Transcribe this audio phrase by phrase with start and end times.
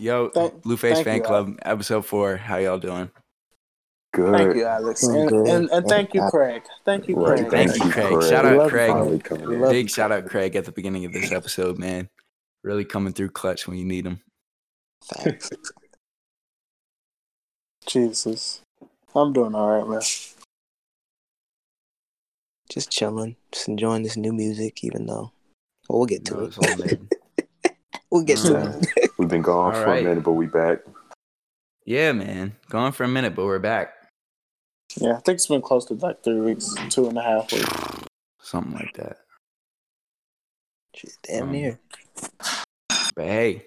[0.00, 2.36] Yo, Thank- Blueface thank Fan you, Club, episode four.
[2.36, 3.10] How y'all doing?
[4.12, 4.34] Good.
[4.34, 6.62] Thank you, Alex, I'm and, and, and thank you, Craig.
[6.84, 7.48] Thank you, Craig.
[7.48, 8.22] Thank you, Craig.
[8.24, 8.90] Shout out Craig.
[8.90, 9.60] Finally coming We in.
[9.60, 10.30] love Big shout out Craig.
[10.52, 12.08] Craig at the beginning of this episode, man.
[12.64, 14.20] Really coming through clutch when you need him.
[15.04, 15.50] Thanks.
[17.86, 18.60] Jesus,
[19.14, 20.02] I'm doing all right, man.
[22.68, 25.30] Just chilling, just enjoying this new music, even though.
[25.88, 27.00] Well, we'll get to No, it.
[28.12, 28.64] it's all mid.
[28.70, 29.10] We'll get to it.
[29.18, 30.00] We've been gone All for right.
[30.04, 30.78] a minute, but we back.
[31.84, 32.56] yeah, man.
[32.68, 33.94] Gone for a minute, but we're back.
[34.96, 37.70] Yeah, I think it's been close to like three weeks, two and a half weeks.
[38.42, 39.18] Something like that.
[40.94, 41.78] Shit, Damn Um, near.
[43.14, 43.66] But hey,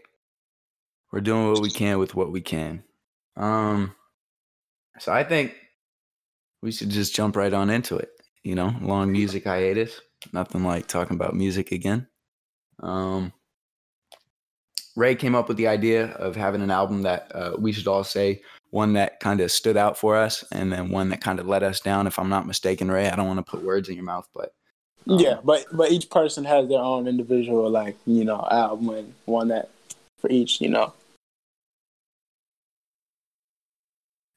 [1.11, 2.83] we're doing what we can with what we can.
[3.37, 3.95] Um,
[4.99, 5.55] so I think
[6.61, 8.09] we should just jump right on into it.
[8.43, 10.01] You know, long music hiatus.
[10.33, 12.07] Nothing like talking about music again.
[12.81, 13.31] Um,
[14.95, 18.03] Ray came up with the idea of having an album that uh, we should all
[18.03, 21.47] say one that kind of stood out for us, and then one that kind of
[21.47, 22.07] let us down.
[22.07, 24.53] If I'm not mistaken, Ray, I don't want to put words in your mouth, but
[25.09, 29.13] um, Yeah, but but each person has their own individual like you know album and
[29.25, 29.69] one that
[30.19, 30.93] for each you know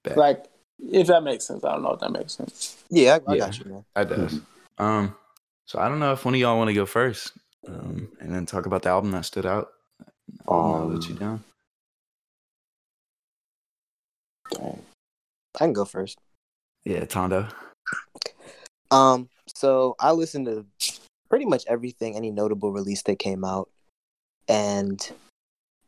[0.04, 0.16] Bet.
[0.16, 0.44] like
[0.78, 1.64] if that makes sense.
[1.64, 2.82] I don't know if that makes sense.
[2.90, 3.46] Yeah, I, I Yeah.
[3.46, 3.84] got you, man.
[3.94, 4.40] That does.
[4.78, 5.16] Um,
[5.64, 7.32] so I don't know if one of y'all want to go first,
[7.66, 9.68] um, and then talk about the album that stood out.
[10.48, 11.44] I'll let you Um, down.
[14.50, 14.82] Dang.
[15.54, 16.18] I can go first.
[16.84, 17.48] Yeah, Tondo.
[18.90, 20.66] Um, so I listened to
[21.28, 23.68] pretty much everything, any notable release that came out,
[24.48, 25.00] and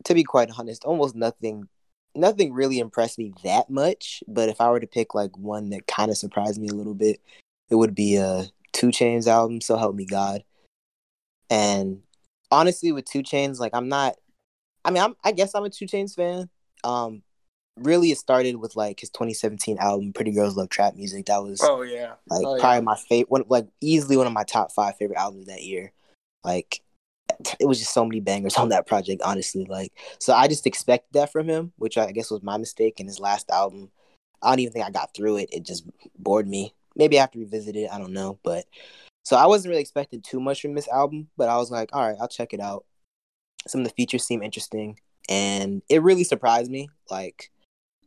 [0.05, 1.67] to be quite honest, almost nothing,
[2.15, 4.23] nothing really impressed me that much.
[4.27, 6.95] But if I were to pick like one that kind of surprised me a little
[6.95, 7.21] bit,
[7.69, 9.61] it would be a 2 Chainz album.
[9.61, 10.43] So help me God.
[11.49, 12.01] And
[12.51, 14.15] honestly, with 2 Chainz, like I'm not.
[14.85, 16.49] I mean, I'm, I guess I'm a 2 Chainz fan.
[16.83, 17.23] Um,
[17.77, 21.25] really, it started with like his 2017 album, Pretty Girls Love Trap Music.
[21.25, 22.61] That was Oh yeah, like Oh, yeah.
[22.61, 25.91] probably my favorite one like easily one of my top five favorite albums that year.
[26.43, 26.81] Like
[27.59, 29.65] it was just so many bangers on that project honestly.
[29.65, 33.07] Like so i just expected that from him which i guess was my mistake in
[33.07, 33.91] his last album.
[34.41, 35.49] I don't even think i got through it.
[35.51, 35.85] It just
[36.17, 36.73] bored me.
[36.95, 37.89] Maybe i have to revisit it.
[37.91, 38.39] I don't know.
[38.43, 38.65] But
[39.25, 42.07] so i wasn't really expecting too much from this album but i was like all
[42.07, 42.85] right i'll check it out
[43.67, 44.97] some of the features seem interesting
[45.29, 47.51] and it really surprised me like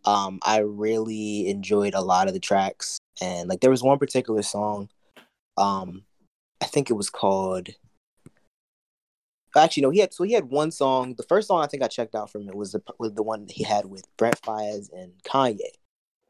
[0.05, 4.43] um i really enjoyed a lot of the tracks and like there was one particular
[4.43, 4.89] song
[5.57, 6.03] um
[6.61, 7.69] i think it was called
[9.57, 11.89] actually no he had so he had one song the first song i think i
[11.89, 15.13] checked out from it was the was the one he had with Brent Faiyaz and
[15.25, 15.59] kanye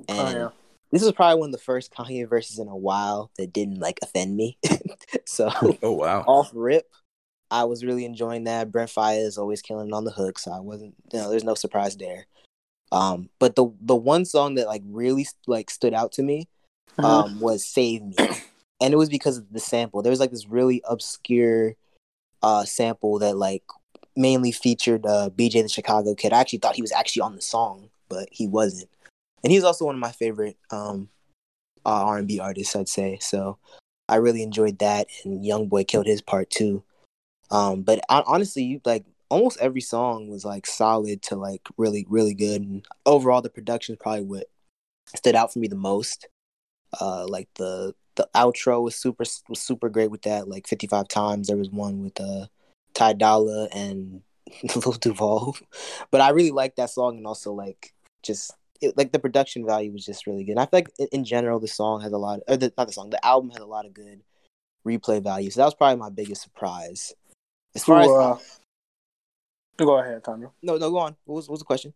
[0.08, 0.48] and oh yeah.
[0.90, 4.00] this was probably one of the first kanye verses in a while that didn't like
[4.02, 4.58] offend me
[5.24, 5.50] so
[5.82, 6.24] Oh wow.
[6.26, 6.90] off rip
[7.52, 10.50] i was really enjoying that Brent Faiyaz is always killing it on the hook so
[10.50, 12.26] i wasn't you know there's no surprise there
[12.90, 16.48] um but the the one song that like really like stood out to me
[16.98, 17.24] Uh-huh.
[17.24, 18.16] um, was Save Me.
[18.80, 20.02] And it was because of the sample.
[20.02, 21.74] There was like this really obscure
[22.42, 23.62] uh, sample that like
[24.16, 26.32] mainly featured uh, BJ the Chicago Kid.
[26.32, 28.90] I actually thought he was actually on the song, but he wasn't.
[29.42, 31.08] And he's also one of my favorite um,
[31.86, 33.18] uh, R&B artists, I'd say.
[33.20, 33.56] So
[34.08, 35.06] I really enjoyed that.
[35.24, 36.82] And Young Boy killed his part too.
[37.52, 42.34] Um, but hon- honestly, like almost every song was like solid to like really, really
[42.34, 42.62] good.
[42.62, 44.46] And overall, the production is probably what
[45.14, 46.28] stood out for me the most.
[47.00, 51.48] Uh like the the outro was super was super great with that like 55 times.
[51.48, 52.46] There was one with uh
[52.94, 54.22] ty Dolla and
[54.74, 55.56] lil duval.
[56.10, 58.52] But i really liked that song and also like just
[58.82, 60.52] it, like the production value was just really good.
[60.52, 62.86] And i feel like in, in general the song has a lot or the, not
[62.86, 64.22] the song the album has a lot of good
[64.86, 65.50] replay value.
[65.50, 67.14] So that was probably my biggest surprise
[67.74, 68.38] as far as uh,
[69.78, 70.50] go ahead, Tanya.
[70.62, 71.92] no no go on what was, what was the question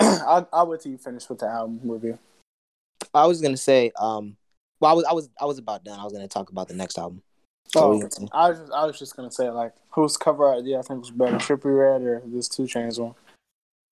[0.00, 2.18] I'll, I'll wait till you finish with the album review.
[3.14, 4.36] i was gonna say um
[4.80, 6.74] well i was i was i was about done i was gonna talk about the
[6.74, 7.22] next album
[7.68, 8.28] So Oh, what were you gonna say?
[8.32, 11.00] I was just, I was just gonna say like whose cover art do you think
[11.00, 13.14] was better, Trippie Redd or this 2 Chainz one?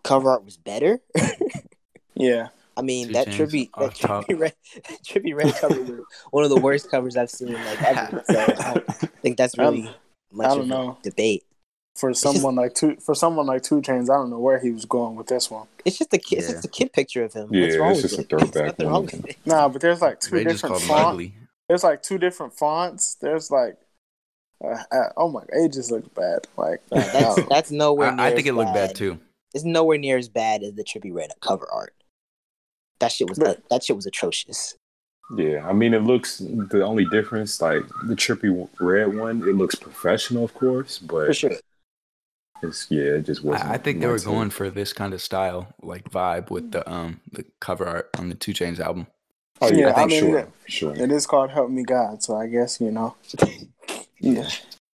[0.05, 1.01] cover art was better
[2.15, 4.55] Yeah, I mean Two that trippy that Trippie Redd
[5.05, 6.01] Trippie Redd cover was
[6.31, 8.23] one of the worst covers I've seen like ever.
[8.31, 8.81] So I
[9.23, 9.91] think that's really
[10.33, 10.99] much I don't a know.
[11.03, 11.45] debate.
[11.97, 14.71] for just- someone like two for someone like 2 Chainz, I don't know where he
[14.71, 15.67] was going with this one.
[15.85, 16.39] It's just a kid.
[16.41, 17.49] It's just a kid picture of him.
[17.53, 19.05] Yeah, wrong it's with just a throwback There's one.
[19.29, 19.37] it.
[19.47, 21.33] Nah, but there's like two Ray different fonts.
[21.69, 23.15] There's like two different fonts.
[23.21, 23.77] There's like,
[24.65, 26.47] uh, uh, oh my, it just looks bad.
[26.57, 28.13] Like Yeah, that's that's nowhere.
[28.13, 29.19] near I, I think as it looked bad too.
[29.55, 31.95] It's nowhere near as bad as the Trippie Redd cover art.
[33.01, 34.77] That shit was But- that shit was atrocious.
[35.35, 39.75] Yeah, I mean, it looks the only difference, like the Trippie Redd one, it looks
[39.75, 41.51] professional, of course, but For sure.
[42.63, 43.71] It's yeah, it just wasn't.
[43.71, 46.89] I, I think they were going for this kind of style, like vibe with the
[46.91, 49.09] um the cover art on the 2 Chainz album.
[49.61, 50.47] Oh yeah, Yeah, for I mean, sure, yeah.
[50.67, 50.95] sure.
[50.97, 53.15] It is called Help Me God, so I guess you know.
[54.19, 54.49] Yeah,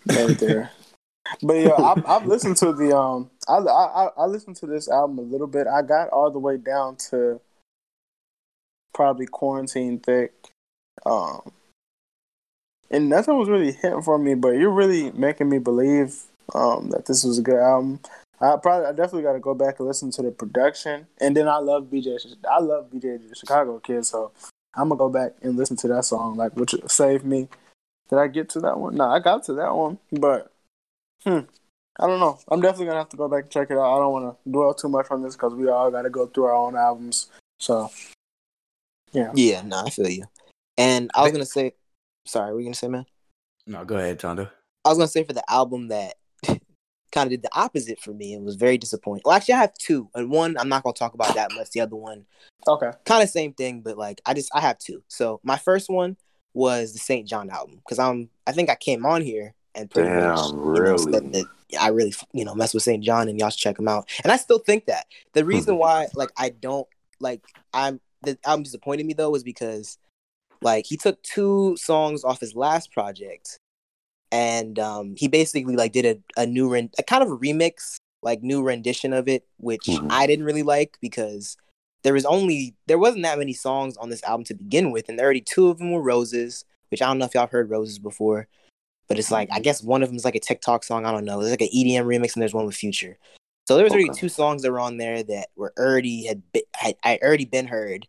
[0.06, 0.72] right there.
[1.42, 5.18] But yeah, I've, I've listened to the um, I, I I listened to this album
[5.18, 5.66] a little bit.
[5.66, 7.40] I got all the way down to
[8.92, 10.32] probably quarantine thick,
[11.06, 11.52] um,
[12.90, 14.34] and nothing was really hitting for me.
[14.34, 16.22] But you're really making me believe
[16.54, 18.00] um that this was a good album.
[18.40, 21.46] I probably, I definitely got to go back and listen to the production, and then
[21.46, 22.18] I love BJ.
[22.50, 24.32] I love BJ the Chicago Kid, so
[24.74, 27.48] I'm gonna go back and listen to that song, like which saved me.
[28.10, 28.96] Did I get to that one?
[28.96, 30.52] No, I got to that one, but
[31.24, 31.40] hmm,
[31.98, 32.38] I don't know.
[32.48, 33.96] I'm definitely gonna have to go back and check it out.
[33.96, 36.26] I don't want to dwell too much on this because we all got to go
[36.26, 37.28] through our own albums.
[37.60, 37.90] So
[39.12, 40.24] yeah, Yeah, no, I feel you.
[40.78, 41.72] And I was They- gonna say,
[42.26, 43.06] sorry, what were you gonna say, man?
[43.66, 44.48] No, go ahead, Tondo.
[44.84, 46.14] I was gonna say for the album that
[47.12, 49.22] kind of did the opposite for me and was very disappointing.
[49.24, 51.70] Well, actually, I have two, and one I'm not gonna talk about that much.
[51.70, 52.24] The other one,
[52.66, 55.02] okay, kind of same thing, but like I just I have two.
[55.08, 56.16] So my first one
[56.54, 60.08] was the SAINt JHN album because I'm I think I came on here and pretty
[60.08, 61.12] Damn, much you know, really?
[61.12, 61.46] said that
[61.80, 64.08] I really you know mess with SAINt JHN and y'all should check him out.
[64.24, 65.80] And I still think that the reason hmm.
[65.80, 66.88] why like I don't
[67.20, 67.42] like
[67.72, 69.98] I'm the album disappointed me though was because
[70.60, 73.58] like he took two songs off his last project
[74.30, 77.96] and um he basically like did a, a new ren- a kind of a remix
[78.22, 80.06] like new rendition of it which Mhm.
[80.10, 81.56] i didn't really like because
[82.02, 85.18] there was only there wasn't that many songs on this album to begin with and
[85.18, 87.98] there already two of them were roses which i don't know if y'all heard roses
[87.98, 88.48] before
[89.08, 91.24] but it's like i guess one of them is like a tiktok song i don't
[91.24, 93.18] know there's like an edm remix and there's one with future
[93.66, 96.62] so there was already two songs that were on there that were already had, been,
[96.74, 98.06] had I already been heard.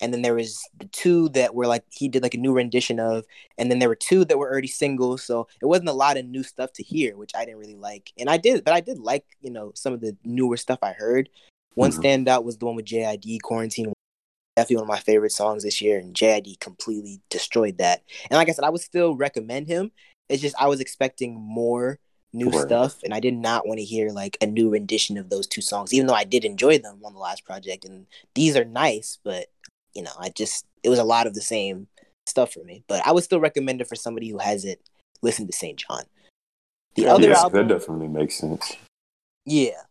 [0.00, 3.00] And then there was the two that were like he did like a new rendition
[3.00, 3.24] of
[3.56, 5.22] and then there were two that were already singles.
[5.22, 8.12] So it wasn't a lot of new stuff to hear which i didn't really like.
[8.18, 10.92] And i did but i did like you know some of the newer stuff i
[10.92, 11.30] heard.
[11.76, 12.02] One Mhm.
[12.02, 13.92] standout was the one with jid quarantine
[14.56, 18.02] definitely one of my favorite songs this year and jid completely destroyed that.
[18.30, 19.92] And like i said i would still recommend him.
[20.28, 21.98] It's just i was expecting more
[22.32, 22.66] new Right.
[22.66, 25.62] stuff and i did not want to hear like a new rendition of those two
[25.62, 29.18] songs even though i did enjoy them on the last project and these are nice
[29.24, 29.46] but
[29.94, 31.86] you know i just it was a lot of the same
[32.26, 34.78] stuff for me but i would still recommend it for somebody who hasn't
[35.22, 36.04] listened to SAINt JHN
[36.96, 38.76] the Yeah, other yes, album that definitely makes sense.
[39.44, 39.82] yeah.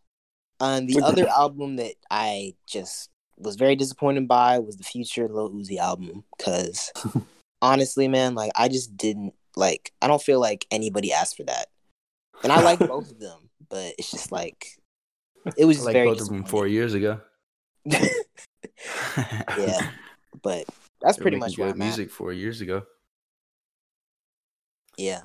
[0.58, 5.50] And the other album that I just was very disappointed by was the Future Lil
[5.50, 6.24] Uzi album.
[6.36, 6.92] Because
[7.62, 9.92] honestly, man, like I just didn't like.
[10.00, 11.66] I don't feel like anybody asked for that,
[12.42, 14.66] and I like both of them, but it's just like
[15.56, 17.20] it was I like very both of them four years ago.
[17.84, 18.00] yeah,
[20.42, 20.64] but
[21.00, 21.84] that's They were pretty much what good I'm at.
[21.84, 22.82] music four years ago.
[24.96, 25.22] Yeah.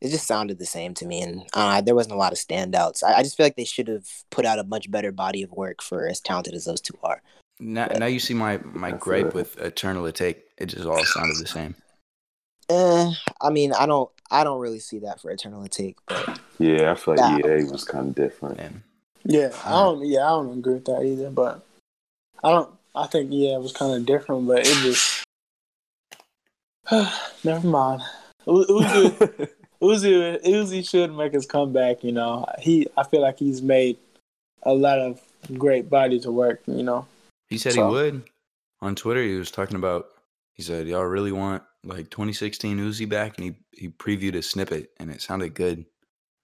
[0.00, 3.02] It just sounded the same to me, and uh, there wasn't a lot of standouts.
[3.02, 5.50] I, I just feel like they should have put out a much better body of
[5.50, 7.20] work for as talented as those two are.
[7.58, 10.42] Now, now you see my my gripe with Eternal Atake.
[10.56, 11.74] It just all sounded the same.
[12.70, 16.92] Eh, I mean, I don't, I don't really see that for Eternal Atake, but Yeah,
[16.92, 17.48] I feel like Nah.
[17.48, 18.60] EA was kind of different.
[18.60, 18.82] And
[19.24, 21.30] yeah, I don't, yeah, I don't agree with that either.
[21.30, 21.64] But
[22.44, 25.24] I don't, I think yeah, it was kind of different, but it just
[27.44, 28.02] never mind.
[28.46, 29.48] U- Uzi,
[29.82, 32.02] Uzi, Uzi should make his comeback.
[32.04, 33.96] You know, he, I feel like he's made
[34.62, 35.20] a lot of
[35.56, 36.60] great body to work.
[36.66, 37.06] You know,
[37.48, 38.22] he said So- he would.
[38.80, 40.08] On Twitter, he was talking about.
[40.52, 44.90] He said, "Y'all really want like 2016 Uzi back?" And he he previewed a snippet,
[44.98, 45.80] and it sounded good.
[45.80, 45.84] I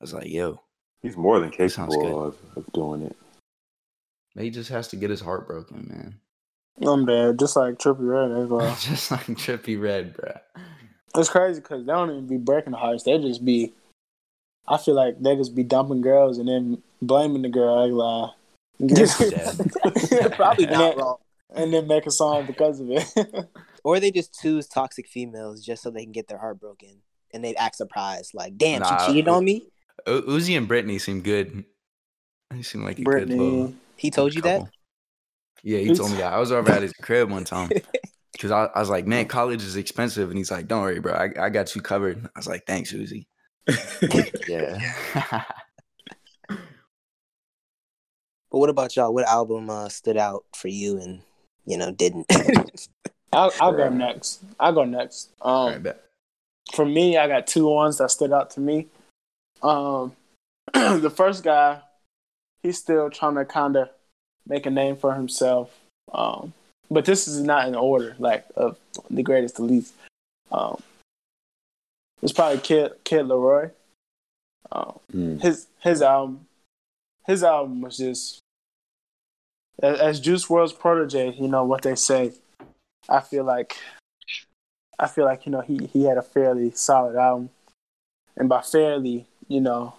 [0.04, 0.60] was like, "Yo,
[1.02, 2.02] He's more than sounds good.
[2.02, 3.16] capable of, of doing it.
[4.36, 6.20] he just has to get his heart broken, man."
[6.82, 8.76] I'm dead, just like Trippie Redd as well.
[8.80, 10.32] just like Trippie Redd, bro.
[11.16, 13.04] It's crazy because they don't even be breaking hearts.
[13.04, 13.72] They just be.
[14.66, 17.86] I feel like they just be dumping girls and then blaming the girl.
[17.86, 18.32] Like,
[18.88, 20.32] Dead.
[20.32, 21.18] probably not wrong.
[21.54, 23.06] and then make a song because of it.
[23.84, 27.44] Or they just choose toxic females just so they can get their heart broken, and
[27.44, 29.68] they act surprised, like, "Damn, Nah, she cheated on me."
[30.06, 31.64] U- Uzi and Brittany seem good.
[32.50, 34.62] They seem like a good little Brittany, He told you that.
[35.62, 36.32] Yeah, he told me that.
[36.32, 37.70] I was over at his crib one time
[38.32, 41.12] because I, I was like, "Man, college is expensive," and he's like, "Don't worry, bro.
[41.12, 43.26] I, I got you covered." I was like, "Thanks, Uzi."
[44.48, 45.44] yeah.
[48.54, 49.12] But what about y'all?
[49.12, 51.22] What album uh, stood out for you and
[51.66, 52.30] you know didn't?
[53.34, 54.42] I'll, I'll go next.
[54.58, 55.30] I'll go next.
[55.42, 56.04] Um, All right, bet.
[56.72, 58.86] for me, I got two ones that stood out to me.
[59.62, 60.12] Um,
[60.74, 61.80] the first guy,
[62.62, 63.90] he's still trying to kind of
[64.46, 65.78] make a name for himself.
[66.12, 66.52] Um,
[66.90, 68.76] but this is not in order, like of
[69.10, 69.94] the greatest to least.
[70.52, 70.80] Um,
[72.22, 73.70] it's probably Kid Kid LAROI.
[74.72, 75.40] Um, Mm.
[75.42, 76.46] his his album
[77.26, 78.40] his album was just
[79.82, 81.34] as, as Juice WRLD's protege.
[81.34, 82.32] You know what they say.
[83.08, 83.76] I feel like
[84.98, 87.50] I feel like you know he he had a fairly solid album,
[88.36, 89.94] and by fairly, you know,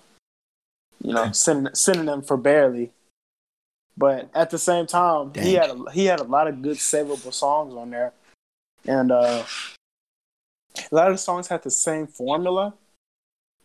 [1.01, 2.91] you know, syn- synonym for barely.
[3.97, 7.33] But at the same time, he had a, he had a lot of good savable
[7.33, 8.11] songs on there,
[8.85, 9.43] and uh,
[10.91, 12.73] a lot of the songs had the same formula,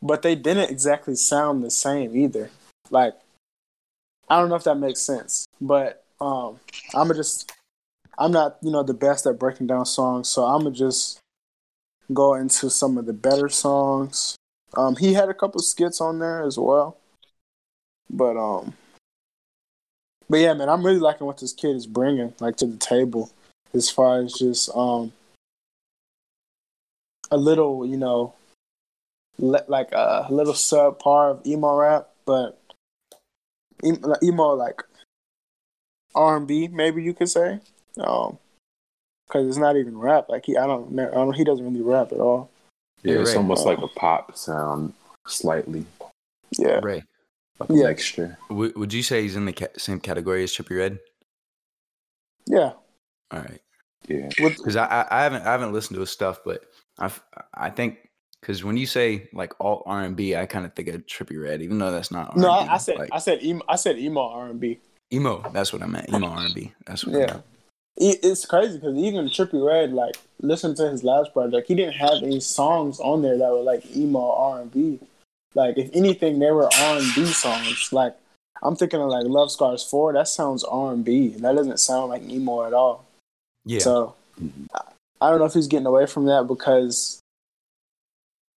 [0.00, 2.50] but they didn't exactly sound the same either.
[2.90, 3.14] Like,
[4.28, 6.60] I don't know if that makes sense, but um,
[6.94, 7.52] I'm gonna just
[8.20, 11.18] I'm not you know the best at breaking down songs, so I'm gonna just
[12.12, 14.36] go into some of the better songs.
[14.76, 16.98] Um, he had a couple skits on there as well,
[18.10, 18.74] but um,
[20.28, 23.32] but yeah, man, I'm really liking what this kid is bringing like to the table
[23.72, 25.12] as far as just um
[27.30, 28.34] a little, you know,
[29.38, 32.60] le- like a little subpar of emo rap, but
[34.22, 34.82] emo like
[36.14, 37.60] R and B, maybe you could say,
[37.98, 38.38] um,
[39.26, 40.28] because it's not even rap.
[40.28, 42.50] Like he, I don't, I don't, he doesn't really rap at all.
[43.02, 43.36] Yeah, Hey, it's Ray.
[43.36, 44.92] almost like a pop sound,
[45.26, 45.86] slightly
[46.58, 47.04] Yeah, Ray,
[47.58, 47.86] like Yeah.
[47.88, 48.38] mixture.
[48.48, 50.98] w- would you say he's in the ca- same category as Trippie Redd?
[52.46, 52.72] yeah.
[53.32, 53.60] All right,
[54.08, 56.64] Yeah, because I, I I haven't I haven't listened to his stuff, but
[56.98, 57.10] I
[57.54, 57.98] I think
[58.40, 61.40] because when you say like all R and B, I kind of think of Trippie
[61.40, 62.36] Red, even though that's not.
[62.36, 64.80] no, R&B, I, I said, like, I said emo, I said emo R and B.
[65.12, 65.44] emo.
[65.52, 66.10] That's what I meant.
[66.10, 66.72] Emo R and B.
[66.86, 67.14] That's what.
[67.14, 67.36] I Yeah.
[67.96, 72.22] It's crazy because even Trippie Redd, like, listen to his last project, he didn't have
[72.22, 74.98] any songs on there that were like emo R and B.
[75.54, 77.92] Like, if anything, they were R and B songs.
[77.92, 78.16] Like,
[78.62, 80.12] I'm thinking of like Love Scars Four.
[80.12, 81.28] That sounds R and B.
[81.28, 83.04] That doesn't sound like emo at all.
[83.64, 83.80] Yeah.
[83.80, 84.66] So Mhm.
[84.74, 84.82] I,
[85.20, 87.20] I don't know if he's getting away from that because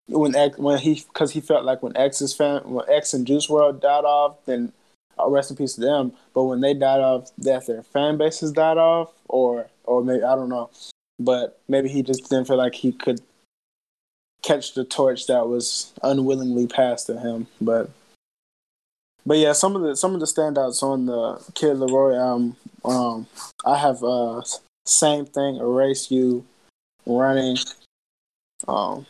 [0.07, 3.47] when X, when he because he felt like when X's fan when X and Juice
[3.47, 4.71] WRLD died off, then
[5.19, 6.13] uh, rest in peace to them.
[6.33, 10.35] But when they died off, that their fan bases died off, or or maybe I
[10.35, 10.69] don't know.
[11.19, 13.21] But maybe he just didn't feel like he could
[14.43, 17.47] catch the torch that was unwillingly passed to him.
[17.59, 17.89] But
[19.25, 23.27] but yeah, some of the some of the standouts on the Kid LAROI um,
[23.65, 24.41] I have uh
[24.85, 26.45] same thing, erase you,
[27.05, 27.57] running.
[28.67, 29.05] Um,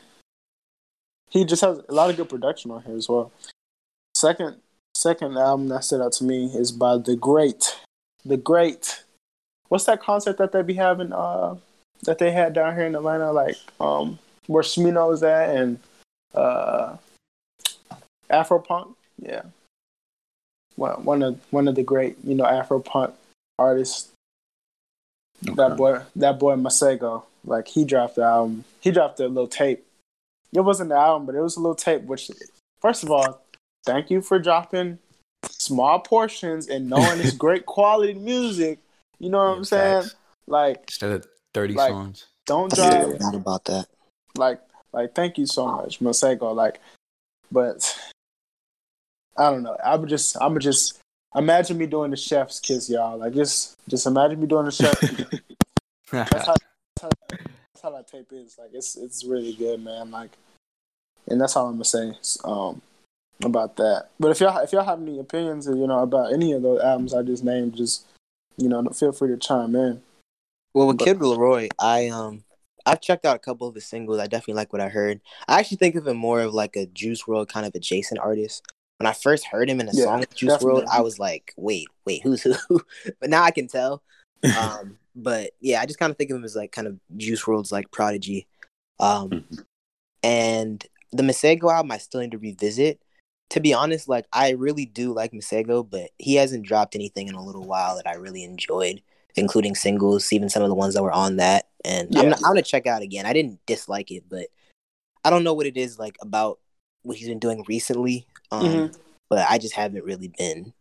[1.29, 3.31] he just has a lot of good production on here as well.
[4.15, 4.57] Second,
[4.95, 7.75] second album that stood out to me is by the great,
[8.23, 9.03] the great.
[9.73, 11.11] What's that concert that they be having?
[11.11, 11.55] Uh,
[12.03, 15.79] that they had down here in Atlanta, like um, where Smino is at and
[16.35, 16.95] uh,
[18.29, 18.93] Afropunk.
[19.17, 19.41] Yeah,
[20.75, 23.13] one one of one of the great, you know, Afropunk
[23.57, 24.11] artists
[25.41, 28.65] that boy, that boy Masego, like he dropped the album.
[28.79, 29.83] He dropped a little tape.
[30.53, 32.03] It wasn't the album, but it was a little tape.
[32.03, 32.29] Which,
[32.79, 33.41] first of all,
[33.87, 34.99] thank you for dropping
[35.49, 38.77] small portions and knowing it's great quality music.
[39.23, 40.01] You know what Yeah, I'm saying?
[40.01, 40.15] facts.
[40.47, 42.25] Like, Instead of thirty Like- songs.
[42.45, 43.11] don't I drop.
[43.13, 43.87] forgot about that.
[44.35, 44.59] Like,
[44.91, 46.53] like, thank you so much, Masego.
[46.53, 46.81] Like,
[47.49, 47.97] but
[49.37, 49.77] I don't know.
[49.81, 50.99] I would just, I would just
[51.35, 53.17] imagine me doing the chef's kiss, y'all.
[53.17, 54.99] Like, just, just imagine me doing the chef.
[56.11, 58.57] that's how, that's how that's how that tape is.
[58.57, 60.11] Like it's it's really good, man.
[60.11, 60.31] Like,
[61.27, 62.13] and that's all I'm gonna say
[62.43, 62.81] um,
[63.41, 64.09] about that.
[64.19, 67.13] But if y'all if y'all have any opinions, you know, about any of those albums
[67.13, 68.05] I just named, just
[68.57, 70.01] you know, feel free to chime in.
[70.73, 72.43] Well, with But- Kid LAROI, I um
[72.85, 74.19] I've checked out a couple of his singles.
[74.19, 75.21] I definitely like what I heard.
[75.47, 78.61] I actually think of him more of like a Juice WRLD kind of adjacent artist.
[78.97, 80.85] When I first heard him in a Yeah, song with Juice WRLD.
[80.91, 82.55] I was like, wait, wait, who's who?
[83.21, 84.01] but now I can tell.
[84.57, 87.43] Um, but yeah, I just kind of think of him as like kind of Juice
[87.43, 88.45] WRLD's like prodigy.
[88.99, 89.63] Um, Mhm.
[90.21, 92.99] and the Masego album, I still need to revisit.
[93.49, 97.35] To be honest, like I really do like Masego, but he hasn't dropped anything in
[97.35, 99.01] a little while that I really enjoyed,
[99.35, 101.67] including singles, even some of the ones that were on that.
[101.85, 102.29] And I'm, Yeah.
[102.29, 103.25] not, I'm gonna check out again.
[103.25, 104.47] I didn't dislike it, but
[105.23, 106.59] I don't know what it is like about
[107.03, 108.25] what he's been doing recently.
[108.51, 108.95] Um, Mhm.
[109.29, 110.73] But I just haven't really been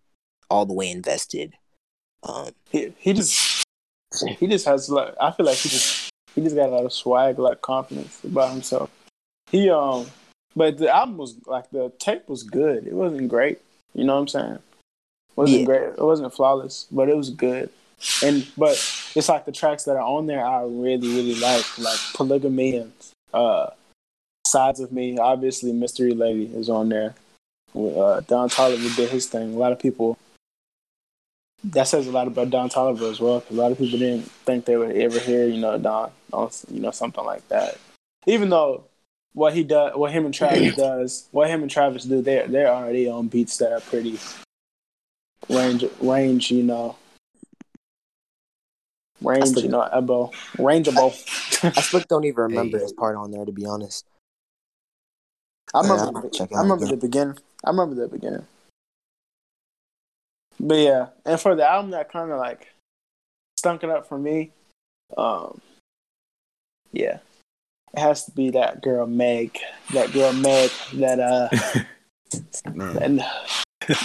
[0.51, 1.55] all the way invested.
[2.23, 3.65] Um, He he just
[4.39, 6.93] he just has like I feel like he just he just got a lot of
[6.93, 8.91] swag, like confidence about himself.
[9.51, 10.07] He um,
[10.55, 12.87] but the album was like the tape was good.
[12.87, 13.61] It wasn't great.
[13.95, 14.55] You know what I'm saying?
[14.55, 15.67] It wasn't Yeah.
[15.67, 15.83] great.
[15.99, 17.71] It wasn't flawless, but it was good.
[18.25, 18.73] And but
[19.15, 22.93] it's like the tracks that are on there I really really like, like polygamy and
[23.33, 23.71] uh,
[24.47, 25.19] sides of me.
[25.19, 27.15] Obviously, mystery lady is on there.
[27.75, 29.55] Uh, Don Toliver did his thing.
[29.55, 30.19] A lot of people
[31.65, 33.43] that says a lot about Don Toliver as well.
[33.51, 36.11] a lot of people didn't think they would ever hear, you know, Don,
[36.71, 37.79] you know, something like that.
[38.27, 38.85] Even though
[39.35, 42.69] what he does, what him and Travis does, what him and Travis do, they're they're
[42.69, 44.19] already on beats that are pretty
[45.49, 46.97] range range, you know,
[49.21, 51.13] range, the- you know, elbow, rangeable.
[51.65, 52.83] I still don't even remember Hey.
[52.85, 54.05] his part on there to be honest.
[55.75, 56.99] I remember, I'll check it I remember again.
[56.99, 57.39] the beginning.
[57.65, 58.47] I remember the beginning.
[60.61, 62.69] But yeah, and for the album that kind of like
[63.59, 64.51] stunk it up for me,
[65.17, 65.61] um,
[66.93, 67.19] yeah,
[67.95, 69.59] it has to be that girl Meg,
[69.93, 71.49] that girl Meg, that uh,
[72.75, 72.97] Man.
[72.99, 73.19] and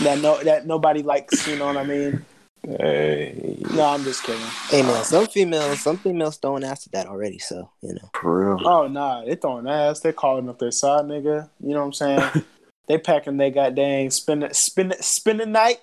[0.03, 1.47] that no, that nobody likes.
[1.47, 2.25] You know what I mean?
[2.63, 4.41] Hey, No, I'm just kidding.
[4.69, 7.39] Hey man, some females, some females throwing ass at that already.
[7.39, 8.67] So you know, for real.
[8.67, 10.01] Oh nah, they throwing ass.
[10.01, 11.49] They calling up their side nigga.
[11.61, 12.45] You know what I'm saying?
[12.87, 15.77] they packing they goddamn spin it, spin it, spin the night,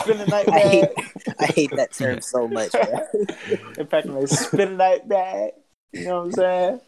[0.00, 0.88] spin the night I hate.
[1.40, 2.70] I hate that term so much.
[2.70, 3.06] Bro.
[3.76, 5.52] They packing their spin the night bag.
[5.92, 6.80] You know what I'm saying?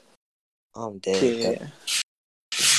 [0.74, 1.60] I'm dead.
[1.62, 2.78] Yeah.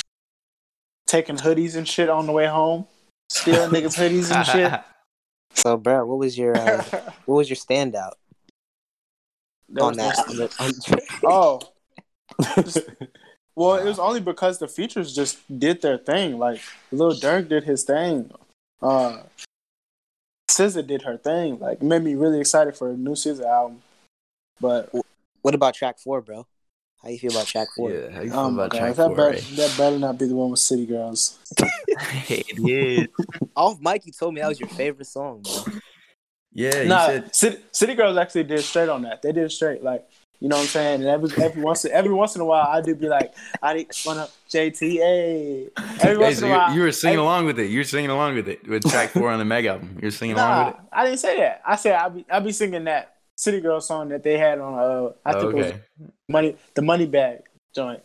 [1.08, 2.86] Taking hoodies and shit on the way home.
[3.30, 4.82] Stealing niggas hoodies and shit.
[5.56, 6.84] So, bro, what was your uh,
[7.26, 8.14] what was your standout
[9.70, 10.16] That on that?
[10.28, 11.60] my- On the, Oh.
[13.56, 16.38] Well, it was only because the features just did their thing.
[16.38, 16.62] Like
[16.92, 18.32] Lil Durk did his thing.
[18.82, 19.24] Uh
[20.52, 21.58] SZA did her thing.
[21.60, 23.82] Like made me really excited for a new SZA album.
[24.62, 24.94] But
[25.42, 26.46] what about track four, bro?
[27.02, 27.92] How you feel about track four?
[27.92, 29.16] Yeah, how you feel oh my about god, track that four?
[29.16, 31.38] better, that better not be the one with City Girls.
[32.30, 33.08] it is.
[33.56, 35.66] Off mic, you told me that was your favorite song, bro.
[36.54, 39.22] Yeah, you Nah, said City, City Girls actually did straight on that.
[39.22, 40.06] They did straight, like
[40.40, 41.02] you know what I'm saying.
[41.02, 43.88] And every every once every once in a while, I do be like, I need
[44.04, 45.70] one up JTA.
[46.02, 47.70] Every Hey, once so in a you, while, you were singing every- along with it.
[47.70, 50.00] You were singing along with it with track four on the Meg album.
[50.02, 50.82] You're singing along with it.
[50.92, 51.62] I didn't say that.
[51.66, 54.78] I said I be I be singing that City Girl song that they had on.
[54.78, 55.74] Uh, I think it was
[56.28, 57.44] money the Money Bag
[57.74, 58.02] joint.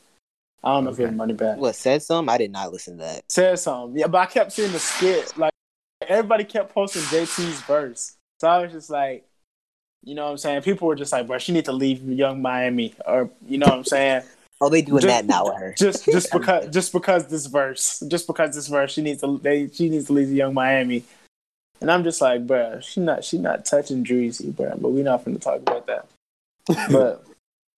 [0.62, 1.59] I don't know if it was Money Bag.
[1.59, 2.29] What said some?
[2.29, 3.25] I did not listen to that.
[3.29, 3.99] Said something.
[3.99, 5.37] Yeah, but I kept seeing the skit.
[5.37, 5.53] Like
[6.07, 9.25] everybody kept posting JT's verse, so I was just like,
[10.05, 10.62] you know what I'm saying.
[10.62, 13.75] People were just like, bro, she need to leave Young Miami, or you know what
[13.75, 14.23] I'm saying.
[14.61, 15.75] Oh, they doing Just- that now with her.
[15.77, 19.68] just just because just because this verse just because this verse she needs to they
[19.68, 21.03] she needs to leave young Miami,
[21.85, 25.23] and I'm just like, bruh, she not she not touching Dreezy, bruh, but we're not
[25.23, 26.07] gonna talk about that.
[26.90, 27.23] But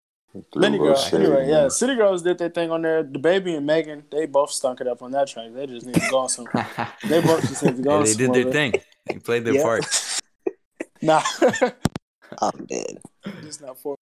[0.55, 3.03] Lenny Girl, anyway, yeah, City Girls did their thing on there.
[3.03, 5.49] The baby and Megan, they both stunk it up on that track.
[5.53, 6.47] They just need to go on some.
[7.09, 8.73] They both just need to go Yeah, on they some did their other- thing.
[9.07, 9.63] They played their Yeah.
[9.63, 9.85] part.
[11.01, 11.21] Nah,
[12.41, 12.99] I'm dead.
[13.41, 13.95] just not for.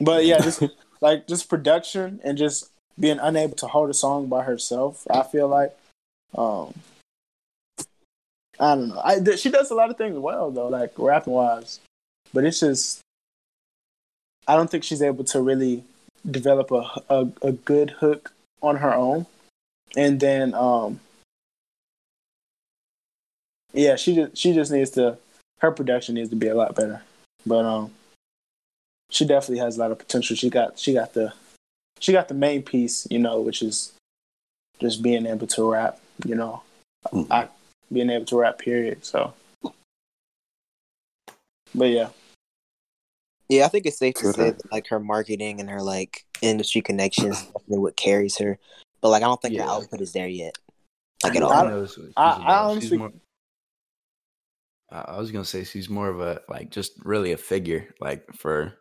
[0.00, 0.62] But yeah, just
[1.00, 5.06] like just production and just being unable to hold a song by herself.
[5.10, 5.76] I feel like,
[6.36, 6.72] um,
[8.60, 9.00] I don't know.
[9.04, 11.80] I th- she does a lot of things well though, like rapping wise,
[12.32, 13.00] but it's just
[14.46, 15.84] I don't think she's able to really
[16.28, 19.26] develop a a, a good hook on her own,
[19.96, 21.00] and then um,
[23.72, 25.18] yeah, she just she just needs to
[25.60, 27.02] her production needs to be a lot better,
[27.46, 27.92] but um
[29.10, 30.36] she definitely has a lot of potential.
[30.36, 31.32] She got she got the
[32.00, 33.92] she got the main piece, you know, which is
[34.80, 36.62] just being able to rap, you know,
[37.12, 37.26] Mhm.
[37.30, 37.48] I,
[37.92, 38.58] being able to rap.
[38.58, 39.04] Period.
[39.04, 39.32] So,
[41.74, 42.08] but yeah,
[43.48, 46.80] Yeah, I think it's safe to say that, like her marketing and her like industry
[46.82, 48.58] connections definitely what carries her.
[49.00, 49.70] But like, I don't think her Yeah.
[49.70, 50.56] output is there yet.
[51.22, 51.52] Like at I all.
[51.62, 52.70] don't- knows what she's I- I about.
[52.70, 53.12] Honestly- more-
[54.90, 58.24] I I was gonna say she's more of a like just really a figure, like
[58.34, 58.74] for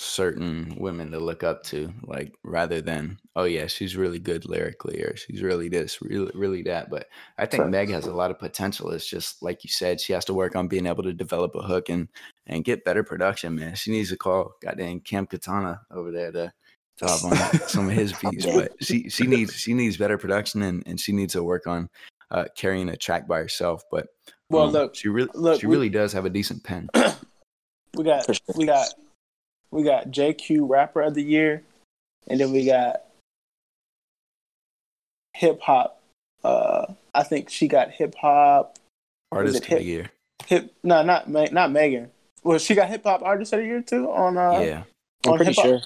[0.00, 5.02] certain women to look up to, like rather than oh yeah, she's really good lyrically
[5.02, 6.88] or she's really this, really really that.
[6.88, 7.72] But I think Facts.
[7.72, 8.90] Meg has a lot of potential.
[8.92, 11.62] It's just like you said, she has to work on being able to develop a
[11.62, 12.08] hook and
[12.46, 13.56] and get better production.
[13.56, 16.52] Man, she needs to call goddamn Cam Katana over there to
[16.98, 18.46] to hop on some of his beats.
[18.46, 21.90] But she she needs she needs better production and and she needs to work on
[22.30, 23.82] uh, carrying a track by herself.
[23.90, 24.06] But
[24.48, 26.88] Well, um, look, she really look, she we- really does have a decent pen.
[27.96, 28.36] we got sure.
[28.54, 28.86] we got
[29.70, 31.62] we got JQ Rapper of the Year,
[32.26, 33.02] and then we got
[35.34, 36.00] hip hop.
[36.44, 38.78] Uh, I think she got hip hop.
[39.32, 40.10] Artist it of the year.
[40.46, 42.10] Hip no, not not Megan.
[42.44, 44.82] Well, she got hip hop artist of the year too on uh yeah,
[45.26, 45.64] I'm on pretty hip-hop.
[45.66, 45.80] sure.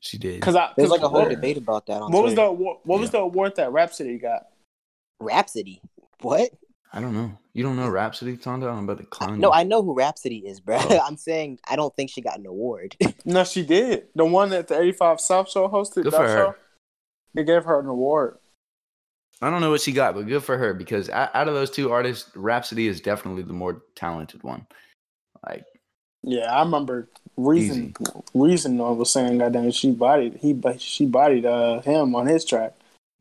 [0.00, 0.40] she did.
[0.40, 2.48] because I There's 'cause like a whole debate about that on what was the Twitter.
[2.50, 4.48] award, what was the award that Rapsody got?
[5.20, 5.80] Rapsody.
[6.22, 6.50] What?
[6.92, 7.38] I don't know.
[7.52, 8.70] You don't know Rapsody, Tonda?
[8.70, 9.40] I'm about to clown.
[9.40, 9.54] No, you.
[9.54, 10.78] I know who Rapsody is, bro.
[10.80, 11.00] Oh.
[11.06, 12.96] I'm saying I don't think she got an award.
[13.26, 14.06] No, she did.
[14.14, 16.04] The one that the 85 South Show hosted.
[16.04, 16.36] Good that for her.
[16.36, 16.54] show,
[17.34, 18.38] they gave her an award.
[19.42, 21.92] I don't know what she got, but good for her because out of those two
[21.92, 24.66] artists, Rapsody is definitely the more talented one.
[25.46, 25.64] Like
[26.22, 27.94] Yeah, I remember Reason.
[28.34, 32.74] Reason was saying that damn she bodied he she bodied uh him on his track.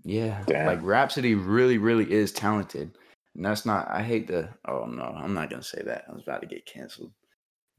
[0.04, 0.66] Yeah, Damn.
[0.66, 2.92] like Rapsody really, really is talented,
[3.40, 3.88] and that's not.
[3.90, 4.50] I hate the.
[4.68, 6.04] Oh no, I'm not gonna say that.
[6.10, 7.14] I was about to get canceled,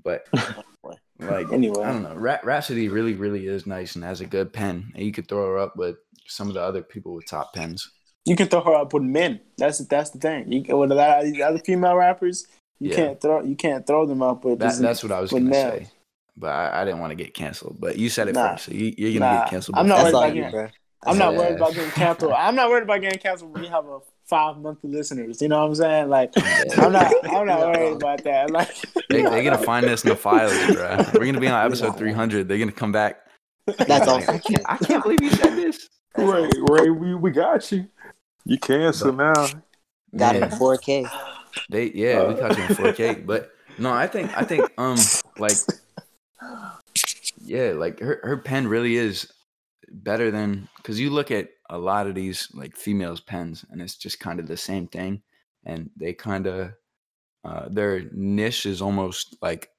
[0.03, 0.27] but
[1.19, 1.85] like Anyway.
[1.85, 2.15] I don't know.
[2.15, 5.47] Ra- Rapsody really, really is nice and has a good pen, and you could throw
[5.49, 5.97] her up with
[6.27, 7.87] some of the other people with top pens.
[8.25, 9.41] You can throw her up with men.
[9.59, 10.51] That's that's the thing.
[10.51, 12.47] You can, with a lot of these other female rappers,
[12.79, 12.97] you Yeah.
[12.97, 14.61] can't throw you can't throw them up with.
[14.61, 15.73] That, that's what I was gonna males.
[15.75, 15.89] say,
[16.39, 17.77] but I, I didn't want to get canceled.
[17.79, 18.53] But you said it Nah.
[18.53, 19.43] first, so you, you're gonna Nah.
[19.43, 19.77] get canceled.
[19.77, 20.71] I'm not worried about getting-
[21.03, 22.33] I'm not worried about getting canceled.
[22.37, 25.43] I'm not worried about getting canceled when you have a five monthly listeners.
[25.43, 26.09] You know what I'm saying?
[26.09, 26.33] Like
[26.79, 28.51] I'm not I'm not worried about that.
[28.51, 28.75] Like
[29.11, 31.05] They, they're gonna find this in the files, bro.
[31.15, 32.49] We're gonna be on episode 300.
[32.49, 33.27] They're gonna come back.
[33.67, 34.17] That's all.
[34.17, 35.89] Like, I can't, I can't believe you said this.
[36.17, 37.87] Ray, Ray, we, we got you.
[38.45, 39.47] You cancel now.
[40.17, 41.11] Got it in 4K.
[41.69, 43.27] They yeah, we caught you in 4K.
[43.27, 44.97] But no, I think I think um
[45.39, 45.57] like
[47.43, 49.31] yeah, like her her pen really is
[49.89, 53.97] better than because you look at a lot of these like females pens and it's
[53.97, 55.23] just kind of the same thing
[55.65, 56.73] and they kind of
[57.45, 59.71] uh, their niche is almost like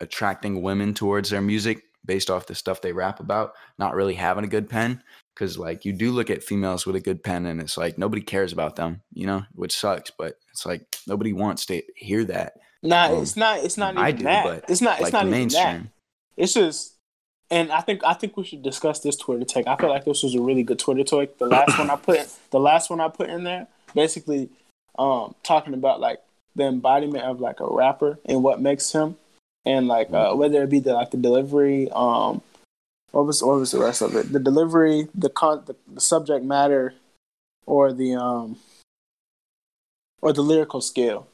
[0.00, 4.44] attracting women towards their music based off the stuff they rap about not really having
[4.44, 5.02] a good pen
[5.34, 8.20] because like you do look at females with a good pen and it's like nobody
[8.20, 12.54] cares about them you know which sucks but it's like nobody wants to hear that
[12.82, 14.64] nah, Um, it's not it's not even I do, that.
[14.68, 15.36] it's not it's like not even that.
[15.38, 15.90] mainstream
[16.36, 16.93] It's just,
[17.50, 19.66] and I think I think we should discuss this Twitter take.
[19.66, 21.38] I feel like this was a really good Twitter take.
[21.38, 24.48] The last one I put, the last one I put in there, basically,
[24.98, 26.20] um, talking about like
[26.56, 29.16] the embodiment of like a rapper and what makes him,
[29.64, 32.42] and like uh, whether it be the like the delivery, um,
[33.10, 34.32] what was what was the rest of it?
[34.32, 36.94] The delivery, the con, the, the subject matter,
[37.66, 38.58] or the um,
[40.22, 41.26] or the lyrical skill.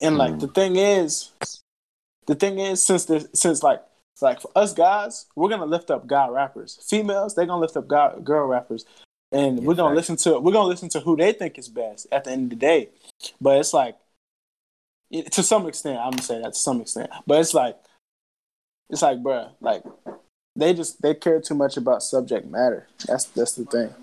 [0.00, 0.40] And like Mm.
[0.40, 1.30] the thing is,
[2.26, 3.82] the thing is, since the since like
[4.18, 6.84] it's like for us guys, we're gonna lift up guy rappers.
[6.90, 8.84] Females, they're gonna lift up guy, girl rappers,
[9.30, 10.08] and Yeah, we're gonna facts.
[10.10, 12.50] listen to we're gonna listen to who they think is best at the end of
[12.50, 12.88] the day.
[13.40, 13.96] But it's like,
[15.12, 17.10] it- to some extent, I'm gonna say that to some extent.
[17.28, 17.78] But it's like,
[18.90, 19.84] it's like, bruh, like
[20.56, 22.88] they just they care too much about subject matter.
[23.06, 23.94] That's that's the thing.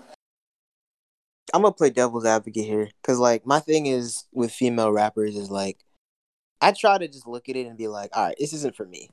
[1.52, 5.50] I'm gonna play devil's advocate here, cause like my thing is with female rappers is
[5.50, 5.76] like,
[6.62, 8.86] I try to just look at it and be like, all right, this isn't for
[8.86, 9.10] me.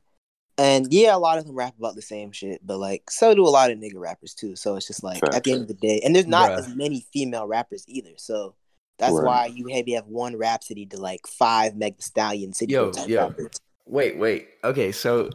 [0.57, 3.43] And yeah, a lot of them rap about the same shit, but like so do
[3.43, 4.55] a lot of nigga rappers too.
[4.55, 6.59] So it's just like at the end of the day, and there's not Bruh.
[6.59, 8.11] as many female rappers either.
[8.17, 8.55] So
[8.99, 9.25] that's Right.
[9.25, 13.09] why you maybe have one Rapsody to like five Meg Thee Stallion City Yo, type
[13.09, 13.27] yo.
[13.27, 13.59] rappers.
[13.85, 14.47] Wait, wait.
[14.63, 15.29] Okay, so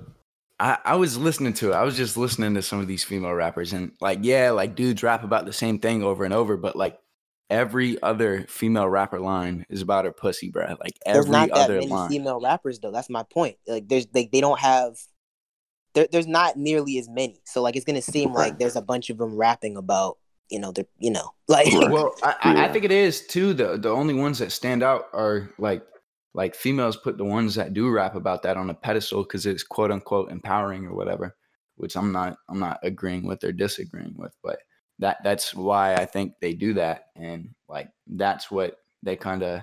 [0.61, 1.75] I, I was listening to it.
[1.75, 5.03] I was just listening to some of these female rappers, and like, yeah, like dudes
[5.03, 6.99] rap about the same thing over and over, but like
[7.51, 10.77] every other female rapper line is about her pussy, bro.
[10.81, 12.11] Like There's every not that other many line.
[12.11, 12.91] female rappers though.
[12.93, 13.57] That's my point.
[13.67, 14.97] Like there's they they don't have
[15.95, 17.41] there, there's not nearly as many.
[17.45, 18.39] So like it's gonna seem Okay.
[18.39, 20.19] like there's a bunch of them rapping about
[20.51, 23.55] you know the you know like well, I, I, I think it is too.
[23.55, 25.83] The the only ones that stand out are like
[26.35, 29.63] like females put the ones that do rap about that on a pedestal because it's
[29.63, 31.37] quote unquote empowering or whatever,
[31.77, 34.59] which I'm not I'm not agreeing with or disagreeing with, but
[34.99, 39.63] that that's why I think they do that and like that's what they kind of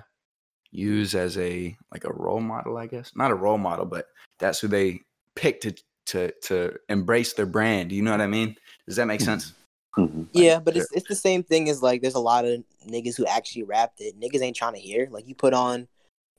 [0.70, 3.12] use as a like a role model, I guess.
[3.14, 4.06] Not a role model, but
[4.38, 5.00] that's who they
[5.34, 5.74] pick to
[6.06, 7.92] to to embrace their brand.
[7.92, 8.56] You know what I mean?
[8.86, 9.52] Does that make sense?
[9.96, 10.28] Mhm.
[10.32, 13.26] yeah, but it's it's the same thing as like there's a lot of niggas who
[13.26, 14.18] actually rapped it.
[14.20, 15.08] Niggas ain't trying to hear.
[15.10, 15.88] Like you put on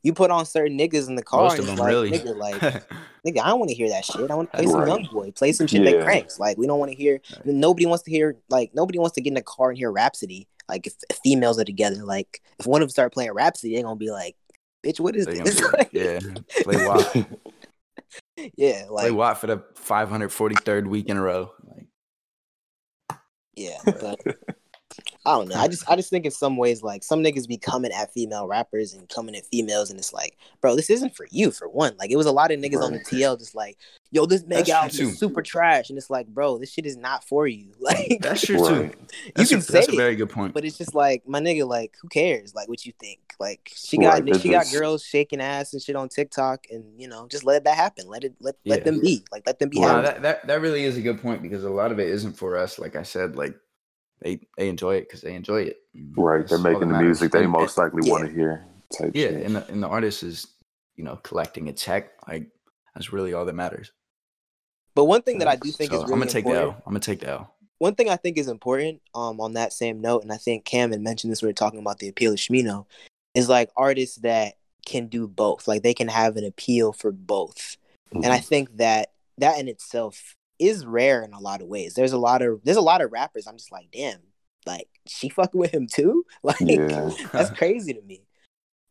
[0.04, 2.12] you put on certain niggas in the car Most of them like, really.
[2.12, 2.88] nigga, like
[3.26, 4.30] nigga, I don't want to hear that shit.
[4.30, 4.88] I want to play some Right.
[4.88, 6.40] young boy, play some shit that cranks.
[6.40, 7.20] Like we don't want to hear.
[7.46, 8.36] Nobody wants to hear.
[8.50, 10.48] Like nobody wants to get in a car and hear Rapsody.
[10.70, 13.84] Like if, if females are together, like if one of them start playing Rapsody, they're
[13.84, 14.36] gonna be like,
[14.86, 16.20] "Bitch, what is They're this?" be like, Like, yeah,
[16.64, 17.16] play WAP.
[18.58, 21.52] yeah, play like WAP for the 543rd week in a row.
[21.64, 21.88] Like,
[23.56, 23.78] yeah.
[23.86, 24.20] But
[25.26, 25.56] I don't know.
[25.56, 28.48] I just I just think in some ways like some niggas be coming at female
[28.48, 31.52] rappers and coming at females, and it's like, bro, this isn't for you.
[31.52, 33.78] For one, like it was a lot of niggas on the TL just like,
[34.12, 36.86] yo, this Meg That's true, album is super trash, and it's like, bro, this shit
[36.86, 37.68] is not for you.
[37.88, 38.92] Like that's true Right.
[38.92, 39.08] too.
[39.38, 40.54] you can a, say that's a very good point.
[40.54, 42.54] but it's just like my nigga, like who cares?
[42.54, 43.20] Like what you think?
[43.40, 46.84] Like she got Right, they're she got girls shaking ass and shit on TikTok, and
[47.00, 48.08] you know just let that happen.
[48.08, 49.24] Let it let let them be.
[49.32, 49.80] Like let them be.
[49.80, 50.08] Wow, happy.
[50.08, 52.58] that, that that really is a good point because a lot of it isn't for
[52.58, 52.78] us.
[52.78, 53.56] Like I said, like
[54.22, 55.78] they they enjoy it because they enjoy it.
[56.16, 56.40] Right.
[56.40, 57.06] that's They're making the matters.
[57.06, 58.12] music they And- most likely yeah.
[58.12, 58.66] want to hear.
[58.98, 59.46] Type yeah, shit.
[59.46, 60.48] and the and the artist is
[60.96, 62.12] you know collecting a check.
[62.28, 62.48] Like
[62.96, 63.92] that's really all that matters.
[64.96, 66.76] But one thing that I do think So is really I'm gonna take the important.
[66.78, 66.84] L.
[66.86, 67.54] I'm gonna take the L.
[67.80, 70.92] one thing I think is important um on that same note, and I think Cam
[70.92, 72.86] had mentioned this when we are talking about the appeal of Shmino,
[73.36, 75.68] is like artists that can do both.
[75.68, 77.76] Like they can have an appeal for both.
[78.14, 81.94] and I think that that in itself is rare in a lot of ways.
[81.94, 83.48] There's a lot of there's a lot of rappers.
[83.48, 84.20] I'm just like, damn,
[84.66, 86.26] like she fucking with him too.
[86.44, 87.10] Like Yeah.
[87.34, 88.24] that's crazy to me.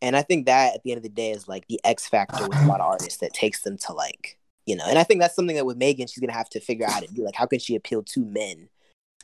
[0.03, 2.47] And I think that at the end of the day is like the X factor
[2.47, 5.21] with a lot of artists that takes them to like, you know, and I think
[5.21, 7.25] that's something that with Megan, she's gonna have to figure out how to do.
[7.25, 8.69] Like, how can she appeal to men?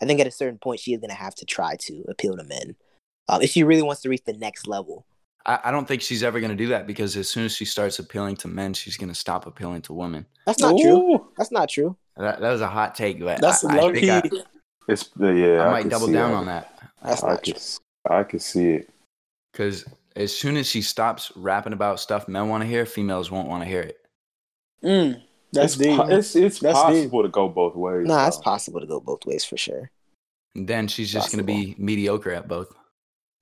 [0.00, 2.44] I think at a certain point she is gonna have to try to appeal to
[2.44, 2.76] men.
[3.28, 5.06] Um, if she really wants to reach the next level.
[5.46, 7.64] I, I don't think she's ever going to do that because as soon as she
[7.64, 10.26] starts appealing to men, she's going to stop appealing to women.
[10.46, 11.26] That's not true.
[11.36, 11.96] That's not true.
[12.16, 14.10] That, that was a hot take, but That's I, low I think key.
[14.10, 14.22] I,
[14.88, 15.62] It's yeah.
[15.62, 16.36] I I might double down that.
[16.36, 17.62] on that That's I not can, true.
[18.10, 18.90] I can see it.
[19.52, 19.84] because
[20.16, 23.62] as soon as she stops rapping about stuff men want to hear, females won't want
[23.62, 23.98] to hear it.
[24.84, 25.20] mm,
[25.52, 25.96] that's it's deep.
[25.96, 28.06] po- it's it's That's possible to go both ways.
[28.06, 29.90] Nah, it's possible to go both ways for sure.
[30.54, 32.74] And then she's just going to be mediocre at both.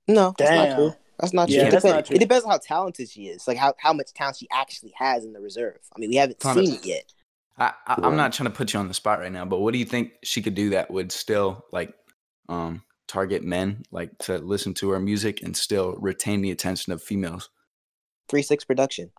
[0.07, 0.95] No, that's not Damn.
[1.21, 1.27] True.
[1.27, 1.57] That's not true.
[1.57, 2.17] Yeah, it, that's depends, not true.
[2.17, 3.47] it depends on how talented she is.
[3.49, 5.79] Like how, how much talent she actually has in the reserve.
[5.95, 7.05] I mean, we haven't Ton of- seen it yet.
[7.59, 9.73] I, I, I'm not trying to put you on the spot right now, but what
[9.73, 11.93] do you think she could do that would still like
[12.49, 17.03] um target men, like to listen to her music and still retain the attention of
[17.03, 17.51] females?
[18.29, 19.11] Three six production,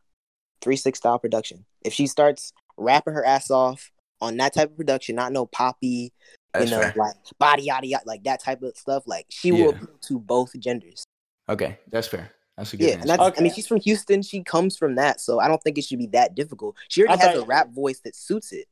[0.61, 1.65] three six style production.
[1.83, 6.11] If she starts rapping her ass off on that type of production, not no poppy,
[6.53, 6.93] That's you know, fair.
[6.97, 9.65] like body yada yada, like that type of stuff, like she Yeah.
[9.65, 11.03] will appeal to both genders.
[11.51, 12.31] Okay, that's fair.
[12.57, 13.01] That's a good Yeah, answer.
[13.01, 13.21] and that's.
[13.21, 13.43] I Okay.
[13.43, 14.21] mean, she's from Houston.
[14.21, 16.75] She comes from that, so I don't think it should be that difficult.
[16.87, 18.67] She already I has a rap voice that suits it.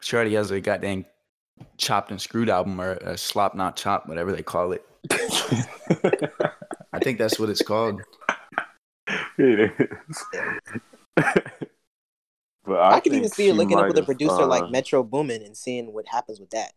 [0.00, 1.04] She already has a goddamn
[1.76, 4.84] chopped and screwed album or a slop not chopped, whatever they call it.
[6.92, 8.00] I think that's what it's called.
[9.38, 10.24] it is.
[11.16, 15.02] but I, I, could even see her looking up with a producer uh, like Metro
[15.02, 16.72] Boomin and seeing what happens with that.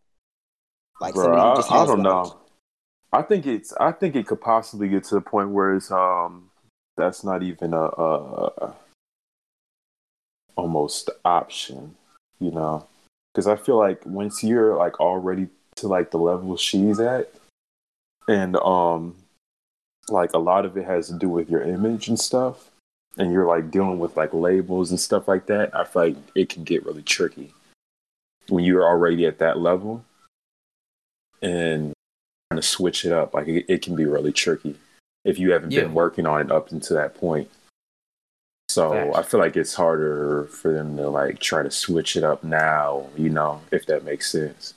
[1.00, 2.40] Like Bro, I, just I don't like- know.
[3.12, 3.72] I think it's.
[3.80, 6.50] I think it could possibly get to the point where it's um.
[6.96, 8.74] That's not even a, a
[10.56, 11.94] almost option,
[12.40, 12.86] you know,
[13.32, 17.32] because I feel like once you're like already to like the level she's at,
[18.26, 19.14] and um,
[20.08, 22.68] like a lot of it has to do with your image and stuff,
[23.16, 25.74] and you're like dealing with like labels and stuff like that.
[25.74, 27.54] I feel like it can get really tricky
[28.48, 30.04] when you're already at that level,
[31.40, 31.92] and
[32.56, 33.34] to switch it up.
[33.34, 34.76] Like it, it can be really tricky
[35.24, 35.82] if you haven't Yeah.
[35.82, 37.50] been working on it up until that point.
[38.70, 39.18] So Facts.
[39.18, 43.06] I feel like it's harder for them to like try to switch it up now,
[43.16, 44.74] you know, if that makes sense.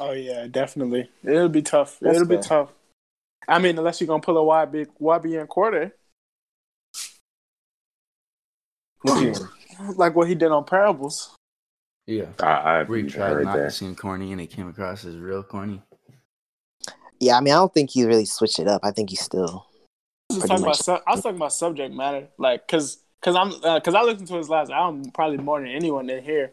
[0.00, 1.08] Oh yeah, definitely.
[1.24, 1.98] It'll be tough.
[2.00, 2.70] That's It'll be tough.
[3.48, 5.92] I mean, unless you're gonna pull a YB YB and quarter,
[9.02, 9.48] What you mean?
[9.96, 11.34] like what he did on Parables.
[12.06, 12.26] Yeah.
[12.40, 13.72] I, I've We tried heard not to that.
[13.72, 15.80] seem corny and it came across as real corny.
[17.20, 18.82] Yeah, I mean, I don't think he really switched it up.
[18.84, 19.66] I think he's still.
[20.30, 23.52] I was, talking about, su- I was talking about subject matter, like, cause, cause I'm,
[23.64, 26.52] uh, cause I listened to his last album probably more than anyone in here,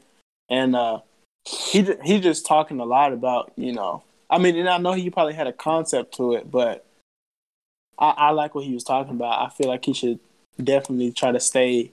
[0.50, 1.00] and uh,
[1.46, 5.10] he he just talking a lot about, you know, I mean, and I know he
[5.10, 6.86] probably had a concept to it, but
[8.00, 9.46] I, I like what he was talking about.
[9.46, 10.20] I feel like he should
[10.62, 11.92] definitely try to stay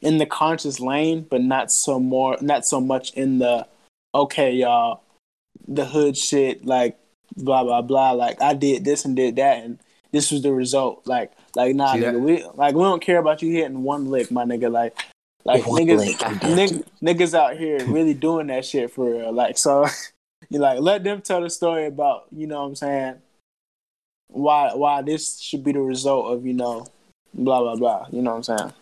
[0.00, 3.66] in the conscious lane, but not so more, not so much in the
[4.14, 5.02] okay, y'all,
[5.66, 6.98] the hood shit, like
[7.36, 8.12] blah blah blah.
[8.12, 9.78] Like I did this and did that, and
[10.12, 11.06] this was the result.
[11.06, 12.14] Like, like nah, See that?
[12.14, 14.70] nigga, we like we don't care about you hitting one lick, my nigga.
[14.70, 14.96] Like,
[15.44, 19.10] like One niggas, lick, I got nigg- niggas out here really doing that shit for
[19.10, 19.32] real.
[19.32, 19.86] Like, so
[20.50, 23.14] you like let them tell the story about you know what I'm saying
[24.28, 26.86] why why this should be the result of you know
[27.32, 28.06] blah blah blah.
[28.10, 28.72] You know what I'm saying?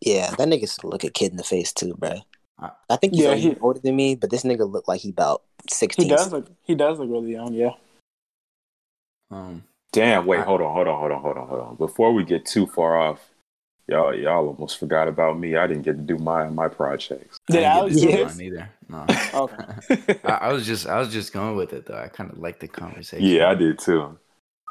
[0.00, 2.20] Yeah, that nigga should look a kid in the face too, bro.
[2.62, 5.00] I- I think he's Yeah, a he- older than me, but this nigga look like
[5.00, 6.04] he about sixteen.
[6.06, 6.16] He sixteen.
[6.16, 7.52] does look he does look really young.
[7.54, 7.74] Yeah.
[9.30, 11.76] Um, Damn, wait, I- hold on, hold on, hold on, hold on, hold on.
[11.76, 13.20] Before we get too far off,
[13.88, 15.56] y'all y'all almost forgot about me.
[15.56, 17.36] I didn't get to do my my projects.
[17.48, 18.36] Yeah, I Did didn't get do to his?
[18.38, 18.70] mine either.
[18.88, 19.06] No.
[19.34, 20.20] Okay.
[20.24, 21.98] I, I was just I was just going with it though.
[21.98, 23.26] I kind of like the conversation.
[23.26, 24.18] Yeah, I did too.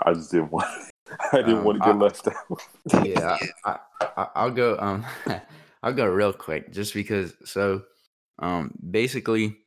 [0.06, 0.66] I just didn't want
[1.34, 3.06] I didn't Um, want to get I- left out.
[3.06, 4.78] yeah, I, I, I'll go.
[4.80, 5.06] Um,
[5.84, 7.34] I'll go real quick, just because.
[7.46, 7.84] So,
[8.40, 9.58] um, basically,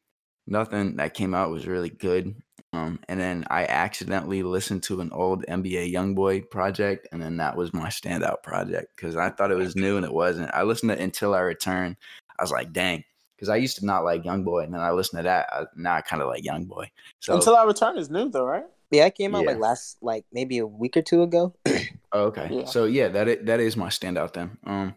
[0.47, 2.35] nothing that came out was really good.
[2.73, 7.57] Um, and then I accidentally listened to an old NBA YoungBoy project, and then that
[7.57, 10.51] was my standout project because I thought it was new and it wasn't.
[10.53, 11.97] I listened to Until I Return.
[12.37, 13.05] I was like, dang,
[13.37, 15.49] because I used to not like YoungBoy, and then I listened to that.
[15.53, 16.87] I, now I kind of like YoungBoy.
[17.21, 18.65] So, Until I return is new though, right?
[18.91, 19.51] Yeah, it came out Yeah.
[19.53, 21.55] like last, like maybe a week or two ago.
[22.13, 22.65] oh, okay, Yeah.
[22.65, 24.59] so yeah, that is, that is my standout then.
[24.67, 24.95] Um,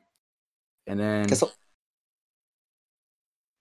[0.87, 1.27] and then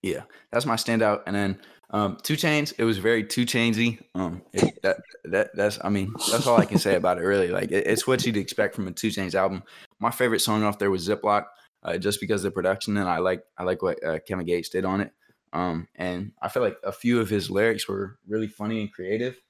[0.02, 1.22] Yeah, that's my standout.
[1.26, 1.58] And then
[1.90, 4.00] um, 2 Chainz, it was very Two Chainsy.
[4.14, 7.22] Um, it, that that that's I mean that's all I can say about it.
[7.22, 9.62] Really, like it, it's what you'd expect from a 2 Chainz album.
[9.98, 11.46] My favorite song off there was Ziploc.
[11.82, 14.68] uh, just because of the production, and I like I like what uh, Kevin Gates
[14.68, 15.12] did on it.
[15.52, 19.40] Um, and I feel like a few of his lyrics were really funny and creative.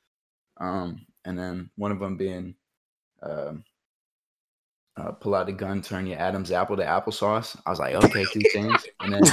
[0.58, 2.54] Um, and then one of them being,
[3.22, 3.64] um,
[4.96, 7.56] uh, pull out the gun, turn your Adam's apple to applesauce.
[7.66, 8.85] I was like, okay, two things.
[9.00, 9.22] And then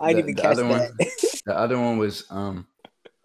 [0.00, 0.90] I didn't the- even the catch other one-
[1.46, 2.66] the other one was um,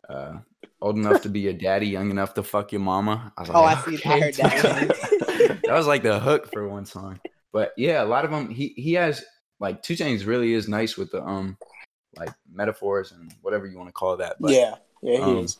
[0.10, 0.38] uh,
[0.82, 3.34] old enough to be your daddy, young enough to fuck your mama.
[3.38, 6.68] I was like, Oh, I see- I heard that that was like the hook for
[6.68, 7.20] one song.
[7.52, 8.50] But yeah, a lot of them.
[8.50, 9.24] He he has
[9.60, 11.58] like 2 Chainz really is nice with the um
[12.16, 14.36] like metaphors and whatever you want to call that.
[14.40, 15.58] But yeah, yeah, he um, is.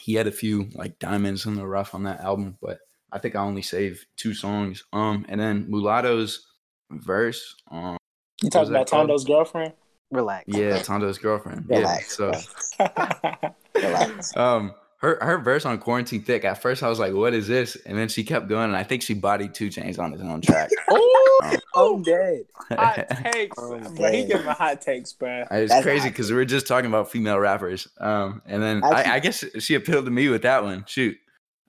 [0.00, 2.80] he had a few like diamonds in the rough on that album, but
[3.14, 4.82] I think I only saved two songs.
[4.92, 6.44] Um, and then Mulatto's
[6.90, 7.54] verse.
[7.70, 7.96] Um,
[8.42, 9.00] You what talking was that about called?
[9.08, 9.72] Tondo's girlfriend?
[10.10, 10.44] Relax.
[10.48, 11.66] yeah, Tondo's girlfriend.
[11.70, 12.16] Yeah, Relax.
[12.16, 12.32] so.
[13.74, 14.36] Relax.
[14.36, 16.44] Um, her her verse on Quarantine Thick.
[16.44, 18.84] At first, I was like, "What is this?" And then she kept going, and I
[18.84, 20.70] think she bodied 2 Chainz on his own track.
[20.90, 22.44] oh, I'm dead.
[22.70, 24.10] hot takes, Oh, bro.
[24.10, 24.28] He dang.
[24.28, 25.44] giving hot takes, bro.
[25.50, 27.86] It's That's crazy because we were just talking about female rappers.
[28.00, 30.84] Um, and then Actually- I, I guess she appealed to me with that one.
[30.86, 31.18] Shoot.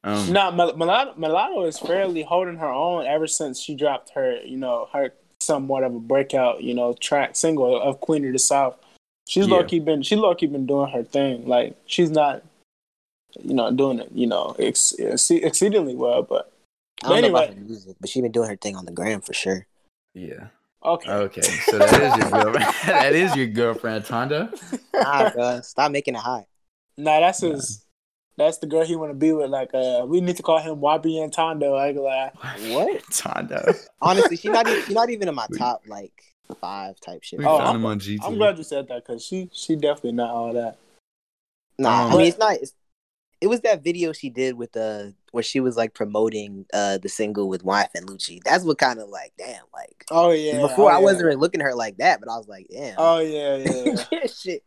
[0.05, 4.37] Um, No, Mel- Mulatto, Mulatto is fairly holding her own ever since she dropped her,
[4.43, 8.39] you know, her somewhat of a breakout, you know, track single of Queen of the
[8.39, 8.75] South.
[9.27, 9.55] She's Yeah.
[9.55, 11.47] low key been she low key been doing her thing.
[11.47, 12.43] Like she's not,
[13.43, 16.21] you know, doing it, you know, ex- ex- exceedingly well.
[16.23, 16.51] But
[17.03, 17.55] I don't know about Anyway.
[17.55, 19.65] her music, but she's been doing her thing on the gram for sure.
[20.13, 20.47] yeah.
[20.83, 21.41] okay, Okay.
[21.41, 22.75] So that is your girlfriend.
[22.85, 24.79] that is your girlfriend, Tonda.
[24.93, 26.45] Nah, bro, stop making it hot.
[26.97, 27.83] nah, that's his.
[28.37, 29.49] That's the girl he want to be with.
[29.49, 31.75] Like, uh, we need to call him YB Tondo.
[31.75, 32.31] I ain't gonna.
[32.73, 33.01] What?
[33.11, 33.87] Tonda.
[34.01, 36.11] Honestly, she's not even she's not even in my top like
[36.59, 37.39] five type shit.
[37.39, 38.19] We Oh, found I'm- him on GT.
[38.23, 40.77] I'm glad you said that because she she definitely not all that.
[41.77, 42.55] Nah, Um, I mean it's not.
[42.55, 42.73] It's,
[43.41, 47.09] it was that video she did with the where she was like promoting uh the
[47.09, 48.41] single with YFN Lucci.
[48.43, 50.05] That's what kind of like damn like.
[50.11, 50.61] Oh yeah.
[50.61, 51.03] Before oh, I yeah.
[51.03, 52.95] wasn't really looking at her like that, but I was like, damn.
[52.97, 54.25] Oh yeah, yeah.
[54.27, 54.63] shit.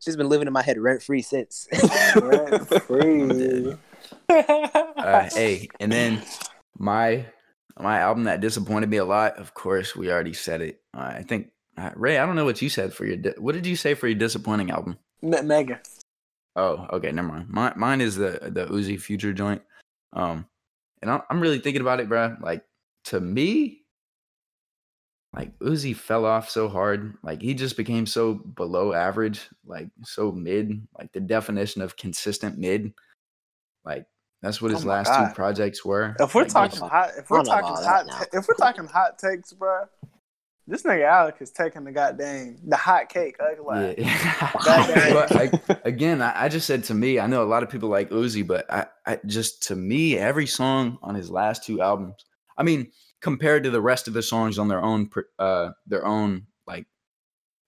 [0.00, 1.68] She's been living in my head rent free since.
[2.16, 3.74] Rent free.
[4.28, 6.22] uh, hey, and then
[6.78, 7.26] my
[7.78, 9.36] my album that disappointed me a lot.
[9.38, 10.80] Of course, we already said it.
[10.94, 12.18] Uh, I think uh, Ray.
[12.18, 13.16] I don't know what you said for your.
[13.16, 14.98] Di- what did you say for your disappointing album?
[15.22, 15.78] Me- Megan.
[16.54, 17.48] Oh, okay, never mind.
[17.48, 19.62] Mine, mine is the the Uzi Future joint.
[20.12, 20.46] Um,
[21.02, 22.36] and I'm, I'm really thinking about it, bro.
[22.40, 22.64] Like
[23.04, 23.82] to me,
[25.36, 27.14] like Uzi fell off so hard.
[27.22, 30.86] Like he just became so below average, like so mid.
[30.98, 32.92] Like the definition of consistent mid.
[33.84, 34.06] Like
[34.42, 35.28] that's what his Oh last God.
[35.28, 36.16] two projects were.
[36.18, 38.18] If we're Like, talking those- hot, if we're I don't know talking hot, that now.
[38.18, 39.84] ta- if we're talking hot takes, bro,
[40.66, 43.36] this nigga Alec is taking the goddamn the hot cake.
[43.40, 43.94] I ain't gonna lie.
[43.98, 44.52] Yeah.
[44.64, 45.12] Goddamn.
[45.14, 47.88] but I, again, I, I just said to me, I know a lot of people
[47.88, 52.14] like Uzi, but I, I just to me, every song on his last two albums,
[52.58, 56.46] I mean, compared to the rest of the songs on their own, uh, their own
[56.66, 56.86] like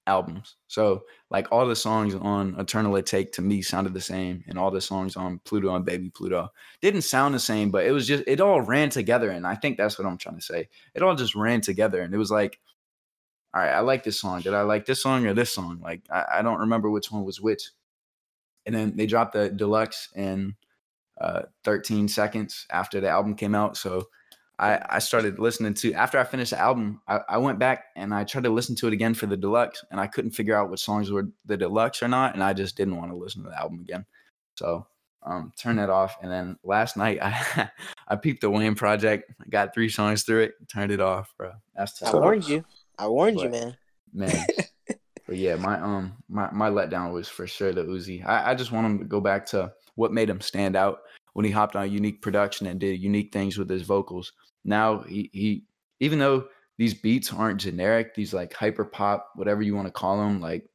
[0.07, 0.57] albums.
[0.67, 4.71] So like all the songs on Eternal Atake to me sounded the same, and all
[4.71, 6.49] the songs on Pluto and Baby Pluto
[6.81, 9.77] didn't sound the same, but it was just it all ran together, and I think
[9.77, 10.69] that's what I'm trying to say.
[10.95, 12.59] It all just ran together, and it was like
[13.55, 14.43] all right, I like this song.
[14.43, 15.81] Did I like this song or this song?
[15.83, 17.71] Like, I, I don't remember which one was which.
[18.67, 20.55] And then they dropped the deluxe in
[21.19, 23.77] uh, 13 seconds after the album came out.
[23.77, 24.09] So
[24.59, 28.12] I, I started listening to, after I finished the album, I, I went back and
[28.12, 29.85] I tried to listen to it again for the deluxe.
[29.90, 32.35] And I couldn't figure out which songs were the deluxe or not.
[32.35, 34.05] And I just didn't want to listen to the album again.
[34.57, 34.87] So
[35.23, 36.16] um, turn that off.
[36.23, 37.71] And then last night, I,
[38.09, 39.33] I peeped the Wayne Project.
[39.40, 41.53] I got three songs through it, turned it off, bro.
[41.77, 42.64] That's I warned you.
[42.99, 43.77] I warned you, man.
[44.12, 44.47] man.
[45.27, 48.27] but yeah, my um my my letdown was for sure the Uzi.
[48.27, 51.01] I, I just want him to go back to what made him stand out
[51.33, 54.33] when he hopped on a unique production and did unique things with his vocals.
[54.64, 55.64] Now he he
[56.01, 60.19] even though these beats aren't generic, these like hyper pop, whatever you want to call
[60.19, 60.69] them, like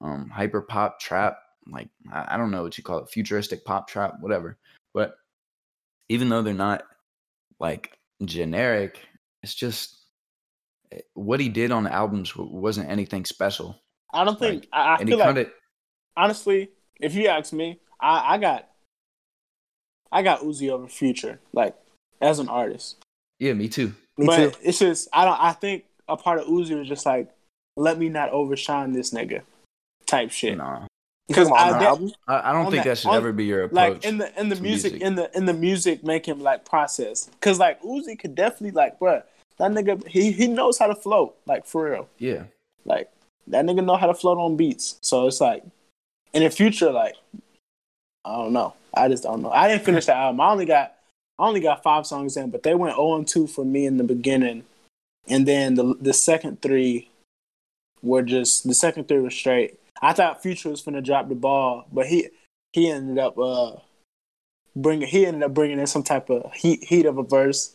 [0.00, 1.38] um hyper pop trap,
[1.70, 4.58] like I, I don't know what you call it, futuristic pop trap, whatever.
[4.92, 5.14] But
[6.08, 6.82] even though they're not
[7.58, 9.00] like generic,
[9.42, 9.98] it's just
[10.92, 13.80] eh, what he did on the albums wasn't anything special.
[14.12, 15.50] I don't think Like, I, I feel like kind of
[16.16, 18.69] honestly, if you ask me, I, I got
[20.12, 21.74] I got Uzi over Future, like
[22.20, 22.96] as an artist.
[23.38, 23.94] yeah, me too.
[24.18, 24.58] Me but too.
[24.62, 27.30] it's just I don't I think a part of Uzi was just like,
[27.76, 29.42] let me not overshine this nigga
[30.06, 30.58] type shit.
[30.58, 30.86] Nah,
[31.28, 32.12] Because I on the did- album?
[32.26, 33.92] I, I don't think that- that should on- ever be your approach.
[33.94, 35.02] Like in the in the music, music.
[35.06, 37.30] in the in the music make him like process.
[37.40, 39.22] Cause like Uzi could definitely like, bruh,
[39.58, 42.08] that nigga he he knows how to float, like for real.
[42.18, 42.44] yeah,
[42.84, 43.10] Like
[43.46, 44.98] that nigga know how to float on beats.
[45.02, 45.62] So it's like
[46.34, 47.14] in the future, like
[48.24, 48.74] I don't know.
[48.94, 49.50] I just don't know.
[49.50, 50.40] I didn't finish the album.
[50.40, 50.94] I only got
[51.38, 53.96] I only got five songs in, but they went 0 and 2 for me in
[53.96, 54.64] the beginning.
[55.28, 57.08] and then the the second three
[58.02, 59.78] were just the second three were straight.
[60.02, 62.28] I thought Future was gonna drop the ball, but he
[62.72, 63.76] he ended up uh
[64.76, 67.74] bringing he ended up bringing in some type of heat heat of a verse.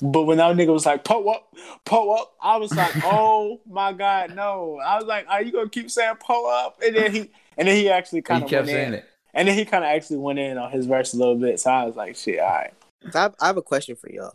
[0.00, 1.54] But when that nigga was like, "Pull up,
[1.84, 5.68] pull up," I was like, "Oh my god, no!" I was like, "Are you gonna
[5.68, 8.88] keep saying pull up?" And then he and then he actually kind of kept saying
[8.88, 9.08] in, it.
[9.34, 11.60] And then he kind of actually went in on his verse a little bit.
[11.60, 12.74] So I was like, "Shit, all right."
[13.10, 14.34] So I, have, I have a question for y'all.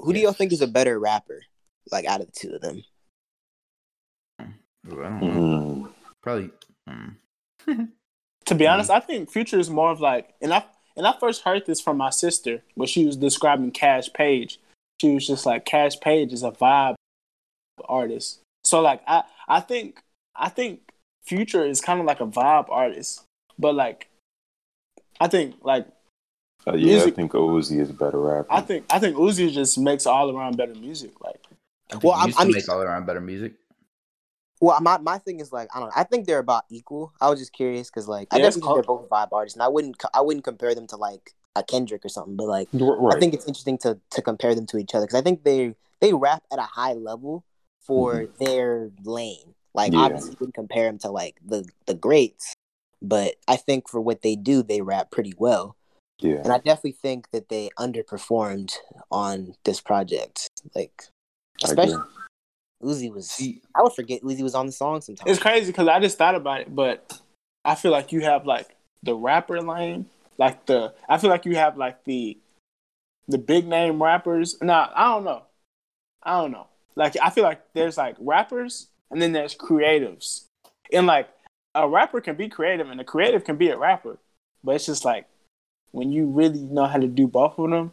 [0.00, 1.42] Who do y'all think is a better rapper,
[1.92, 2.82] like out of the two of them?
[4.88, 5.88] Ooh, I don't know.
[5.88, 5.92] Mm.
[6.22, 6.50] Probably.
[6.88, 7.16] mm.
[8.46, 8.72] To be Mhm.
[8.72, 10.64] honest, I think Future is more of like, and I
[10.96, 14.58] and I first heard this from my sister when she was describing Cash Page.
[15.00, 16.96] She was just like, Cash Page is a vibe
[17.84, 18.40] artist.
[18.64, 20.00] So like, I I think
[20.34, 20.80] I think
[21.24, 23.22] Future is kind of like a vibe artist,
[23.60, 24.08] but like,
[25.20, 25.86] I think like
[26.66, 28.52] Uh, yeah, Music- I think Uzi is a better rapper.
[28.52, 31.12] I think I think Uzi just makes all around better music.
[31.22, 31.40] Like,
[31.88, 33.54] I think Well, he I'm- used to I'm- make all around better music.
[34.60, 35.88] Well, my my thing is like I don't.
[35.88, 35.94] know.
[35.96, 37.12] I think they're about equal.
[37.20, 39.56] I was just curious because like I Yeah, it's definitely think they're both vibe artists,
[39.56, 42.36] and I wouldn't I wouldn't compare them to like a Kendrick or something.
[42.36, 43.16] But like right.
[43.16, 45.74] I think it's interesting to to compare them to each other because I think they
[46.00, 47.42] they rap at a high level
[47.80, 49.54] for their lane.
[49.74, 50.00] Like Yeah.
[50.00, 52.52] obviously, you wouldn't compare them to like the the greats,
[53.02, 55.76] but I think for what they do, they rap pretty well.
[56.20, 56.40] yeah.
[56.44, 58.74] And I definitely think that they underperformed
[59.10, 60.48] on this project.
[60.74, 61.04] Like,
[61.62, 62.04] especially agree.
[62.82, 63.40] Uzi was.
[63.74, 65.30] I would forget Uzi was on the song sometimes.
[65.30, 67.20] it's crazy because I just thought about it, but
[67.64, 70.06] I feel like you have like the rapper lane,
[70.38, 72.38] like the I feel like you have like the
[73.28, 74.56] the big name rappers.
[74.62, 75.42] Nah, I don't know.
[76.22, 76.68] I don't know.
[76.96, 80.44] Like I feel like there's like rappers and then there's creatives.
[80.92, 81.28] And like
[81.74, 84.18] a rapper can be creative and a creative can be a rapper.
[84.64, 85.26] But it's just like
[85.92, 87.92] when you really know how to do both of them,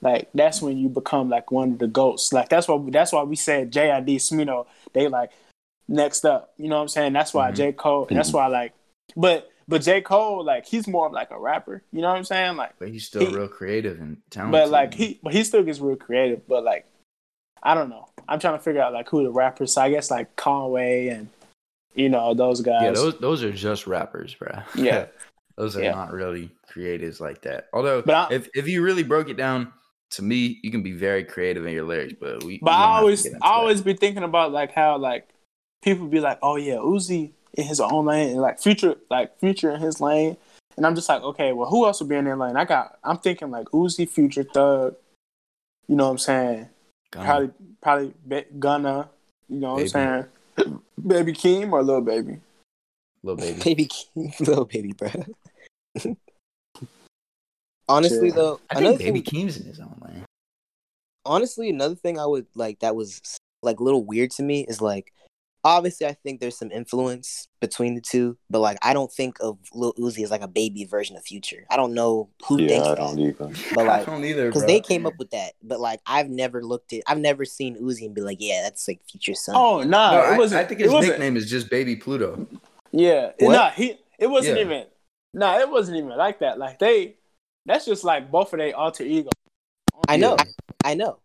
[0.00, 2.32] like that's when you become like one of the goats.
[2.32, 5.32] Like that's why that's why we said JID Smino, they like
[5.88, 6.52] next up.
[6.56, 7.12] You know what I'm saying?
[7.12, 7.56] That's why Mhm.
[7.56, 7.72] J.
[7.72, 8.72] Cole that's why like
[9.16, 10.00] but but J.
[10.00, 11.82] Cole, like he's more of like a rapper.
[11.92, 12.56] You know what I'm saying?
[12.56, 14.52] Like but he's still He- real creative and talented.
[14.52, 16.46] but like he but he still gets real creative.
[16.46, 16.86] But like
[17.62, 18.08] I don't know.
[18.28, 19.72] I'm trying to figure out like who the rappers.
[19.72, 21.28] So I guess like Conway and
[21.96, 22.82] you know those guys.
[22.82, 24.50] yeah, those those are just rappers, bro.
[24.76, 25.06] Yeah.
[25.56, 25.92] those are Yeah.
[25.92, 27.66] not really creatives like that.
[27.72, 29.72] Although, But I- if if you really broke it down
[30.12, 32.14] to me, you can be very creative in your lyrics.
[32.20, 33.38] But we, But we I always I that.
[33.42, 35.28] always be thinking about like how like
[35.82, 39.70] people be like, oh yeah, Uzi in his own lane and like future like future
[39.70, 40.36] in his lane.
[40.76, 42.56] And I'm just like, okay, well who else would be in their lane?
[42.56, 44.94] I got I'm thinking like Uzi, Future, Thug,
[45.88, 46.68] you know what I'm saying?
[47.12, 47.24] Gunna.
[47.24, 49.08] Probably probably Ba- Gunna,
[49.48, 49.98] you know what Baby.
[49.98, 50.26] I'm
[50.58, 50.80] saying?
[51.06, 52.40] Baby Keem or little Baby?
[53.22, 53.60] little baby.
[53.62, 55.10] baby, Keem, little baby, bro.
[57.88, 58.34] Honestly, Shit.
[58.36, 60.24] though, I another think Baby thing, Keem's in his own lane.
[61.24, 63.20] honestly, another thing I would like that was
[63.62, 65.12] like a little weird to me is like,
[65.66, 69.58] obviously, I think there's some influence between the two, but like, I don't think of
[69.74, 71.66] Lil Uzi as like a baby version of Future.
[71.70, 72.96] I don't know who Yeah, thinks I that.
[72.98, 73.50] don't either.
[73.74, 75.52] But, like, I don't either, because they came up with that.
[75.62, 78.86] But like, I've never looked at, I've never seen Uzi and be like, yeah, that's
[78.88, 79.54] like Future's son.
[79.56, 81.96] Oh nah, No, it I, wasn't I think it his wasn't- nickname is just Baby
[81.96, 82.46] Pluto.
[82.92, 83.52] Yeah, What?
[83.52, 84.64] nah, he it wasn't Yeah.
[84.64, 84.84] even
[85.34, 86.58] nah, it wasn't even like that.
[86.58, 87.16] Like they
[87.66, 89.30] that's just like both of their alter ego.
[90.08, 90.44] I know, Yeah.
[90.84, 91.18] I know.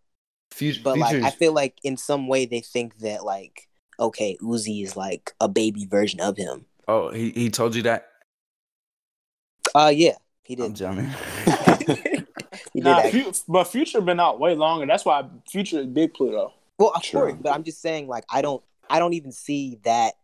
[0.50, 3.68] Future, But like, I feel like in some way they think that like,
[3.98, 6.66] okay, Uzi is like a baby version of him.
[6.88, 8.08] oh, he, he told you that?
[9.74, 10.76] Uh, yeah, he I'm did.
[10.76, 11.10] jamming.
[12.74, 12.84] He did.
[12.84, 13.22] Nah, actually.
[13.24, 14.86] Fu- but Future been out way longer.
[14.86, 16.54] That's why Future is big Pluto.
[16.78, 17.28] Well, of Sure.
[17.28, 20.14] course, but I'm just saying, like, I don't, I don't even see that.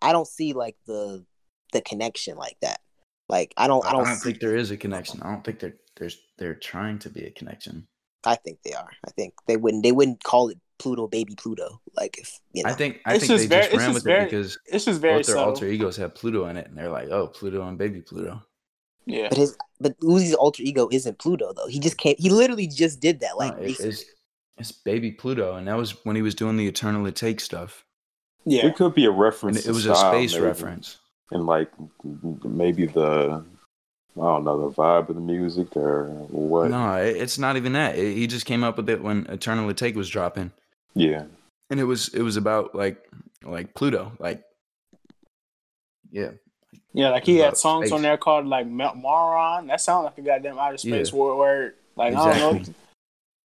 [0.00, 1.24] I don't see like the
[1.72, 2.80] the connection like that.
[3.28, 5.20] Like, I don't, I I don't, don't see, think there is a connection.
[5.22, 7.86] I don't think there there's they're trying to be a connection.
[8.24, 8.90] I think they are.
[9.06, 9.82] I think they wouldn't.
[9.82, 11.80] They wouldn't call it Pluto, baby Pluto.
[11.96, 13.88] Like, if you know, I think I It's think just they very- just it's ran
[13.88, 15.50] just with very- it because It's just very both their subtle.
[15.50, 18.42] alter egos have Pluto in it, and they're like, oh, Pluto and Baby Pluto.
[19.06, 19.28] Yeah.
[19.30, 21.66] but his, but Uzi's alter ego isn't Pluto though.
[21.66, 22.18] He just can't.
[22.20, 23.36] He literally just did that.
[23.36, 24.04] Like, No, it- it's
[24.58, 27.84] it's Baby Pluto, and that was when he was doing the Eternal Atakes stuff,
[28.44, 28.66] Yeah.
[28.66, 29.66] It could be a and reference.
[29.66, 30.44] it, was a style, space maybe.
[30.46, 30.98] reference.
[31.30, 31.70] and like
[32.44, 33.42] maybe the
[34.14, 36.70] I don't know the vibe of the music or what.
[36.70, 37.96] No, it's not even that.
[37.98, 40.52] It- he just came up with it when Eternal Atake was dropping,
[40.94, 41.24] Yeah,
[41.70, 43.04] and it was it was about like
[43.44, 44.42] like Pluto, like
[46.10, 46.32] yeah,
[46.92, 47.92] Yeah, like he had songs space.
[47.96, 49.66] on there called like Mount Moron.
[49.68, 51.18] That sounds like a goddamn outer space Yeah.
[51.18, 51.74] word, word.
[51.96, 52.62] Like I don't know.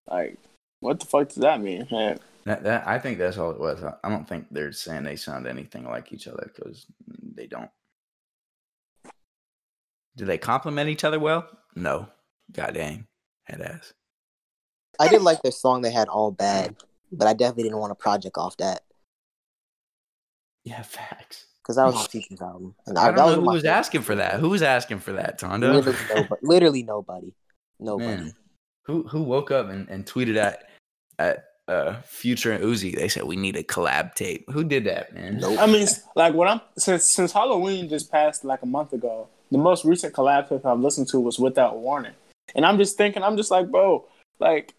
[0.10, 0.38] Like
[0.80, 1.86] what the fuck does that mean?
[1.92, 2.18] Man?
[2.46, 3.84] That, that I think that's all it was.
[3.84, 6.86] I, I don't think they're saying they sound anything like each other because
[7.36, 7.70] they don't.
[10.16, 11.46] Do they complement each other well?
[11.76, 12.08] No.
[12.54, 13.06] God dang.
[13.44, 13.94] Head ass.
[14.98, 16.76] I did like their song they had all bad.
[17.12, 18.82] But I definitely didn't want a project off that
[20.64, 21.46] Yeah, facts.
[21.62, 22.76] because that was my Future's album.
[22.86, 23.78] And I that don't know who was favorite.
[23.78, 24.40] asking for that.
[24.40, 25.74] Who was asking for that, Tondo?
[25.74, 26.42] Literally nobody.
[26.44, 27.34] Literally nobody.
[27.80, 28.08] Nobody.
[28.08, 28.34] Man,
[28.86, 30.70] who who woke up and, and tweeted at
[31.20, 32.96] at uh, Future and Uzi?
[32.96, 34.50] They said we need a collab tape.
[34.52, 35.38] Who did that, man?
[35.38, 35.60] Nope.
[35.60, 39.28] I mean, like what I'm since since Halloween just passed like a month ago.
[39.52, 42.12] The most recent collab tape I've listened to was Without Warning,
[42.56, 44.06] and I'm just thinking, I'm just like, bro,
[44.40, 44.74] like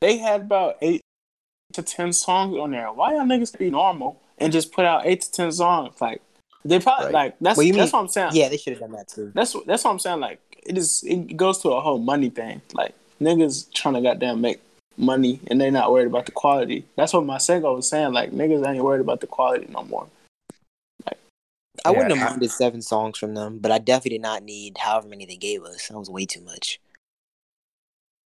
[0.00, 1.00] they had about eight
[1.72, 2.92] to ten songs on there.
[2.92, 6.00] Why y'all niggas be normal and just put out eight to ten songs?
[6.00, 6.22] Like
[6.64, 7.14] they probably Right.
[7.14, 7.98] like that's What you that's mean?
[7.98, 8.30] what I'm saying.
[8.34, 9.32] Yeah, they should have done that too.
[9.34, 10.20] That's what that's what I'm saying.
[10.20, 12.62] Like it is, it goes to a whole money thing.
[12.72, 14.60] Like niggas trying to goddamn make
[14.96, 16.84] money and they're not worried about the quality.
[16.96, 18.12] That's what my single was saying.
[18.12, 20.06] Like niggas ain't worried about the quality no more.
[21.84, 25.08] I wouldn't have minded seven songs from them, but I definitely did not need however
[25.08, 25.88] many they gave us.
[25.88, 26.80] That was way too much.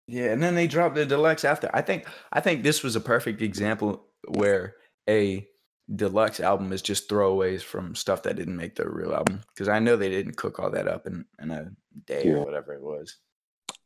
[0.08, 1.70] Yeah, and then they dropped the deluxe after.
[1.74, 4.76] I think I think this was a perfect example where
[5.10, 5.45] a
[5.93, 9.41] deluxe album is just throwaways from stuff that didn't make the real album.
[9.53, 11.72] Because I know they didn't cook all that up in, in a
[12.05, 12.34] day Yeah.
[12.34, 13.18] or whatever it was.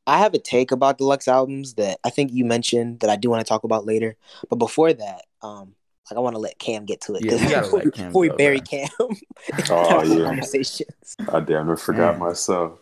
[0.07, 3.29] I have a take about deluxe albums that I think you mentioned that I do
[3.29, 4.15] want to talk about later.
[4.49, 5.75] But before that, um,
[6.09, 7.23] like I want to let Cam get to it.
[7.23, 8.65] Yeah, 'cause you gotta before, let Cam before we bury bro.
[8.65, 8.89] Cam.
[9.69, 10.25] Oh, yeah.
[10.25, 11.15] Conversations.
[11.31, 12.79] I damn near forgot myself.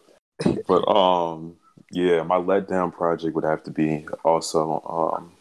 [0.68, 1.58] But um,
[1.92, 5.32] yeah, my letdown project would have to be also um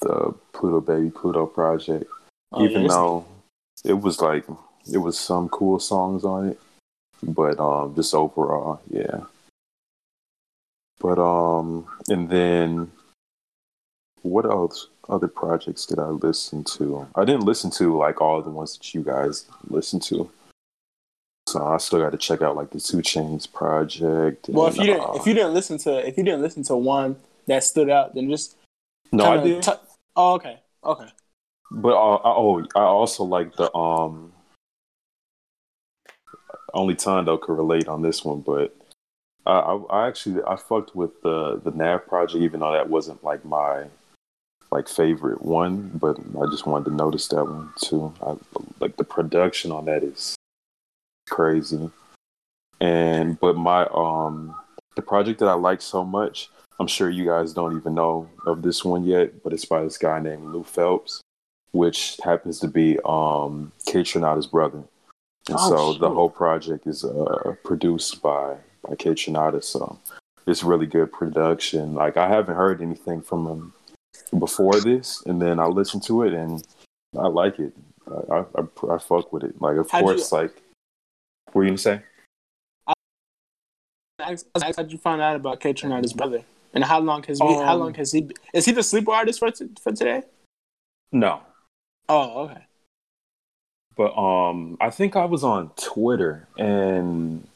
[0.00, 2.04] the Pluto Baby Pluto project.
[2.52, 3.24] Oh, Even yeah, though
[3.84, 4.44] it was like
[4.92, 6.60] it was some cool songs on it,
[7.22, 9.20] but um, just overall, yeah.
[11.00, 12.90] But um, and then
[14.22, 14.88] what else?
[15.08, 17.08] Other projects did I listen to?
[17.16, 20.30] I didn't listen to like all the ones that you guys listened to.
[21.52, 24.48] So I still got to check out like the 2 Chainz project.
[24.48, 26.76] well, if you didn't uh, if you didn't listen to if you didn't listen to
[26.76, 28.56] one that stood out, then just
[29.12, 29.62] no, I did.
[29.62, 29.72] t-
[30.16, 31.08] oh, okay, okay.
[31.70, 34.32] But uh, I, oh, I also like the um.
[36.72, 38.74] Only Tondo could relate on this one, but
[39.44, 43.22] I, I, I actually I fucked with the the Nav project, even though that wasn't
[43.22, 43.84] like my
[44.70, 45.90] like favorite one.
[45.92, 48.14] But I just wanted to notice that one too.
[48.26, 48.36] I,
[48.80, 50.34] like the production on that is
[51.36, 51.90] crazy,
[52.80, 54.54] and but my um
[54.96, 56.48] the project that I like so much.
[56.80, 59.98] I'm sure you guys don't even know of this one yet, but it's by this
[59.98, 61.20] guy named Lou Phelps
[61.72, 64.82] which happens to be um Kaytranada's brother.
[65.48, 68.56] And Oh, so the whole project is uh, produced by
[68.86, 69.64] by Kaytranada.
[69.64, 69.98] So
[70.46, 71.94] it's really good production.
[71.94, 73.72] Like I haven't heard anything from him
[74.38, 76.62] before this, and then I listened to it and
[77.18, 77.72] I like it.
[78.06, 79.60] I I, I, I fuck with it.
[79.60, 80.54] Like of How'd you- course, like
[81.52, 82.02] what were you gonna say?
[82.86, 82.92] I
[84.32, 86.44] asked- I asked How'd you find out about Kaytranada's brother?
[86.74, 87.44] And how long has he?
[87.44, 88.22] how Um, long has he?
[88.22, 90.22] Been, is he the sleeper artist for t- for today?
[91.12, 91.42] No,
[92.08, 92.64] Oh, okay.
[93.96, 97.46] but um i think i was on twitter and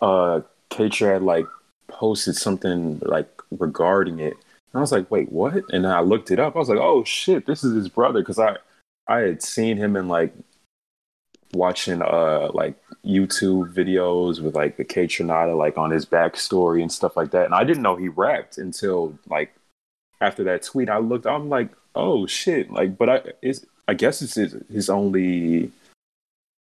[0.00, 0.40] uh
[0.70, 1.44] Katra had like
[1.88, 6.38] posted something like regarding it and i was like wait what and i looked it
[6.38, 8.56] up i was like oh shit this is his brother because i
[9.06, 10.32] i had seen him in like
[11.54, 12.74] watching uh like
[13.04, 17.44] youtube videos with like the Kaytranada like on his backstory and stuff like that.
[17.44, 19.54] And i didn't know he rapped until like
[20.20, 20.88] after that tweet.
[20.88, 22.70] I looked i'm like oh shit.
[22.70, 25.70] Like but i it's i guess it's his, his only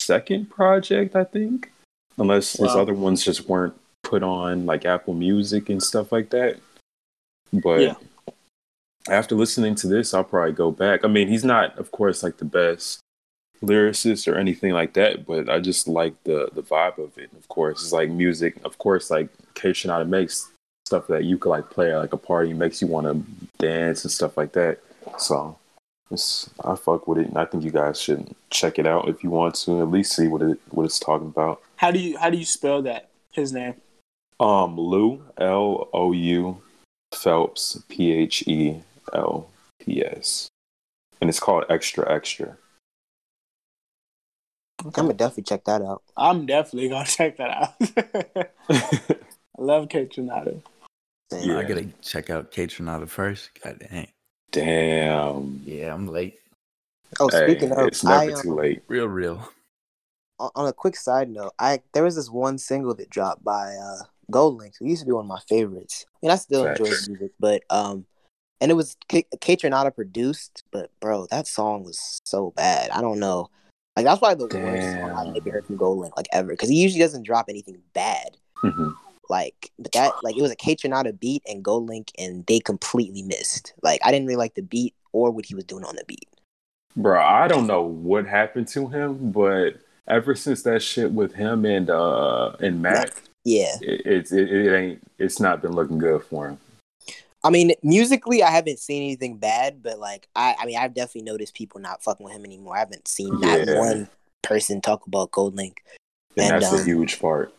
[0.02, 1.72] second project i think
[2.18, 6.58] unless his other ones just weren't put on like apple music and stuff like that.
[7.54, 7.96] But Yeah.
[9.08, 11.06] after listening to this i'll probably go back.
[11.06, 13.00] I mean he's not of course like the best
[13.64, 17.47] lyricist or anything like that but i just like the the vibe of it of
[17.47, 20.49] course it's like music of course like Kaytranada makes
[20.88, 23.24] stuff that you could like play at like a party makes you want to
[23.64, 24.80] dance and stuff like that
[25.18, 25.57] so
[26.12, 29.24] it's I fuck with it, and I think you guys should check it out if
[29.24, 31.62] you want to at least see what it what it's talking about.
[31.78, 33.09] How do you how do you spell that?
[33.32, 33.76] His name.
[34.39, 36.62] Um, Lou L O U
[37.14, 38.82] Phelps P H E
[39.14, 39.49] L
[39.80, 40.49] P S,
[41.22, 42.57] and it's called Extra Extra.
[44.84, 46.04] I'm gonna definitely check that out.
[46.18, 48.52] I'm definitely gonna check that out.
[48.70, 50.62] I love Kaytranada.
[51.32, 51.58] Yeah.
[51.58, 53.52] I gotta check out Kaytranada first.
[53.64, 54.08] God dang.
[54.52, 55.62] Damn.
[55.66, 56.40] Yeah, I'm late.
[57.20, 58.84] Oh, Hey, speaking of, it's never I, um, too late.
[58.88, 59.50] Real, real.
[60.40, 63.76] on on a quick side note, I there was this one single that dropped by
[63.76, 64.82] uh GoldLinks.
[64.82, 66.06] It used to be one of my favorites.
[66.24, 67.00] And I still enjoy Facts.
[67.00, 68.06] his music, but um
[68.60, 72.92] and it was K Kaytranada produced, but bro, that song was so bad.
[72.92, 73.50] I don't know.
[74.02, 75.34] Like that's probably the worst song I've Damn.
[75.34, 78.36] maybe heard from GoldLink like ever because he usually doesn't drop anything bad.
[78.62, 78.89] hmm
[79.30, 83.76] Like, but that like it was a Kaytranada beat and GoldLink, and they completely missed.
[83.84, 86.28] Like, I didn't really like the beat or what he was doing on the beat.
[86.95, 89.76] Bro, I don't know what happened to him, but
[90.08, 94.76] ever since that shit with him and uh and Mac, Yeah, it, it's it, it
[94.76, 96.58] ain't it's not been looking good for him.
[97.44, 101.30] I mean, musically, I haven't seen anything bad, but like, I, I mean, I've definitely
[101.30, 102.76] noticed people not fucking with him anymore.
[102.76, 103.80] I haven't seen not Yeah.
[103.80, 104.10] one
[104.44, 105.78] person talk about GoldLink.
[106.38, 107.54] And, And, that's um, a huge part.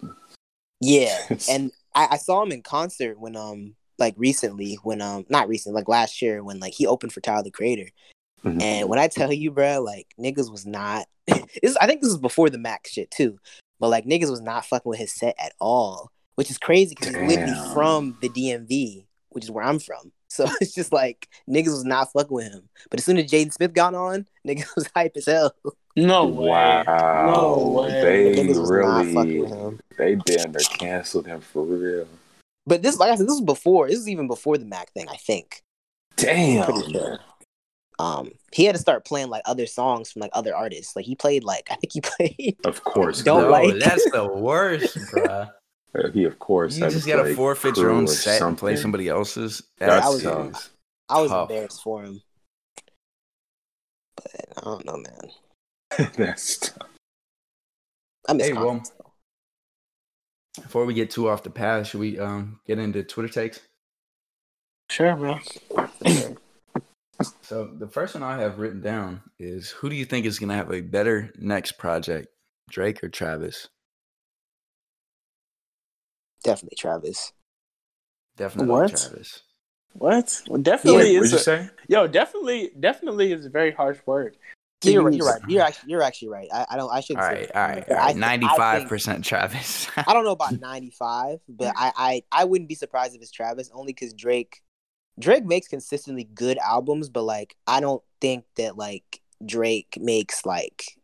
[0.81, 1.17] Yeah,
[1.49, 5.75] and I, I saw him in concert when um like recently when um not recent
[5.75, 7.89] like last year when like he opened for Tyler the Creator.
[8.45, 8.61] Mhm.
[8.61, 11.07] And when I tell you, bro, like niggas was not.
[11.63, 13.39] this I think this was before the Mac shit too,
[13.79, 17.15] but like niggas was not fucking with his set at all, which is crazy because
[17.15, 20.13] he's literally from the DMV, which is where I'm from.
[20.33, 22.67] So it's just like niggas was not fucking with him.
[22.91, 25.55] But as soon as Jaden Smith got on, niggas was hype as hell.
[25.95, 26.49] No way.
[26.49, 28.33] wow, No way.
[28.33, 29.81] they Niggas not fucking really with him.
[29.99, 32.07] they damn near canceled him for real.
[32.67, 33.89] But this, like I said, this was before.
[33.91, 35.63] This is even before the Mac thing, I think.
[36.17, 36.81] Damn.
[36.91, 37.19] Sure.
[37.99, 40.97] um he had to start playing like other songs from like other artists.
[40.97, 44.27] Like he played like I think he played Of course, Don't no, like- that's the
[44.27, 45.51] worst, bruh.
[45.95, 48.57] Uh, he of course You had just to gotta forfeit your own or set and
[48.57, 49.63] play somebody else's.
[49.79, 50.71] That's I was- tough.
[51.09, 51.51] I was Tough.
[51.51, 52.23] embarrassed for him.
[54.17, 54.27] But
[54.57, 56.11] I don't know, man.
[56.17, 56.89] That's tough.
[58.29, 58.83] I miss Hey, well,
[60.55, 63.61] before we get too off the path, should we um get into Twitter takes?
[64.91, 65.41] Sure, man.
[67.43, 70.57] So the first one I have written down is who do you think is gonna
[70.57, 72.29] have a better next project,
[72.69, 73.69] Drake or Travis?
[76.43, 77.33] Definitely Travis.
[78.37, 78.91] Definitely What?
[78.91, 79.43] Travis.
[79.95, 80.43] What?
[80.49, 81.69] Well, definitely Wait, what'd you say?
[81.89, 82.07] yo.
[82.07, 84.37] Definitely, definitely is a very harsh word.
[84.81, 85.15] to You're right.
[85.15, 85.43] You're right.
[85.49, 86.49] You're actually you're actually right.
[86.53, 86.91] I, I don't.
[86.91, 87.17] I should.
[87.17, 88.17] All right, all right, all right.
[88.17, 89.89] Ninety-five percent Travis.
[89.97, 93.71] I don't know about 95, but I, I I wouldn't be surprised if it's Travis
[93.75, 94.63] only because Drake
[95.19, 100.99] Drake makes consistently good albums, but like I don't think that like Drake makes like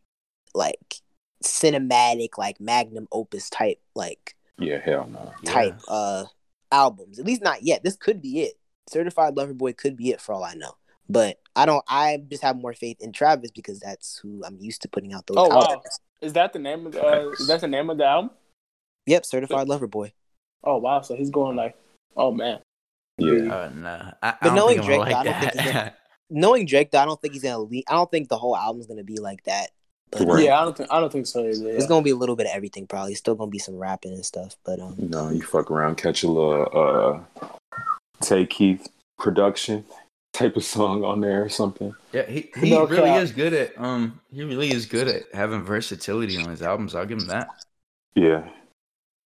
[0.55, 0.95] like
[1.43, 5.31] cinematic like magnum opus type like Yeah, hell no.
[5.45, 6.25] type uh
[6.71, 7.19] albums.
[7.19, 7.83] At least not yet.
[7.83, 8.53] This could be it.
[8.89, 10.73] Certified Lover Boy could be it for all I know.
[11.07, 14.81] But I don't I just have more faith in Travis because that's who I'm used
[14.83, 15.81] to putting out those Oh, wow.
[16.21, 17.03] Is that the name of the?
[17.03, 18.31] Uh, is that the name of the album?
[19.05, 20.11] Yep, Certified Lover Boy.
[20.63, 21.01] Oh wow!
[21.01, 21.75] So he's going like,
[22.17, 22.59] oh man.
[23.17, 23.53] Yeah.
[23.53, 25.93] Uh, nah, I, I But don't knowing Drake, like I don't think he's gonna-
[26.29, 27.85] knowing Drake, though, I don't think he's gonna lead.
[27.89, 29.71] I don't think the whole album's gonna be like that.
[30.11, 31.69] But Yeah, I don't think I don't think so either.
[31.69, 31.87] it's yeah.
[31.87, 32.87] gonna be a little bit of everything.
[32.87, 34.55] Probably still gonna be some rapping and stuff.
[34.65, 36.67] But um, You know, you fuck around, catch a little
[37.41, 37.45] uh
[38.21, 38.87] Tay Keith
[39.17, 39.85] production
[40.33, 41.93] type of song on there or something.
[42.13, 43.21] Yeah, he, he No really cap.
[43.23, 46.95] is good at um he really is good at having versatility on his albums.
[46.95, 47.47] I'll give him that.
[48.15, 48.49] Yeah.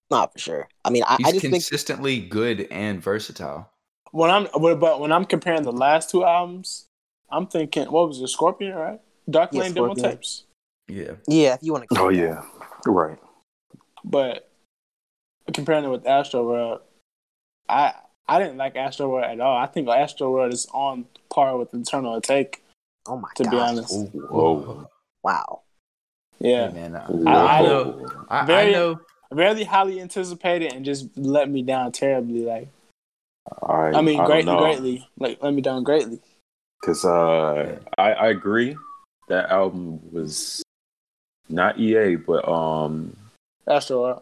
[0.09, 0.67] not for sure.
[0.83, 3.69] I mean, I, He's I just think consistently good and versatile.
[4.11, 6.87] When I'm but but when I'm comparing the last two albums,
[7.29, 8.99] I'm thinking what was it, Scorpion, right?
[9.29, 10.43] Dark Yeah, Lane demo tapes.
[10.91, 11.11] Yeah.
[11.27, 11.99] yeah, if you want to.
[11.99, 12.41] Oh yeah.
[12.85, 13.17] Right.
[14.03, 14.49] But
[15.53, 16.81] comparing it with Astro World,
[17.69, 17.93] I
[18.27, 19.57] I didn't like Astro World at all.
[19.57, 22.63] I think Astro World is on par with Internal Take.
[23.07, 23.51] Oh my To god!
[23.51, 24.87] be honest, Whoa.
[25.23, 25.61] Wow.
[26.39, 28.07] yeah, Hey, man, I, I, I know.
[28.29, 28.99] I, I Very- know.
[29.31, 32.41] very highly anticipated and just let me down terribly.
[32.43, 32.67] Like
[33.63, 36.19] I, I mean, I greatly, greatly, like let me down greatly.
[36.83, 38.75] Cause uh, I, I agree
[39.29, 40.61] that album was
[41.51, 43.15] not EA, but um,
[43.67, 44.21] Astro World.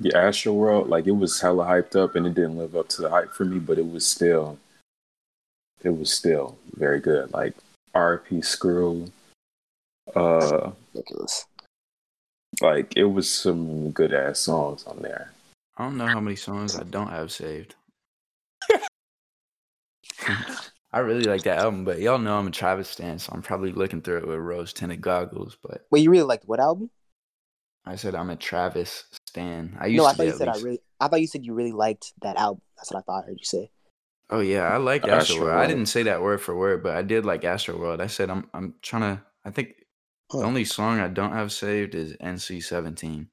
[0.00, 3.02] the Astro World, like it was hella hyped up, and it didn't live up to
[3.02, 4.58] the hype for me, but it was still,
[5.82, 7.32] it was still very good.
[7.32, 7.54] Like
[7.94, 9.10] RIP Screw,
[10.14, 11.46] uh, Ridiculous.
[12.60, 15.32] like it was some good ass songs on there.
[15.76, 17.74] I don't know how many songs I don't have saved.
[20.92, 23.72] I really like that album, but y'all know I'm a Travis stan, so I'm probably
[23.72, 25.56] looking through it with rose tinted goggles.
[25.62, 26.90] But Wait, you really liked what album?
[27.84, 29.76] I said I'm a Travis stan.
[29.78, 30.80] I used No, I thought you at said I really.
[31.00, 32.62] I thought you said you really liked that album.
[32.76, 33.70] That's what I thought I heard you say.
[34.30, 35.60] Oh yeah, I like Astro Astro World.
[35.60, 38.00] I didn't say that word for word, but I did like Astro World.
[38.00, 39.22] I said I'm I'm trying to.
[39.44, 39.74] I think
[40.30, 40.40] Huh.
[40.40, 43.28] the only song I don't have saved is NC-17.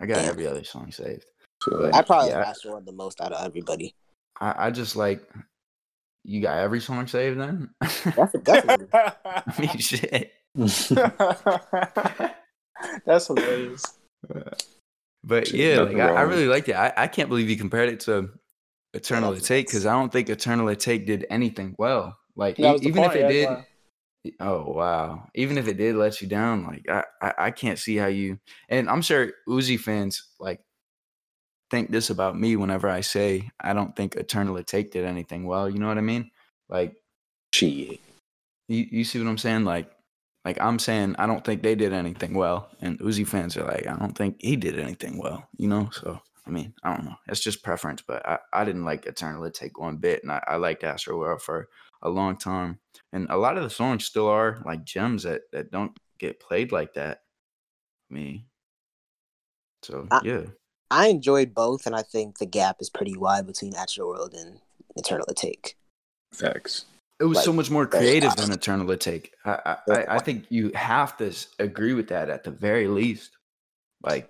[0.00, 0.30] I got Damn.
[0.30, 1.26] every other song saved.
[1.66, 2.38] But- I probably yeah.
[2.38, 3.94] like Astro World the most out of everybody.
[4.40, 5.22] I, I just like.
[6.24, 7.70] You got every song saved then?
[7.80, 8.86] That's definitely.
[8.92, 10.32] I mean, shit.
[13.06, 13.82] That's hilarious.
[15.24, 16.74] But yeah, like, I, I really liked it.
[16.74, 18.30] I, I can't believe you compared it to
[18.92, 22.18] Eternal that's Take because I don't think Eternal Atake did anything well.
[22.34, 23.64] Like e- even if it that's did, why.
[24.40, 27.94] oh wow, even if it did let you down, like I, I I can't see
[27.94, 28.40] how you.
[28.68, 30.60] And I'm sure Uzi fans like
[31.72, 35.68] think this about me whenever I say I don't think Eternal Atake did anything well.
[35.70, 36.30] You know what I mean?
[36.68, 36.94] Like,
[37.52, 37.98] she.
[38.68, 39.64] you, you see what I'm saying?
[39.64, 39.90] Like,
[40.44, 43.86] like I'm saying I don't think they did anything well, and Uzi fans are like,
[43.86, 45.48] I don't think he did anything well.
[45.56, 45.88] You know?
[45.92, 47.16] So I mean, I don't know.
[47.26, 50.56] It's just preference, but I, I didn't like Eternal Atake one bit, and I, I
[50.56, 51.68] liked Astro World for
[52.02, 52.80] a long time.
[53.14, 56.70] And a lot of the songs still are like gems that that don't get played
[56.70, 57.20] like that.
[58.10, 58.44] I mean,
[59.82, 60.42] so yeah.
[60.46, 60.61] I
[61.06, 64.60] enjoyed both, and I think the gap is pretty wide between Natural World and
[64.96, 65.76] Eternal The Take.
[66.32, 66.86] Facts.
[67.20, 69.28] It was so much more creative than Eternal Atake.
[69.44, 73.36] I, I, I, I think you have to agree with that at the very least.
[74.02, 74.28] Like,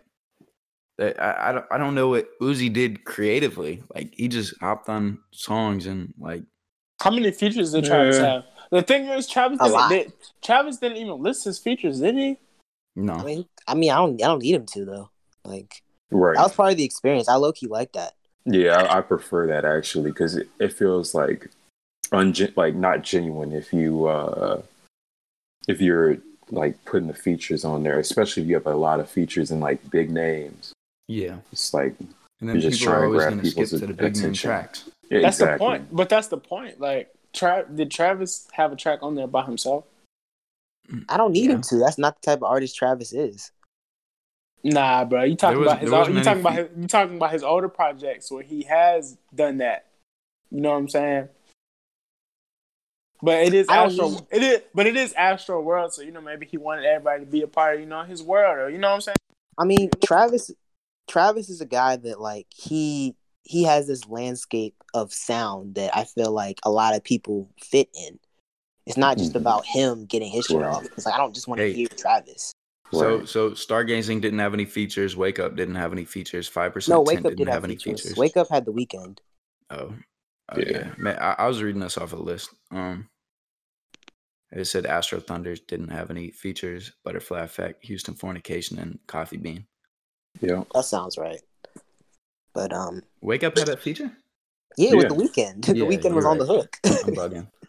[1.00, 3.82] I, I, don't, I don't know what Uzi did creatively.
[3.94, 6.42] Like, he just hopped on songs and like,
[7.00, 8.26] How many features did Travis Yeah.
[8.26, 8.44] have?
[8.70, 12.38] The thing is, Travis didn't, did, Travis didn't even list his features, did he?
[12.94, 13.14] no.
[13.14, 15.10] I mean, I mean, I don't, I don't need him to though.
[15.44, 15.82] Like
[16.12, 16.36] Right.
[16.36, 17.28] that was part of the experience.
[17.28, 18.14] I low key like that.
[18.44, 21.48] Yeah, I, I prefer that actually because it, it feels like
[22.12, 24.62] ungen- like not genuine if you uh
[25.68, 26.18] if you're
[26.50, 29.60] like putting the features on there, especially if you have a lot of features and
[29.60, 30.72] like big names.
[31.08, 31.36] Yeah.
[31.52, 31.94] It's like
[32.40, 33.86] And then You're just people are trying to always grab going to skip to the
[33.94, 34.48] big name attention.
[34.50, 34.84] tracks.
[35.08, 35.54] yeah, That's exactly.
[35.54, 35.96] the point.
[35.96, 36.80] But that's the point.
[36.80, 39.84] Like, Tra- did Travis have a track on there by himself?
[41.08, 41.52] I don't need Yeah.
[41.54, 41.76] him to.
[41.78, 43.52] That's not the type of artist Travis is.
[44.64, 45.24] Nah, bro.
[45.24, 45.90] You talking was- about his?
[45.90, 48.42] there o- wasn't You any talking about his, you talking about his older projects where
[48.42, 49.86] he has done that.
[50.50, 51.28] You know what I'm saying?
[53.22, 54.08] But it is I Astro.
[54.10, 55.92] need- It is, but it is Astro World.
[55.94, 58.22] So you know, maybe he wanted everybody to be a part of you know his
[58.22, 59.16] world, or you know what I'm saying?
[59.58, 60.50] I mean, Travis
[61.08, 66.04] Travis is a guy that like he he has this landscape of sound that I
[66.04, 68.18] feel like a lot of people fit in.
[68.86, 69.36] It's not just Mhm.
[69.40, 70.84] about him getting his shit off.
[70.96, 71.72] It's like I don't just want to Hey.
[71.72, 72.52] hear Travis.
[72.92, 73.28] So, Right.
[73.28, 75.16] so Stargazing didn't have any features.
[75.16, 76.46] Wake Up didn't have any features.
[76.46, 78.02] Five percent No, Wake Tint Up didn't did have have any features.
[78.02, 78.16] features.
[78.18, 79.18] Wake Up had the Weeknd.
[79.70, 79.94] Oh,
[80.50, 80.64] oh Yeah.
[80.70, 80.94] yeah.
[80.98, 82.50] Man, I, I was reading this off a list.
[82.70, 83.08] Um,
[84.50, 86.92] it said Astro Thunders didn't have any features.
[87.04, 89.66] Butterfly Effect, Houston Fornication, and Coffee Bean.
[90.42, 90.64] Yeah.
[90.74, 91.40] That sounds right.
[92.52, 94.12] But um, Wake Up had a feature.
[94.76, 95.64] yeah, with the Weeknd.
[95.64, 96.76] the Yeah, Weeknd was you're on the hook.
[96.84, 97.48] I'm bugging.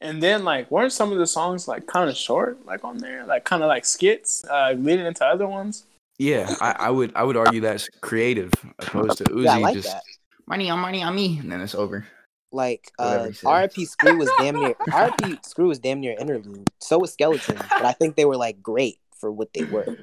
[0.00, 3.26] And then like, weren't some of the songs like kind of short, like on there,
[3.26, 5.84] like kind of like skits, uh, leading into other ones?
[6.18, 9.74] Yeah, I, I would I would argue that's creative opposed to Uzi yeah, I like
[9.74, 10.02] just that.
[10.48, 12.06] money on money on me, and then it's over.
[12.50, 13.48] Like uh, he.
[13.48, 16.68] RIP Screw was damn near RIP Screw was damn near interlude.
[16.80, 19.96] So was Skeleton, but I think they were like great for what they were.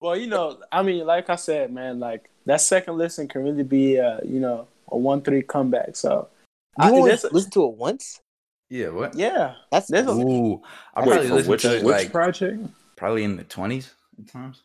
[0.00, 3.62] Well, you know, I mean, like I said, man, like that second listen can really
[3.62, 5.94] be, uh, you know, a one-three comeback.
[5.94, 6.39] So, You
[6.84, 8.20] I- only listen to it once?
[8.68, 9.16] Yeah, what?
[9.16, 10.62] yeah, That's There's a- Ooh,
[10.94, 12.62] I probably listened which, to it which like project?
[12.96, 14.62] probably in the twenties at times.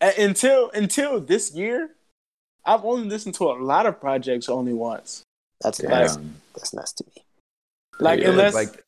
[0.00, 1.90] A- until until this year,
[2.64, 5.22] I've only listened to a lot of projects only once.
[5.60, 5.90] that's Damn.
[5.90, 6.18] nuts.
[6.54, 7.22] That's nice to me.
[8.00, 8.82] Like Yeah, unless like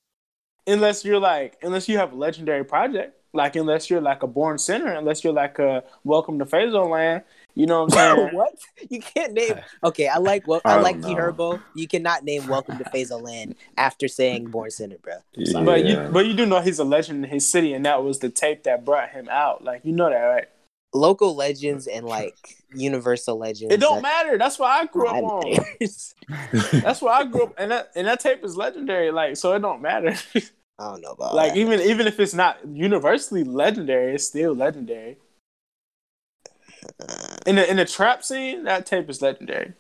[0.67, 4.57] unless you're like unless you have a legendary project, like unless you're like a born
[4.59, 7.23] sinner, unless you're like a welcome to Phaso Land,
[7.55, 8.35] you know what I'm saying?
[8.35, 8.55] what?
[8.91, 9.61] You can't name.
[9.85, 11.15] Okay, I like well, I I, like know.
[11.15, 11.63] Herbo.
[11.75, 15.15] You cannot name Welcome to Fazoland after saying Born Sinner, bro.
[15.35, 15.63] Yeah.
[15.63, 18.19] But you but you do know he's a legend in his city, and that was
[18.21, 19.63] the tape that brought him out.
[19.65, 20.47] Like you know that, right?
[20.93, 22.37] Local legends and like
[22.75, 23.75] universal legends.
[23.75, 24.39] It don't that- matter.
[24.39, 25.59] That's what I grew up on.
[26.73, 29.11] That's where I grew up, and that and that tape is legendary.
[29.11, 30.15] Like so, it don't matter.
[30.79, 31.59] I don't know about like that.
[31.59, 35.19] even even if it's not universally legendary, it's still legendary.
[37.47, 39.75] In the in the trap scene, that tape is legendary.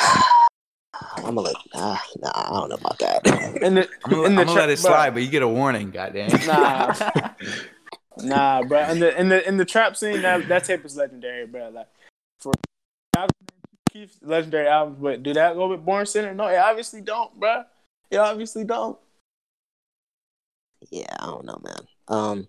[0.00, 1.56] I'm gonna let.
[1.74, 3.26] Nah, nah, I don't know about that.
[3.62, 5.48] In the I'm gonna, in the I'm gonna let it slide, but you get a
[5.48, 6.30] warning, goddamn.
[6.46, 6.94] Nah.
[8.18, 8.90] Nah, bro.
[8.90, 11.70] In the in the in the trap scene, that that tape is legendary, bro.
[11.70, 11.88] Like
[12.40, 12.52] for
[13.90, 16.34] Keith's legendary albums, but do that go with Born Sinner?
[16.34, 17.64] No, it obviously don't, bro.
[18.10, 18.98] It obviously don't.
[20.90, 21.88] yeah, I don't know, man.
[22.08, 22.48] Um,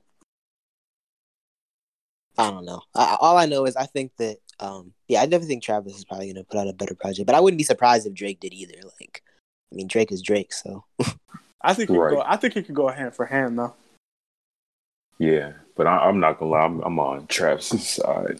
[2.37, 2.81] I don't know.
[2.95, 6.05] I, all I know is I think that, um, yeah, I definitely think Travis is
[6.05, 8.53] probably gonna put out a better project, but I wouldn't be surprised if Drake did
[8.53, 8.73] either.
[8.99, 9.21] Like,
[9.71, 10.83] I mean, Drake is Drake, so
[11.61, 12.09] I think he Right.
[12.09, 12.23] could go.
[12.25, 13.73] I think he could go hand for hand though.
[15.19, 16.61] Yeah, but I, I'm not gonna lie.
[16.65, 18.39] I'm, I'm on Travis's side.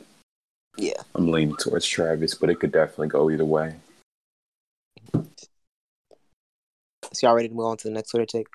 [0.78, 1.02] yeah.
[1.16, 3.76] I'm leaning towards Travis, but it could definitely go either way.
[7.14, 8.48] So y'all ready to move on to the next Twitter take?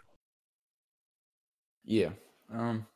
[1.85, 2.11] Yeah.
[2.53, 2.87] Um.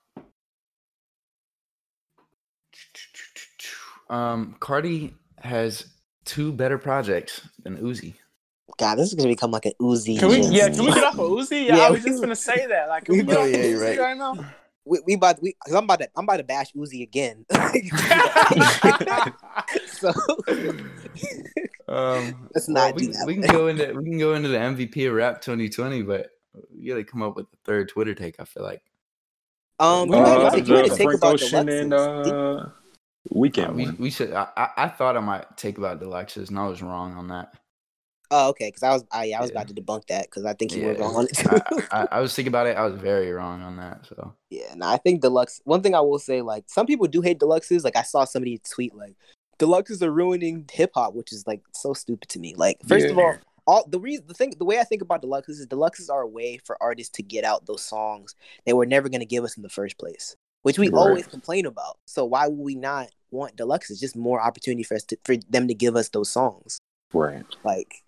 [4.12, 4.56] Um.
[4.60, 5.86] Cardi has
[6.24, 8.14] two better projects than Uzi.
[8.78, 10.18] God, this is gonna become like an Uzi.
[10.18, 10.36] Can we?
[10.36, 10.54] Jay-Z.
[10.54, 11.66] Yeah, can we get off of Uzi?
[11.66, 12.88] Yeah, Yeah, I was we- just gonna say that.
[12.88, 13.98] Like, can we we- get Oh, off yeah, of you're Uzi right.
[13.98, 14.34] right now?
[14.84, 17.44] we, we about we cause I'm about to I'm about to bash Uzi again.
[19.86, 20.12] so
[21.88, 24.48] Um, Let's well, not we, do that we can go into we can go into
[24.48, 26.30] the MVP of Rap 2020, but
[26.74, 28.36] we gotta come up with the third Twitter take.
[28.40, 28.82] I feel like
[29.78, 31.92] um you Uh, had, the- to, you had to the think Frank about Ocean and
[31.92, 32.72] deluxes.
[33.30, 34.32] Did- uh, Uh, we we should.
[34.32, 37.54] I, I I thought I might take about deluxes, and I was wrong on that.
[38.30, 38.68] Oh, okay.
[38.68, 39.58] Because I was, I, yeah, I was Yeah.
[39.60, 41.48] about to debunk that because I think you Yeah, were wrong on it too.
[41.50, 42.76] I, I, I was thinking about it.
[42.76, 44.06] I was very wrong on that.
[44.06, 45.60] So yeah, no, I think deluxe.
[45.64, 47.84] One thing I will say, like, some people do hate deluxes.
[47.84, 49.16] Like, I saw somebody tweet like,
[49.58, 52.54] "Deluxes are ruining hip hop," which is like so stupid to me.
[52.56, 55.60] Like, first of all, all the reason, the thing, the way I think about deluxes
[55.60, 58.34] is deluxes are a way for artists to get out those songs
[58.66, 60.98] they were never going to give us in the first place, which we Right.
[60.98, 61.98] always complain about.
[62.06, 64.00] So why would we not want deluxes?
[64.00, 66.78] Just more opportunity for us to, for them to give us those songs.
[67.12, 67.44] Right.
[67.64, 68.02] like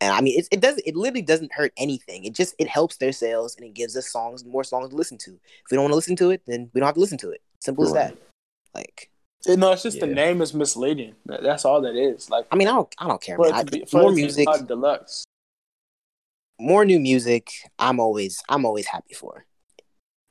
[0.00, 2.96] and i mean it, it doesn't it literally doesn't hurt anything it just it helps
[2.96, 5.84] their sales and it gives us songs more songs to listen to if we don't
[5.84, 7.92] want to listen to it then we don't have to listen to it simple as
[7.92, 8.16] that
[8.74, 9.08] like
[9.46, 11.14] no, it's just the name is misleading.
[11.24, 12.28] That's all that is.
[12.28, 13.54] Like i mean i don't i don't care for man.
[13.54, 15.24] it I, be, more it to be music deluxe.
[16.60, 19.46] more new music i'm always i'm always happy for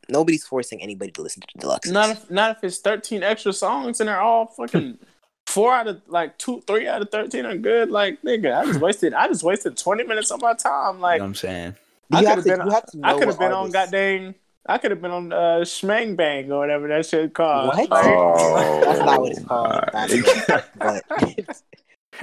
[0.10, 4.00] nobody's forcing anybody to listen to deluxe Not if not if it's thirteen extra songs
[4.00, 4.98] and they're all fucking
[5.48, 7.90] four out of like two, three out of thirteen are good.
[7.92, 11.00] Like nigga, I just wasted I just wasted twenty minutes of my time.
[11.00, 11.76] Like you Like know what I'm saying.
[12.12, 13.58] I could have have been you have to know I could have what been on
[13.60, 14.36] artists- goddamn
[14.70, 17.68] I could have been on uh Schmang Bang or whatever that shit called.
[17.70, 17.78] What?
[17.78, 21.04] Like, Oh, that's not what it's called my- That's but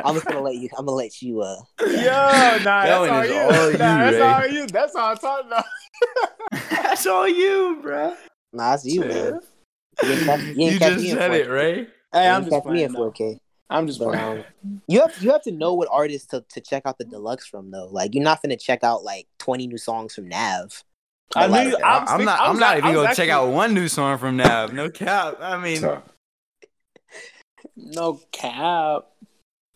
[0.05, 3.35] i'm just gonna let you i'm gonna let you uh Yo, nah, that's all you.
[3.35, 4.67] all you, nah, that's all you.
[4.67, 5.65] That's all I'm talking about.
[6.71, 8.15] That's all you, bro.
[8.53, 9.41] nah it's you man
[10.03, 11.89] you ain't catch, you ain't You just said it, right?
[12.13, 13.05] Hey, I'm ain't just catch me in playing.
[13.05, 13.11] though.
[13.11, 13.39] 4K.
[13.71, 14.45] I'm just But playing.
[14.63, 17.47] um, you have you have to know what artists to, to check out the deluxe
[17.47, 17.89] from though.
[17.91, 20.85] Like you're not gonna check out like 20 new songs from Nav.
[21.35, 21.77] I But, like, knew.
[21.79, 22.41] I was I'm not.
[22.41, 24.73] I I'm not even gonna check out one new song from Nav.
[24.73, 25.39] No cap.
[25.41, 25.83] I mean,
[27.77, 29.07] No cap.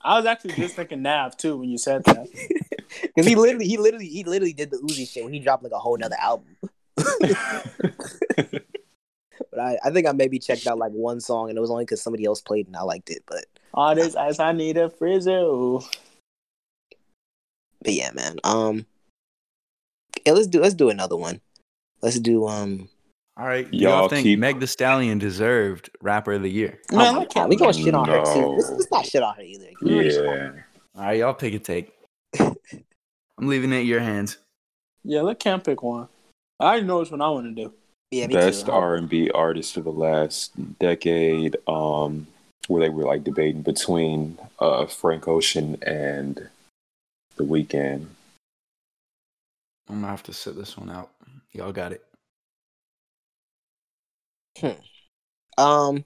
[0.03, 2.29] I was actually just thinking Nav too when you said that.
[3.03, 5.73] Because he literally he literally he literally did the Uzi shit when he dropped like
[5.73, 6.57] a whole nother album.
[9.51, 11.85] But I, I think I maybe checked out like one song and it was only
[11.85, 13.23] because somebody else played and I liked it.
[13.27, 15.85] But All this ice, I need a frizzle.
[17.83, 18.37] but yeah, man.
[18.43, 18.85] Um,
[20.27, 21.41] yeah, let's do let's do another one.
[22.03, 22.89] Let's do um.
[23.37, 23.73] all right.
[23.73, 26.81] Y'all y'all think keep- Meg The Stallion deserved Rapper of the Year?
[26.93, 28.41] Oh Man, my look God, at we gonna shit on her too.
[28.41, 28.51] No.
[28.57, 29.67] Let's, let's not shit on her either.
[29.81, 30.67] We already shit on her.
[30.97, 31.01] Yeah.
[31.01, 31.93] All right, y'all pick a take.
[33.39, 34.39] I'm leaving it in your hands.
[35.05, 36.09] Yeah, let Cam pick one.
[36.59, 37.72] I already know which one I want to do.
[38.11, 38.68] Yeah, Best.
[38.68, 42.26] R and B artist of the last decade, um,
[42.66, 46.49] where they were like debating between uh Frank Ocean and
[47.36, 48.07] The Weeknd.
[49.89, 51.11] I'm gonna have to sit this one out.
[51.53, 52.05] Y'all got it.
[54.59, 55.62] Hmm.
[55.62, 56.05] Um,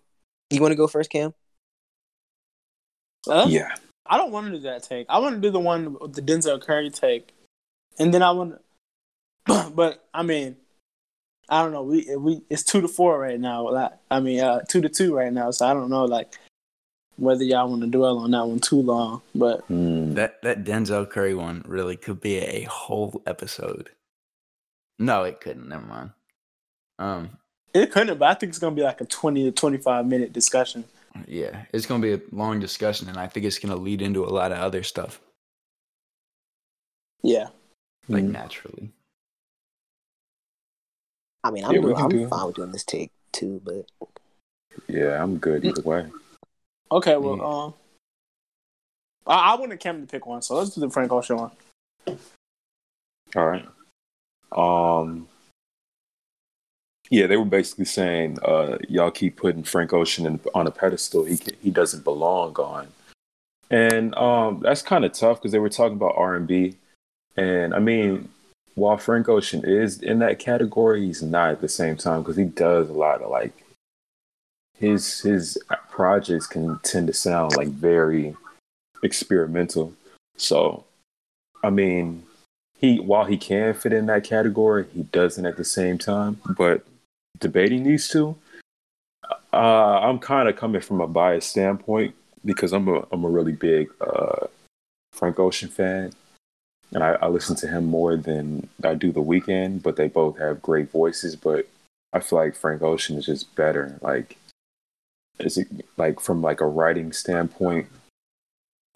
[0.51, 1.33] you want to go first, Cam?
[3.27, 3.47] Huh?
[3.49, 3.75] Yeah.
[4.07, 5.07] I don't want to do that take.
[5.09, 7.33] I want to do the one with the Denzel Curry take,
[7.99, 8.61] and then I want.
[9.49, 9.73] to...
[9.75, 10.57] but I mean,
[11.49, 11.83] I don't know.
[11.83, 13.71] We we it's two to four right now.
[13.71, 15.51] Like, I mean, uh, two to two right now.
[15.51, 16.35] So I don't know, like
[17.17, 19.23] whether y'all want to dwell on that one too long.
[19.35, 20.15] But Hmm.
[20.15, 23.91] That that Denzel Curry one really could be a whole episode.
[24.99, 25.69] No, it couldn't.
[25.69, 26.11] Never mind.
[26.99, 27.39] Um,
[27.75, 28.19] it couldn't.
[28.19, 30.85] But I think it's gonna be like a twenty to twenty five minute discussion.
[31.27, 34.31] Yeah, it's gonna be a long discussion, and I think it's gonna lead into a
[34.31, 35.21] lot of other stuff,
[37.23, 37.49] Yeah.
[38.09, 38.31] like Mm.
[38.33, 38.93] naturally.
[41.45, 43.87] I mean, I'm, Yeah, doing, can I'm do fine with doing this take too, but
[44.89, 46.11] Yeah, I'm good either way.
[46.91, 47.17] Okay.
[47.17, 47.45] Well, Yeah.
[47.45, 47.75] um,
[49.27, 51.51] I, I wanted Cam to pick one, so let's do the Frank Ocean one.
[53.37, 53.67] All right.
[54.53, 55.29] Um.
[57.13, 61.25] Yeah, they were basically saying, uh, y'all keep putting Frank Ocean in, on a pedestal.
[61.25, 62.89] He he doesn't belong on,
[63.69, 66.77] and um, that's kind of tough because they were talking about R and B,
[67.37, 68.31] and I mean,
[68.77, 72.45] while Frank Ocean is in that category, he's not at the same time because he
[72.45, 73.53] does a lot of like
[74.79, 75.59] his his
[75.91, 78.35] projects can tend to sound like very
[79.03, 79.93] experimental.
[80.39, 80.87] So,
[81.63, 82.23] I mean,
[82.79, 86.41] he while he can fit in that category, he doesn't at the same time.
[86.57, 86.87] But
[87.43, 88.37] debating these two,
[89.53, 92.15] uh, I'm kind of coming from a biased standpoint
[92.45, 94.47] because I'm a I'm a really big uh,
[95.13, 96.13] Frank Ocean fan,
[96.93, 99.83] and I, I listen to him more than I do The Weeknd.
[99.83, 101.37] But they both have great voices.
[101.37, 101.69] But
[102.15, 103.99] I feel like Frank Ocean is just better.
[104.01, 104.39] Like,
[105.39, 105.69] is it
[105.99, 107.89] like from like a writing standpoint,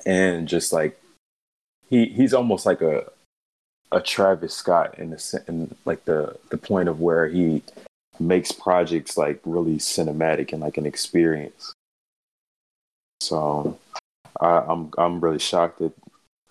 [0.06, 0.98] and just like
[1.90, 3.10] he he's almost like a
[3.92, 7.62] a Travis Scott in the in like the the point of where he
[8.20, 11.72] makes projects like really cinematic and like an experience.
[13.20, 13.78] So
[14.40, 15.92] I, I'm I'm really shocked that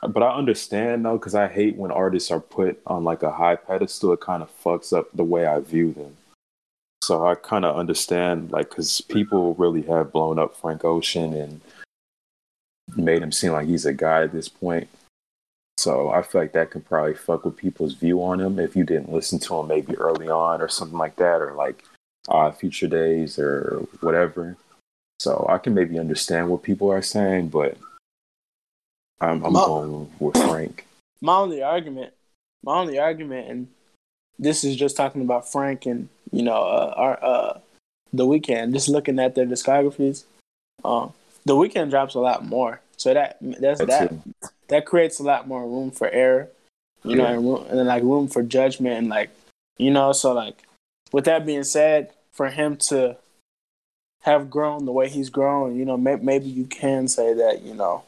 [0.08, 3.56] but I understand though, because I hate when artists are put on like a high
[3.56, 4.14] pedestal.
[4.14, 6.18] It kind of fucks up the way I view them.
[7.04, 11.62] So I kind of understand, like, because people really have blown up Frank Ocean and
[12.96, 14.88] made him seem like he's a guy at this point.
[15.78, 18.84] So I feel like that can probably fuck with people's view on him if you
[18.84, 21.84] didn't listen to him maybe early on or something like that, or like
[22.30, 24.56] uh, Future Days or whatever.
[25.20, 27.78] So I can maybe understand what people are saying, but
[29.22, 30.86] I'm, I'm My- going with Frank.
[31.22, 32.14] My only argument,
[32.64, 33.68] my only argument, and
[34.38, 37.60] this is just talking about Frank and you know uh, our uh,
[38.14, 38.74] the Weeknd.
[38.74, 40.26] Just looking at their discographies,
[40.84, 41.14] um,
[41.46, 42.82] the Weeknd drops a lot more.
[42.98, 44.20] So that that's that it.
[44.68, 46.50] That creates a lot more room for error,
[47.04, 49.30] you know, and, room, and then like room for judgment and like
[49.78, 50.12] you know.
[50.12, 50.64] So like,
[51.12, 53.18] with that being said, for him to
[54.22, 57.74] have grown the way he's grown, you know, may, maybe you can say that you
[57.74, 58.04] know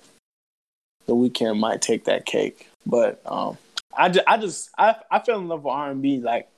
[1.05, 3.57] the Weeknd might take that cake, but um,
[3.95, 6.49] I just I just I I fell in love with R and B like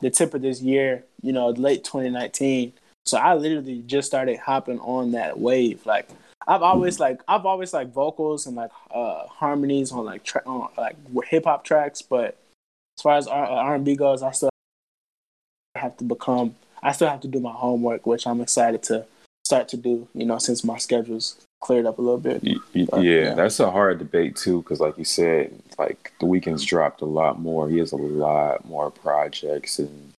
[0.00, 2.72] the tip of this year, you know, late 2019.
[3.06, 5.84] So I literally just started hopping on that wave.
[5.86, 6.08] Like
[6.46, 10.68] I've always like I've always like vocals and like uh harmonies on like tra- on
[10.76, 12.36] like hip hop tracks, but
[12.98, 14.50] as far as R and B goes, I still
[15.76, 16.54] have to become.
[16.82, 19.06] I still have to do my homework, which I'm excited to
[19.44, 20.06] start to do.
[20.14, 22.42] You know, since my schedule's cleared up a little bit.
[22.42, 23.34] But, yeah, yeah.
[23.34, 27.40] that's a hard debate too, because like you said, like the Weeknd's dropped a lot
[27.40, 27.68] more.
[27.70, 30.12] He has a lot more projects and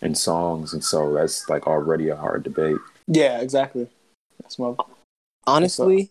[0.00, 2.78] and songs, and so that's like already a hard debate.
[3.06, 3.88] Yeah, exactly.
[4.40, 4.74] That's my
[5.46, 6.10] honestly,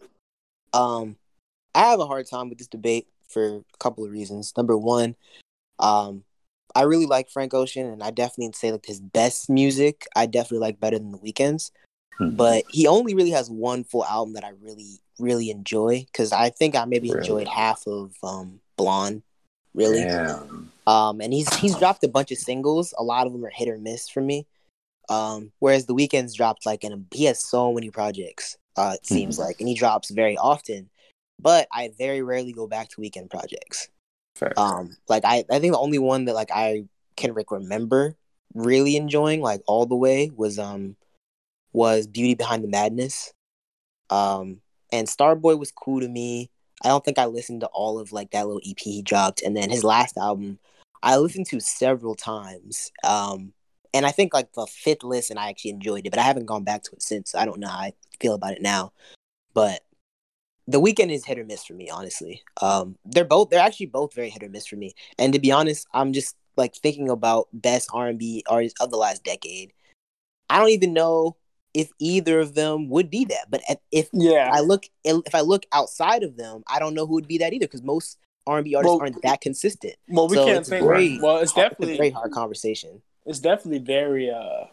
[0.73, 1.15] um,
[1.75, 4.53] I have a hard time with this debate for a couple of reasons.
[4.57, 5.15] Number one,
[5.79, 6.23] um,
[6.75, 10.07] I really like Frank Ocean, and I definitely say like his best music.
[10.15, 11.71] I definitely like better than the Weeknd's,
[12.17, 12.35] Hmm.
[12.35, 16.05] but he only really has one full album that I really, really enjoy.
[16.05, 17.19] Because I think I maybe Really?
[17.19, 19.23] enjoyed half of um Blonde.
[19.73, 20.71] Really, Damn.
[20.87, 22.93] um, and he's he's dropped a bunch of singles.
[22.97, 24.45] A lot of them are hit or miss for me.
[25.09, 28.57] Um, whereas the Weeknd's dropped like in a, he has so many projects.
[28.75, 29.39] Uh, it seems Mhm.
[29.39, 30.89] like, and he drops very often.
[31.39, 33.89] But I very rarely go back to Weeknd projects.
[34.35, 34.57] Fact.
[34.57, 38.15] Um, like I, I think the only one that like I can like remember
[38.53, 40.95] really enjoying like all the way was um
[41.73, 43.33] was Beauty Behind the Madness.
[44.09, 44.61] Um,
[44.91, 46.49] and Starboy was cool to me.
[46.83, 49.55] I don't think I listened to all of like that little EP he dropped, and
[49.55, 50.59] then his last album
[51.03, 52.91] I listened to several times.
[53.03, 53.53] Um,
[53.93, 56.63] and I think like the fifth listen I actually enjoyed it, but I haven't gone
[56.63, 57.35] back to it since.
[57.35, 58.93] I don't know how I feel about it now,
[59.53, 59.81] but
[60.67, 62.43] the Weeknd is hit or miss for me, honestly.
[62.61, 64.93] Um, they're both they're actually both very hit or miss for me.
[65.17, 68.91] And to be honest, I'm just like thinking about best R and B artists of
[68.91, 69.73] the last decade.
[70.49, 71.37] I don't even know
[71.73, 73.45] if either of them would be that.
[73.49, 73.61] But
[73.91, 74.49] if yeah.
[74.53, 77.53] I look if I look outside of them, I don't know who would be that
[77.53, 78.17] either because most
[78.47, 79.95] R and B artists Well- aren't that consistent.
[80.07, 80.85] Well, we So can't it's think.
[80.85, 83.01] very well, it's definitely a very hard conversation.
[83.25, 84.65] It's definitely very uh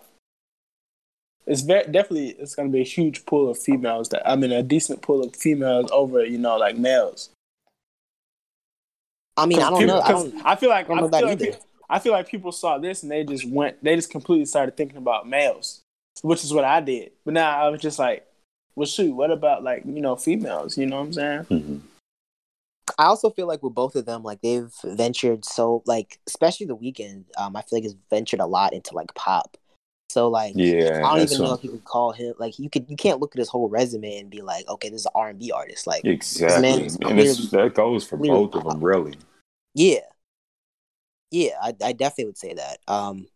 [1.46, 4.62] it's very definitely it's gonna be a huge pool of females that I mean a
[4.62, 7.30] decent pool of females over you know like males.
[9.36, 10.01] I mean, I don't People- know.
[10.03, 10.46] I 'cause don't.
[10.46, 11.53] I feel like I don't know I feel like, either.
[11.53, 11.59] pe-
[11.90, 14.96] I feel like people saw this and they just went they just completely started thinking
[14.99, 15.80] about males,
[16.22, 17.12] which is what I did.
[17.24, 18.26] But now I was just like,
[18.74, 20.76] well, shoot, what about like you know females?
[20.76, 21.44] You know what I'm saying?
[21.44, 21.80] Mhm.
[22.99, 26.76] I also feel like with both of them, like they've ventured so like especially the
[26.76, 27.24] Weeknd.
[27.36, 29.57] Um, I feel like has ventured a lot into like pop.
[30.11, 32.70] So like, Yeah, I don't even know what- if you could call him like you
[32.70, 32.86] could.
[32.89, 35.28] You can't look at his whole resume and be like, okay, this is an R
[35.28, 35.86] and B artist.
[35.86, 36.70] Like, exactly,
[37.11, 37.18] and
[37.51, 39.16] that goes for both of them, really.
[39.74, 40.01] yeah,
[41.30, 42.78] yeah, I, I definitely would say that.
[42.89, 43.28] Um,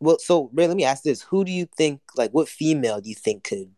[0.00, 3.08] well, so Ray, let me ask this: Who do you think, like, what female do
[3.08, 3.70] you think could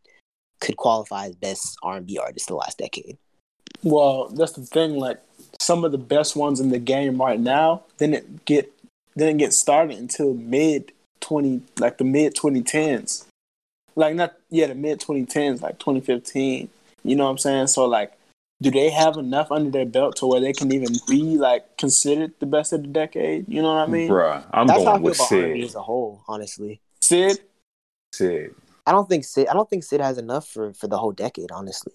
[0.60, 3.16] could qualify as best R and B artist the last decade?
[3.82, 4.96] Well, that's the thing.
[4.96, 5.20] Like
[5.60, 8.72] some of the best ones in the game right now didn't get
[9.16, 13.26] didn't get started until mid twenty, like the mid twenty tens.
[13.96, 16.68] Like not yeah, the mid twenty tens, like twenty fifteen.
[17.04, 17.66] You know what I'm saying?
[17.68, 18.12] So like,
[18.60, 22.32] do they have enough under their belt to where they can even be like considered
[22.40, 23.48] the best of the decade?
[23.48, 24.10] You know what I mean?
[24.10, 25.68] Bruh, I'm That's how I going feel with about R and B Syd.
[25.68, 26.22] as a whole.
[26.28, 27.38] Honestly, Syd,
[28.12, 28.54] Syd.
[28.86, 29.48] I don't think Syd.
[29.48, 31.50] I don't think Syd has enough for for the whole decade.
[31.50, 31.92] Honestly,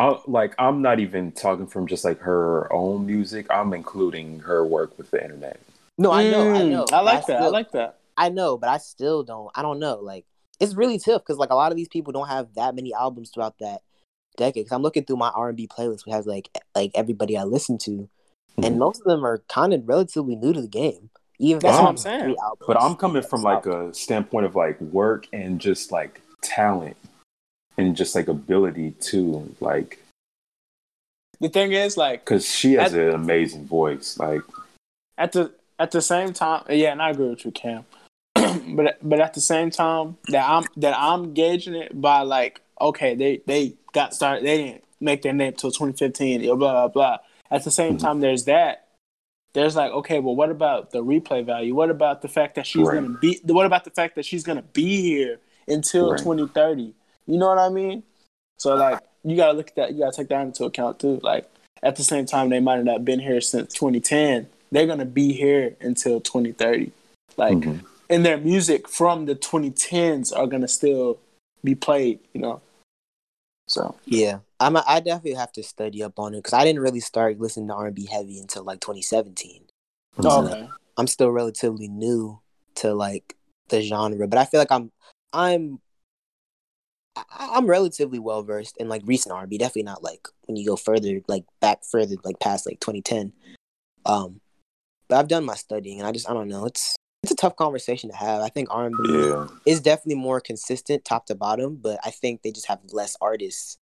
[0.00, 3.46] I, like I'm not even talking from just like her own music.
[3.50, 5.60] I'm including her work with the internet.
[5.98, 6.84] no, I know, I Mm, know.
[6.84, 7.42] I but like that.
[7.42, 7.98] I like that.
[8.16, 9.50] I know, but I still don't.
[9.54, 9.96] I don't know.
[9.96, 10.24] Like,
[10.58, 13.30] it's really tough because like a lot of these people don't have that many albums
[13.30, 13.82] throughout that
[14.38, 14.64] decade.
[14.64, 17.44] Because I'm looking through my R and B playlist, which has like like everybody I
[17.44, 18.08] listen to,
[18.62, 18.78] and Mhm.
[18.78, 21.10] most of them are kind of relatively new to the game.
[21.38, 22.36] Even That's what I'm saying.
[22.66, 26.96] But I'm coming from like a standpoint of like work and just like talent
[27.80, 29.54] and just like ability too.
[29.60, 29.98] Like,
[31.40, 34.18] The thing is, like cause she has At- an amazing voice.
[34.18, 34.42] Like,
[35.18, 37.84] at the at the same time, yeah, and I agree with you, Cam.
[38.34, 43.14] but but at the same time, that I'm that I'm gauging it by like, okay,
[43.14, 47.18] they they got started, they didn't make their name till 2015, blah blah blah.
[47.50, 48.00] At the same Mhm.
[48.00, 48.86] time, there's that.
[49.52, 51.74] There's like, okay, well, what about the replay value?
[51.74, 52.94] What about the fact that she's Right.
[53.02, 53.40] gonna be?
[53.44, 56.18] What about the fact that she's gonna be here until Right.
[56.22, 56.94] 2030?
[57.30, 58.02] You know what I mean?
[58.58, 59.92] So like, you gotta look at that.
[59.92, 61.20] You gotta take that into account too.
[61.22, 61.48] Like,
[61.82, 64.48] at the same time, they might have not been here since 2010.
[64.72, 66.92] They're gonna be here until 2030.
[67.36, 67.84] Like, mhm.
[68.10, 71.18] and their music from the 2010s are gonna still
[71.62, 72.18] be played.
[72.32, 72.60] You know.
[73.68, 74.76] So Yeah, I'm.
[74.76, 77.74] I definitely have to study up on it because I didn't really start listening to
[77.74, 79.62] R&B heavy until like 2017.
[80.18, 80.52] oh, Mhm.
[80.52, 80.68] okay.
[80.96, 82.40] I'm still relatively new
[82.76, 83.36] to like
[83.68, 84.90] the genre, but I feel like I'm
[85.32, 85.80] I'm
[87.30, 89.58] I- I'm relatively well versed in like recent R&B.
[89.58, 93.32] Definitely not like when you go further, like back further, like past like 2010.
[94.06, 94.40] Um,
[95.08, 96.64] but I've done my studying, and I just I don't know.
[96.66, 98.40] It's it's a tough conversation to have.
[98.40, 102.50] I think R&B yeah, is definitely more consistent top to bottom, but I think they
[102.50, 103.76] just have less artists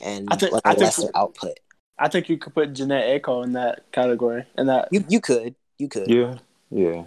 [0.00, 1.58] and I think- like I a think- lesser output.
[1.98, 4.44] I think you could put Jhené Aiko in that category.
[4.56, 6.08] And that You you could you could.
[6.08, 6.38] yeah,
[6.70, 7.04] yeah.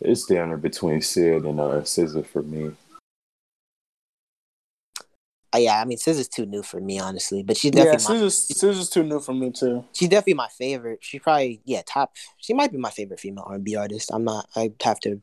[0.00, 2.70] It's down there between Syd and uh, SZA for me.
[5.54, 8.26] Uh, yeah, I mean, SZA's too new for me, honestly, but she's yeah, definitely my,
[8.26, 9.84] SZA's SZA's too new for me too.
[9.92, 10.98] she's definitely my favorite.
[11.02, 12.14] She probably yeah top.
[12.38, 14.10] She might be my favorite female R and B artist.
[14.12, 14.48] I'm not.
[14.56, 15.22] I have to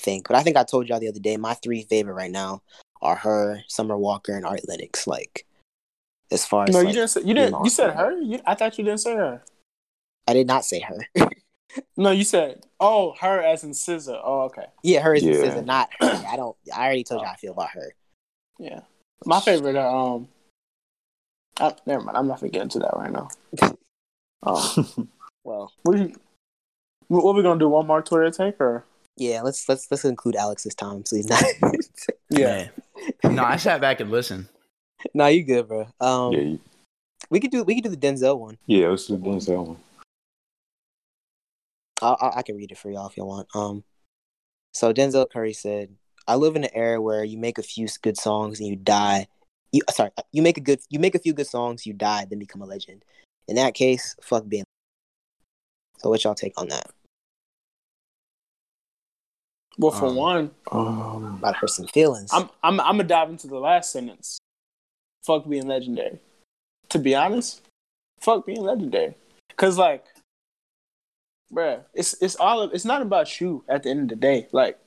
[0.00, 2.62] think, but I think I told y'all the other day my three favorite right now
[3.00, 5.06] are her, Summer Walker, and Ari Lennox.
[5.06, 5.46] Like
[6.32, 7.08] as far as No, you didn't.
[7.08, 7.50] Say, you didn't.
[7.50, 8.20] female You said her.
[8.20, 9.42] You, I thought you didn't say her.
[10.26, 11.06] I did not say her.
[11.96, 14.20] No, you said oh her as in SZA.
[14.24, 14.66] Oh, okay.
[14.82, 15.34] yeah, her is Yeah.
[15.34, 16.24] SZA, not her.
[16.28, 16.56] I don't.
[16.74, 17.94] I already told you how I feel about her.
[18.58, 18.80] Yeah,
[19.26, 19.76] my favorite.
[19.76, 20.28] Are, um,
[21.58, 22.16] I, never mind.
[22.16, 23.28] I'm not gonna get into that right now.
[24.42, 25.10] Um,
[25.44, 26.14] Well, what, do you,
[27.08, 27.68] what what we gonna do?
[27.68, 28.84] One more Twitter take or?
[29.18, 29.42] yeah.
[29.42, 31.44] Let's let's let's include Alex this time, so he's not.
[32.30, 32.68] Yeah.
[33.22, 33.34] Man.
[33.34, 34.48] No, I sat back and listened.
[35.14, 35.88] no, you good, bro.
[36.00, 36.60] Um, yeah, you-
[37.28, 38.56] we could do we could do the Denzel one.
[38.66, 38.88] yeah.
[38.88, 39.76] Let's do Denzel one.
[42.00, 43.46] I, I I can read it for y'all if you want.
[43.54, 43.84] Um,
[44.72, 45.90] so Denzel Curry said,
[46.26, 49.26] "I live in an era where you make a few good songs and you die.
[49.72, 52.38] You sorry, you make a good you make a few good songs, you die, then
[52.38, 53.04] become a legend.
[53.48, 54.64] In that case, fuck being."
[55.98, 56.90] So what y'all take on that?
[59.78, 62.30] Well, for Um, one, Um, About her some feelings.
[62.32, 64.38] I'm I'm I'm gonna dive into the last sentence.
[65.22, 66.18] Fuck being legendary.
[66.90, 67.62] To be honest,
[68.20, 69.14] fuck being legendary.
[69.56, 70.04] Cause like,
[71.52, 74.48] bruh, it's it's all of, it's not about you at the end of the day.
[74.52, 74.78] Like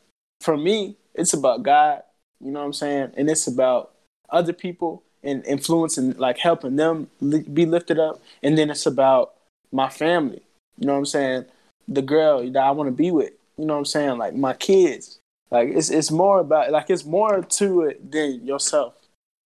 [0.42, 2.04] for me, it's about God.
[2.40, 3.12] You know what I'm saying?
[3.16, 3.92] And it's about
[4.30, 8.22] other people and influencing, like helping them li- be lifted up.
[8.42, 9.34] And then it's about
[9.72, 10.42] my family.
[10.78, 11.46] You know what I'm saying?
[11.88, 13.32] The girl that I want to be with.
[13.58, 14.18] You know what I'm saying?
[14.18, 15.20] Like my kids.
[15.52, 18.96] Like it's it's more about like it's more to it than yourself.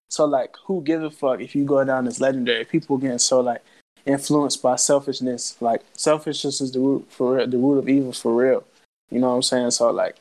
[0.09, 2.63] So like who gives a fuck if you go down this legendary?
[2.63, 3.61] People getting so like
[4.05, 5.57] influenced by selfishness.
[5.59, 8.63] Like selfishness is the root for real, the root of evil for real.
[9.11, 9.72] You know what I'm saying?
[9.72, 10.15] So like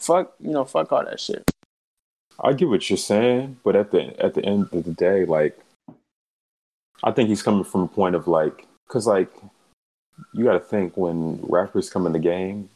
[0.00, 1.50] fuck you know, fuck all that shit.
[2.40, 5.58] I get what you're saying, but at the at the end of the day, like,
[7.02, 9.30] I think he's coming from a point of like, because like,
[10.32, 12.68] you got to think when rappers come in the game,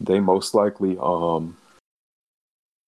[0.00, 1.56] they most likely um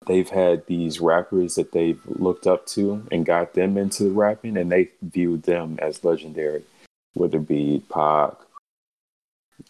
[0.07, 4.71] they've had these rappers that they've looked up to and got them into rapping, and
[4.71, 6.63] they viewed them as legendary,
[7.13, 8.33] whether it be Pac,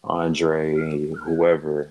[0.04, 1.90] Andre, whoever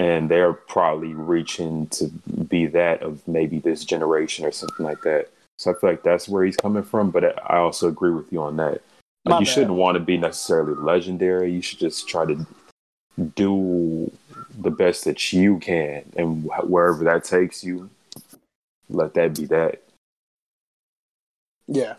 [0.00, 2.06] and they're probably reaching to
[2.48, 5.28] be that of maybe this generation or something like that.
[5.58, 7.10] So I feel like that's where he's coming from.
[7.10, 8.80] But I also agree with you on that.
[9.26, 9.48] Like you bad.
[9.48, 11.52] shouldn't want to be necessarily legendary.
[11.52, 12.46] You should just try to
[13.34, 14.10] do
[14.58, 17.90] the best that you can, and wh- wherever that takes you,
[18.88, 19.82] let that be that.
[21.68, 21.96] Yeah.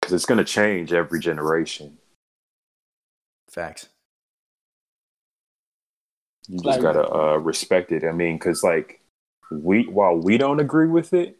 [0.00, 1.98] Because it's going to change every generation.
[3.48, 3.88] Facts.
[6.48, 8.04] You just Like- gotta uh, respect it.
[8.04, 9.00] I mean, because like
[9.50, 11.36] we, while we don't agree with it,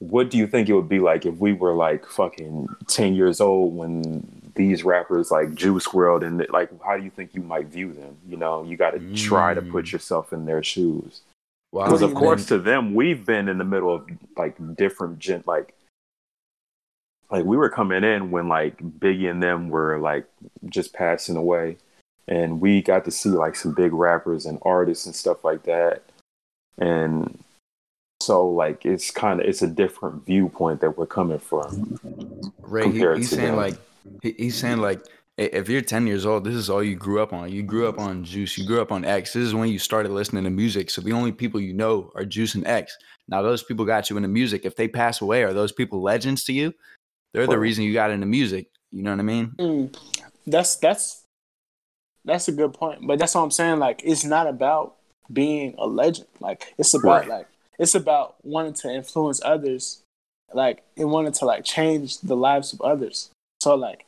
[0.00, 3.40] what do you think it would be like if we were like fucking ten years
[3.40, 7.66] old when these rappers like Juice WRLD and like how do you think you might
[7.66, 8.16] view them?
[8.28, 9.92] You know, you got to try to put Mm.
[9.92, 11.22] yourself in their shoes.
[11.72, 15.18] Because do of you course, to them, we've been in the middle of like different
[15.18, 15.74] gen, like
[17.30, 20.26] like we were coming in when like Biggie and them were like
[20.68, 21.78] just passing away,
[22.28, 26.02] and we got to see like some big rappers and artists and stuff like that.
[26.78, 27.42] And
[28.20, 32.00] so like it's kind of it's a different viewpoint that we're coming from.
[32.62, 33.56] Ray, he, compared he's to saying them.
[33.56, 33.74] like
[34.22, 35.00] he, he's saying like
[35.36, 37.50] if you're 10 years old, this is all you grew up on.
[37.50, 38.56] You grew up on Juice.
[38.56, 39.32] You grew up on X.
[39.32, 40.90] This is when you started listening to music.
[40.90, 42.96] So the only people you know are Juice and X.
[43.26, 44.64] Now those people got you into music.
[44.64, 46.72] If they pass away, are those people legends to you?
[47.32, 48.68] They're the reason you got into music.
[48.92, 49.52] You know what I mean?
[49.58, 49.98] Mm,
[50.46, 51.23] that's that's
[52.24, 53.06] that's a good point.
[53.06, 53.78] But that's what I'm saying.
[53.78, 54.94] Like, it's not about
[55.32, 56.28] being a legend.
[56.40, 57.28] Like, it's about Right.
[57.28, 57.46] like
[57.78, 60.00] it's about wanting to influence others.
[60.52, 63.30] Like, and wanting to like change the lives of others.
[63.60, 64.06] So like,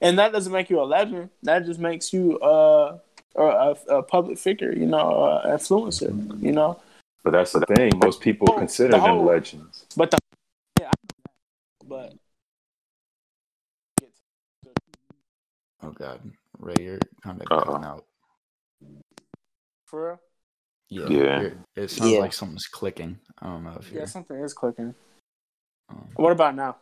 [0.00, 1.30] and that doesn't make you a legend.
[1.42, 2.98] That just makes you uh
[3.34, 4.72] or a, a public figure.
[4.72, 6.10] You know, uh, influencer.
[6.42, 6.80] You know.
[7.22, 9.84] But that's the thing; most people Oh, consider the them legends.
[9.96, 10.18] But the
[10.80, 11.88] yeah, I know that.
[11.88, 12.14] but
[15.82, 16.20] Oh God,
[16.58, 17.64] Ray, you're kind of Uh-oh.
[17.72, 18.04] cutting out.
[19.86, 20.20] for real,
[20.88, 21.08] Yeah,
[21.42, 21.50] Yeah.
[21.76, 22.18] It sounds Yeah.
[22.20, 23.18] like something's clicking.
[23.38, 24.00] I don't know if you're.
[24.00, 24.94] yeah, something is clicking.
[25.88, 26.76] Um, What about now?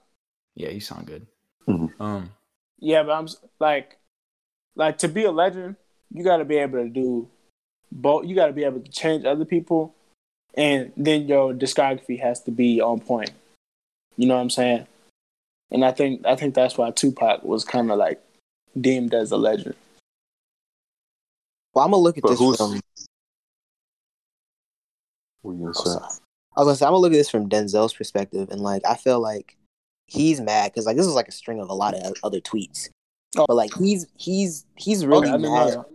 [0.55, 1.27] yeah, you sound good.
[1.69, 1.93] Mhm.
[2.01, 2.31] Um,
[2.78, 3.28] Yeah, but I'm
[3.61, 3.99] like,
[4.74, 5.77] like to be a legend,
[6.11, 7.28] you got to be able to do
[7.93, 8.27] both.
[8.27, 9.94] You got to be able to change other people,
[10.55, 13.31] and then your discography has to be on point.
[14.16, 14.86] You know what I'm saying?
[15.70, 18.20] And I think I think that's why Tupac was kind of like
[18.81, 19.74] deemed as a legend.
[21.74, 22.81] Well, I'm gonna look at But this who's- from.
[25.43, 25.90] What you Oh, say?
[26.57, 28.94] I was gonna say I'm gonna look at this from Denzel's perspective, and like I
[28.97, 29.57] feel like
[30.07, 32.90] he's mad because like this is like a string of a lot of other tweets,
[33.36, 33.47] Oh.
[33.49, 35.69] but like he's he's he's really Okay, I didn't mad.
[35.73, 35.86] that.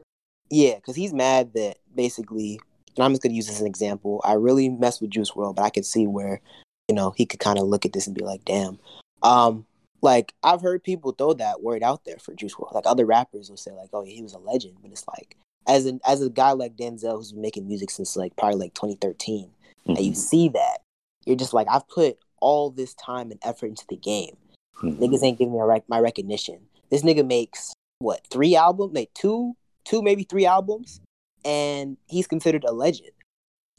[0.50, 2.60] Yeah, because he's mad that basically,
[2.96, 4.20] and I'm just gonna use this as an example.
[4.24, 6.42] I really mess with Juice WRLD, but I could see where,
[6.88, 8.80] you know, he could kind of look at this and be like, "Damn."
[9.22, 9.67] Um,
[10.02, 12.74] like I've heard people throw that word out there for Juice WRLD.
[12.76, 15.36] Like other rappers will say, like, "Oh, yeah, he was a legend," but it's like,
[15.68, 18.74] as an as a guy like Denzel who's been making music since like probably like
[18.74, 19.50] 2013,
[19.88, 20.16] and you Mhm.
[20.16, 20.82] see that,
[21.26, 24.38] you're just like, I've put all this time and effort into the game.
[24.82, 25.00] Mhm.
[25.00, 26.68] Niggas ain't giving me a rec- my recognition.
[26.90, 28.94] This nigga makes what three albums?
[28.94, 31.02] Like two, two maybe three albums,
[31.44, 33.12] and he's considered a legend.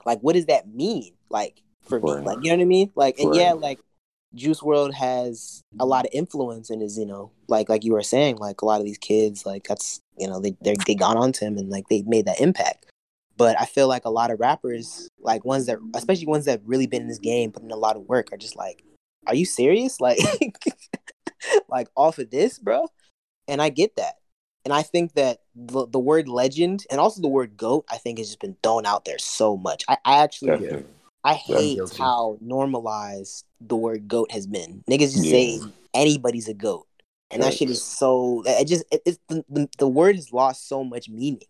[0.04, 1.14] Like, what does that mean?
[1.30, 2.92] Like for me, like you know what I mean?
[2.96, 3.78] Like, and yeah, like
[4.34, 8.02] Juice WRLD has a lot of influence and is you know like like you were
[8.02, 11.16] saying, like a lot of these kids, like that's you know they they they gone
[11.16, 12.86] on to him and like they made that impact.
[13.36, 16.88] But I feel like a lot of rappers, like ones that, especially ones that really
[16.88, 18.82] been in this game, put in a lot of work, are just like,
[19.26, 19.98] "Are you serious?
[20.08, 20.18] Like,
[21.68, 22.86] like off of this, bro?"
[23.46, 24.16] And I get that,
[24.64, 28.18] and I think that the, the word legend and also the word goat, I think,
[28.18, 29.84] has just been thrown out there so much.
[29.88, 30.84] I, I actually, Definitely.
[31.24, 34.82] I hate how normalized the word goat has been.
[34.88, 35.30] Niggas just Yeah.
[35.32, 35.60] say
[35.94, 36.86] anybody's a goat,
[37.30, 38.42] and that shit is so.
[38.46, 41.42] It just, it, it's the, the the word has lost so much meaning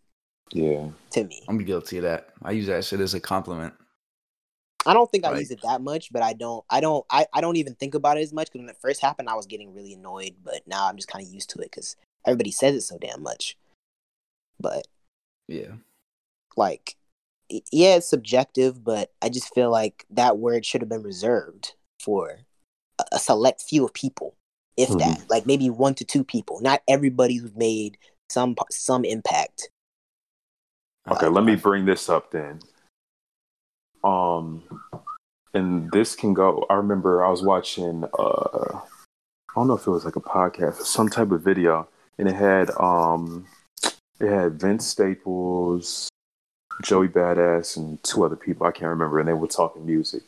[0.53, 0.89] Yeah.
[1.11, 1.43] to me.
[1.49, 2.31] I'm guilty of that.
[2.43, 3.75] I use that shit as a compliment.
[4.87, 6.65] I don't think I Like- use it that much, but I don't.
[6.71, 7.05] I don't.
[7.11, 9.35] I, I don't even think about it as much because when it first happened, I
[9.35, 10.37] was getting really annoyed.
[10.43, 11.95] But now I'm just kind of used to it because
[12.27, 13.59] everybody says it so damn much.
[14.59, 14.87] But
[15.47, 15.75] Yeah.
[16.57, 16.98] like, y-
[17.51, 22.41] yeah, it's subjective, but I just feel like that word should have been reserved for
[22.99, 24.35] a, a select few of people,
[24.77, 25.25] if that.
[25.29, 26.61] Like maybe one to two people.
[26.61, 27.99] Not everybody who's made
[28.29, 29.71] some some impact.
[31.11, 32.61] Okay, I- let me bring this up then.
[34.05, 34.63] Um,
[35.55, 36.67] and this can go.
[36.71, 38.05] I remember I was watching.
[38.19, 38.81] Uh,
[39.51, 41.89] I don't know if it was like a podcast, or some type of video,
[42.19, 43.47] and it had um,
[44.21, 46.09] it had Vince Staples,
[46.83, 48.67] Joey Badass, and two other people.
[48.67, 50.23] I can't remember, and they were talking music.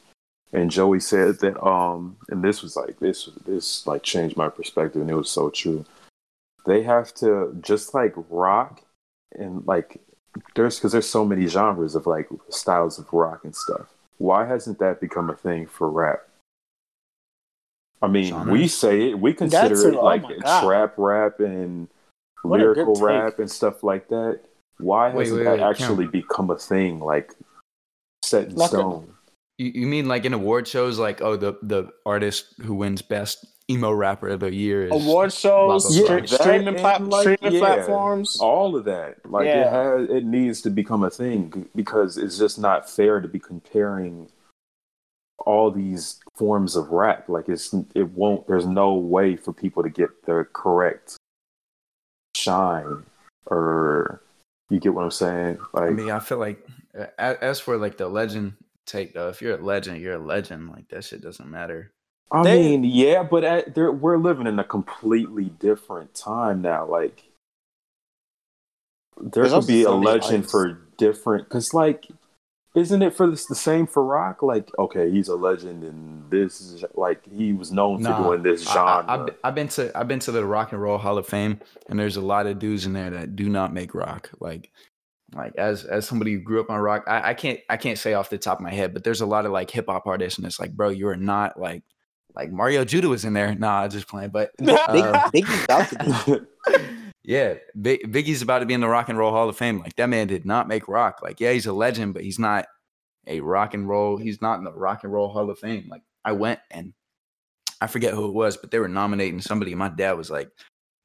[0.53, 5.01] And Joey said that um, and this was like this this like changed my perspective,
[5.01, 5.85] and it was so true.
[6.67, 8.83] They have to just like rock
[9.33, 10.01] and like
[10.55, 13.87] there's because there's so many genres of like styles of rock and stuff.
[14.19, 16.27] Why hasn't that become a thing for rap?
[18.03, 18.53] I mean, Genres?
[18.53, 21.89] we say it, we consider That's it a- oh like trap rap and
[22.43, 24.41] What lyrical rap and stuff like that.
[24.83, 27.35] Why Wait, hasn't wait, that wait, actually become a thing, like
[28.25, 29.13] set in Like stone?
[29.59, 33.47] You, you mean like in award shows, like oh the the artist who wins best
[33.71, 36.27] emo rapper of the year is Award shows, blah, blah, blah.
[36.27, 37.61] that streaming, plat- like, streaming yeah.
[37.61, 38.37] platforms.
[38.41, 39.71] all of that like it Yeah.
[39.71, 44.29] has it needs to become a thing because it's just not fair to be comparing
[45.47, 49.89] all these forms of rap like it's it won't there's no way for people to
[49.89, 51.17] get the correct
[52.37, 53.05] shine
[53.47, 54.21] or
[54.71, 56.67] you get what i'm saying like I mean, I feel like
[56.99, 58.55] uh, as for like the legend
[58.87, 60.71] take though, if you're a legend, you're a legend.
[60.71, 61.93] Like that shit doesn't matter.
[62.33, 66.87] I They- mean, yeah, but at, we're living in a completely different time now.
[66.87, 67.25] Like,
[69.21, 70.51] there There's could be a legend artists.
[70.51, 72.09] for different because like
[72.75, 76.61] isn't it for this the same for rock like okay he's a legend and this
[76.61, 79.69] is like he was known Nah, for doing this I- genre I, have I've been
[79.69, 82.47] to I've been to the Rock and Roll Hall of Fame, and there's a lot
[82.47, 84.31] of dudes in there that do not make rock.
[84.39, 84.71] Like,
[85.35, 88.15] like as as somebody who grew up on rock, I, I can't I can't say
[88.15, 90.39] off the top of my head, but there's a lot of like hip hop artists,
[90.39, 91.83] and it's like, bro, you are not like
[92.37, 93.53] like Mario Judah was in there.
[93.57, 96.87] Nah, I'm just playing, but Big, Uh, Biggie's about to be.
[97.23, 99.79] Yeah, Big, Biggie's about to be in the Rock and Roll Hall of Fame.
[99.79, 101.21] Like that man did not make rock.
[101.23, 102.67] Like yeah, he's a legend, but he's not
[103.27, 104.17] a rock and roll.
[104.17, 105.87] He's not in the Rock and Roll Hall of Fame.
[105.91, 106.95] Like I went and
[107.81, 109.75] I forget who it was, but they were nominating somebody.
[109.75, 110.51] My dad was like,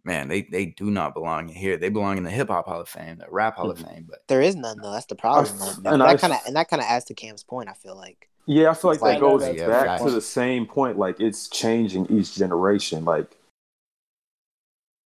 [0.06, 1.78] "Man, they they do not belong here.
[1.78, 3.88] They belong in the Hip Hop Hall of Fame, the Rap Hall of mm-hmm.
[3.88, 4.92] Fame." But There is none though.
[4.92, 5.54] That's the problem.
[5.62, 7.70] I- Like, and that kind of and that kind of adds to Cam's point.
[7.70, 10.04] I feel like yeah i feel like that goes yeah, back facts.
[10.04, 13.38] to the same point like it's changing each generation like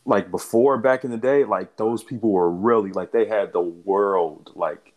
[0.09, 3.61] like before back in the day like those people were really like they had the
[3.61, 4.93] world like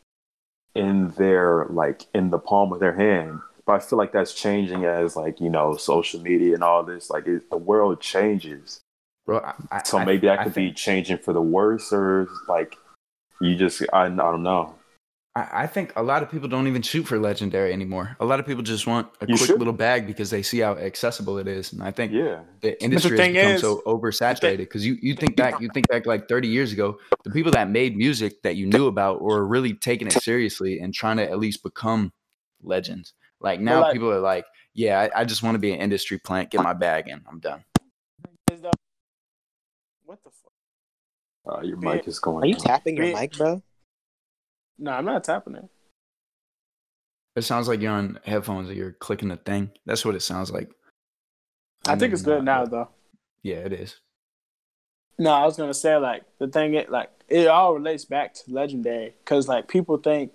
[0.74, 3.40] in their like in the palm of their hand.
[3.64, 7.10] But i feel like that's changing as like you know social media and all this
[7.10, 8.80] like it, the world changes.
[9.26, 9.40] Bro,
[9.70, 12.76] I, so I- maybe that I could think- be changing for the worse or like
[13.40, 14.74] you just I, I don't know
[15.34, 18.16] I, I think a lot of people don't even shoot for legendary anymore.
[18.20, 19.58] A lot of people just want a You quick should.
[19.58, 23.12] little bag because they see how accessible it is, and I think yeah the industry
[23.16, 26.28] has thing become is- so oversaturated because you, you think back you think back like
[26.28, 30.06] 30 years ago the people that made music that you knew about were really taking
[30.06, 32.12] it seriously and trying to at least become
[32.62, 34.44] legends like now like- people are like
[34.74, 37.40] yeah I, I just want to be an industry plant get my bag in i'm
[37.40, 37.64] done
[40.04, 41.58] What the fuck?
[41.58, 42.60] uh, your mic is going are you out.
[42.62, 43.62] tapping your mic, bro?
[44.82, 45.64] No, I'm not tapping it.
[47.36, 50.50] it sounds like you're on headphones or you're clicking the thing that's what it sounds
[50.50, 50.70] like
[51.86, 52.88] I think it's good now though.
[53.42, 53.96] yeah it is
[55.18, 58.42] No, I was gonna say like the thing it like it all relates back to
[58.52, 60.32] legendary because like people think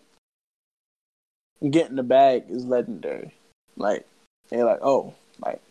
[1.70, 3.34] getting the bag is legendary.
[3.76, 4.08] Like
[4.50, 5.14] they're like, oh,
[5.46, 5.62] like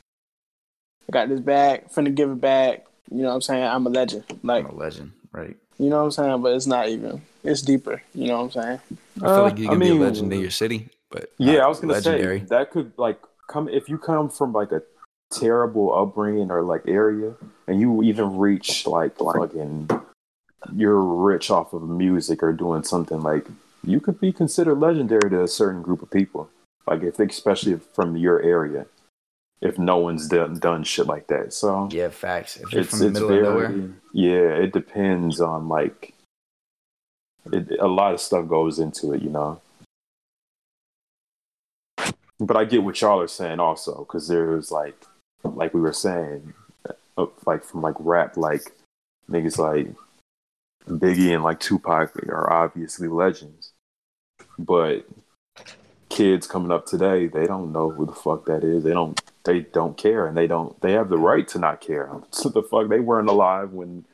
[1.08, 2.84] I got this bag, finna give it back.
[3.10, 3.64] You know what I'm saying?
[3.64, 4.24] I'm a legend.
[4.42, 6.42] Like i'm a legend right you know what I'm saying?
[6.42, 7.22] But it's not even.
[7.44, 8.02] It's deeper.
[8.14, 8.80] You know what I'm saying?
[9.22, 11.30] i feel like you Uh, I can be a mean, legend in your city but
[11.38, 12.40] Yeah, I was gonna legendary.
[12.40, 14.82] say that could like come if you come from like a
[15.32, 17.34] terrible upbringing or like area,
[17.66, 19.88] and you even reach like fucking
[20.74, 23.46] you're rich off of music or doing something like
[23.84, 26.50] you could be considered legendary to a certain group of people.
[26.86, 28.86] Like if especially from your area,
[29.60, 31.52] if no one's done done shit like that.
[31.52, 34.54] So yeah facts if it's from the it's middle very of nowhere yeah.
[34.64, 36.14] It depends on like
[37.52, 39.60] it, a lot of stuff goes into it, you know.
[42.38, 44.94] But I get what y'all are saying also, because there's like,
[45.42, 46.52] like we were saying,
[47.16, 48.72] uh, like from like rap, like
[49.30, 49.88] niggas like
[50.86, 53.72] Biggie and like Tupac are obviously legends,
[54.58, 55.06] but
[56.10, 58.84] kids coming up today, they don't know who the fuck that is.
[58.84, 62.10] They don't, they don't care, and they don't, they have the right to not care.
[62.30, 64.04] So the fuck, they weren't alive when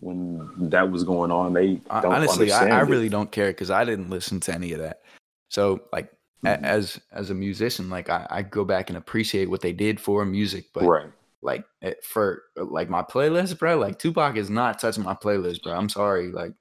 [0.00, 1.52] when that was going on.
[1.54, 4.78] They don't honestly I, I really don't care because i didn't listen to any of
[4.78, 5.02] that
[5.50, 6.12] so like
[6.44, 6.62] Mhm.
[6.62, 10.24] as as a musician like I, I go back and appreciate what they did for
[10.24, 11.10] music but right.
[11.42, 11.64] like
[12.04, 16.30] for like my playlist bro like tupac is not touching my playlist bro i'm sorry
[16.30, 16.52] like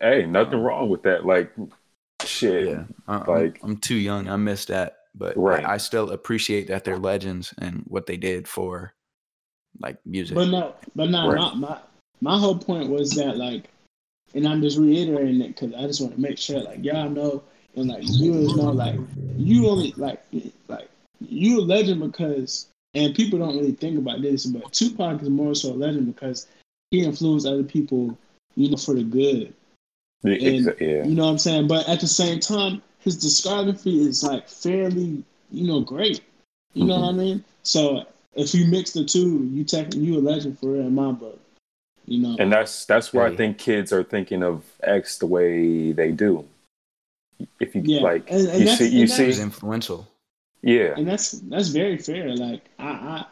[0.00, 1.26] Hey, nothing Um, wrong with that.
[1.26, 1.50] Like,
[2.24, 2.68] shit.
[2.68, 5.64] yeah I, I'm- like- I'm, too young i missed that but Right.
[5.64, 8.94] I, I still appreciate that they're legends and what they did for
[9.80, 11.38] like music But no, but no, Right.
[11.38, 11.78] my, my
[12.20, 13.68] my whole point was that like,
[14.34, 17.42] and I'm just reiterating it because I just want to make sure like y'all know
[17.76, 18.96] and like viewers know like
[19.36, 20.22] you only like
[20.68, 20.88] like
[21.20, 25.54] you a legend because and people don't really think about this, but Tupac is more
[25.54, 26.46] so a legend because
[26.90, 28.16] he influenced other people,
[28.54, 29.52] you know, for the good.
[30.22, 31.04] And- yeah.
[31.04, 31.66] You know what I'm saying?
[31.66, 36.20] But at the same time, his discography is like fairly, you know, great.
[36.72, 37.18] You know what I mm-hmm.
[37.18, 37.44] mean?
[37.62, 41.12] So if you mix the two, you take you a legend for real in my
[41.12, 41.38] book.
[42.06, 42.36] You know.
[42.38, 46.44] And that's that's where I think kids are thinking of X the way they do.
[47.60, 50.06] If you Yeah, like, and- and you see, you see, was influential
[50.64, 52.34] yeah, and that's that's very fair.
[52.34, 53.26] Like I, I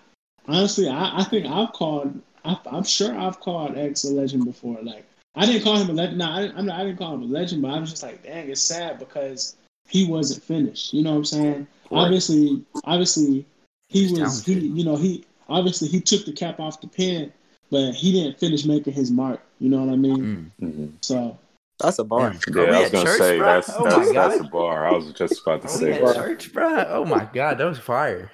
[0.47, 2.21] honestly, I, I think I've called.
[2.45, 4.79] I, I'm sure I've called X a legend before.
[4.83, 6.19] Like I didn't call him a legend.
[6.19, 8.03] No, I didn't, I'm not, I didn't call him a legend, but I was just
[8.03, 9.57] like, dang, it's sad because
[9.93, 10.95] he wasn't finished.
[10.95, 11.67] You know what I'm saying?
[11.91, 12.01] Right.
[12.01, 13.45] Obviously, obviously,
[13.91, 14.43] he He's was.
[14.43, 17.31] He, you know, he obviously he took the cap off the pen,
[17.71, 19.41] but he didn't finish making his mark.
[19.61, 20.51] You know what I mean?
[20.63, 20.67] Mm.
[20.67, 20.93] Mhm.
[21.03, 21.37] So
[21.79, 22.35] That's a bar.
[22.47, 22.57] Damn.
[22.57, 22.79] yeah.
[22.79, 23.47] I was gonna church, say bro?
[23.47, 24.87] that's Oh that's that's a bar.
[24.89, 25.91] I was just about to say.
[25.91, 26.17] that.
[26.17, 28.31] church bro oh my god that was fire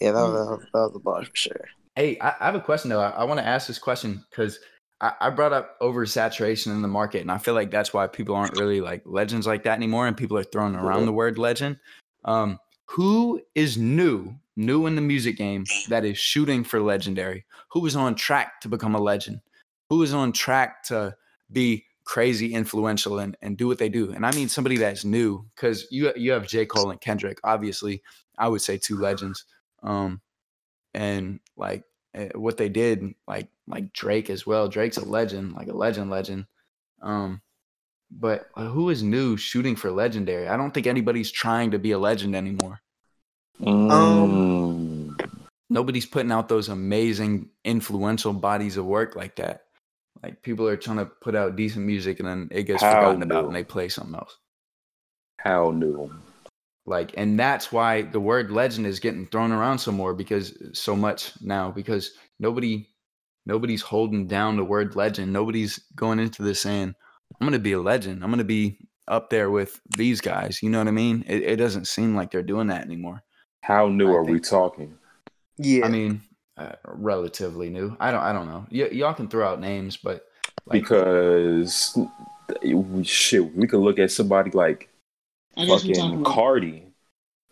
[0.00, 1.68] Yeah, that was, that was a bar for sure.
[1.94, 3.00] Hey, I, I have a question though.
[3.00, 4.58] I, I want to ask this question because
[5.00, 8.34] I, I brought up oversaturation in the market, and I feel like that's why people
[8.34, 11.78] aren't really like legends like that anymore, and people are throwing around the word legend.
[12.24, 17.44] Um, who is new, new in the music game that is shooting for legendary?
[17.70, 19.40] Who is on track to become a legend?
[19.88, 21.16] Who is on track to
[21.52, 24.12] be crazy influential and, and do what they do?
[24.12, 26.66] And I mean somebody that's new because you you have J.
[26.66, 28.02] Cole and Kendrick, obviously.
[28.38, 29.44] I would say two legends.
[29.82, 30.20] Um,
[30.94, 31.84] and like
[32.34, 34.68] what they did, like like Drake as well.
[34.68, 36.46] Drake's a legend, like a legend, legend.
[37.02, 37.40] Um,
[38.10, 40.48] but who is new shooting for legendary?
[40.48, 42.80] I don't think anybody's trying to be a legend anymore.
[43.64, 45.16] Um,
[45.68, 49.64] Nobody's putting out those amazing, influential bodies of work like that.
[50.22, 53.46] Like people are trying to put out decent music and then it gets forgotten about
[53.46, 54.36] and they play something else.
[55.38, 56.10] how new?
[56.90, 60.96] Like, and that's why the word legend is getting thrown around some more because so
[60.96, 62.10] much now because
[62.40, 62.88] nobody,
[63.46, 65.32] nobody's holding down the word legend.
[65.32, 66.92] Nobody's going into this saying,
[67.40, 68.24] "I'm going to be a legend.
[68.24, 71.22] I'm going to be up there with these guys." You know what I mean?
[71.28, 73.22] It, it doesn't seem like they're doing that anymore.
[73.62, 74.98] How new I are we talking?
[75.58, 75.86] Yeah.
[75.86, 76.22] I mean,
[76.56, 77.96] uh, relatively new.
[78.00, 78.20] I don't.
[78.20, 78.66] I don't know.
[78.72, 80.24] Y- y'all can throw out names, but
[80.66, 81.96] like, because
[83.04, 84.89] shit, we could look at somebody like
[85.56, 86.82] I guess we're fucking Carti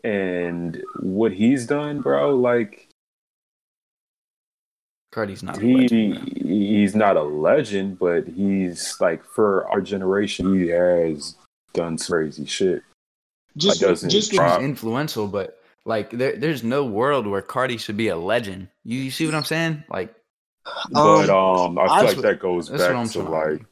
[0.04, 2.36] and what he's done, bro.
[2.36, 2.88] Like
[5.12, 5.58] Carti's not.
[5.58, 6.26] a he legend, man.
[6.46, 11.36] he's not a legend, but he's like for our generation, he has
[11.72, 12.82] done some crazy shit.
[13.56, 14.60] just Like, doesn't just He's drop.
[14.60, 18.68] influential, but like there, there's no world where Carti should be a legend.
[18.84, 19.84] You, you see what I'm saying?
[19.90, 20.14] Like
[20.90, 23.58] but um, I feel that's like what- that goes back to trying to argue.
[23.58, 23.68] like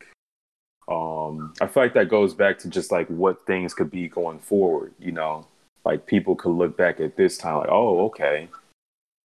[0.89, 4.39] um, I feel like that goes back to just like what things could be going
[4.39, 4.95] forward.
[4.99, 5.47] You know,
[5.85, 8.49] like people could look back at this time like, oh, okay,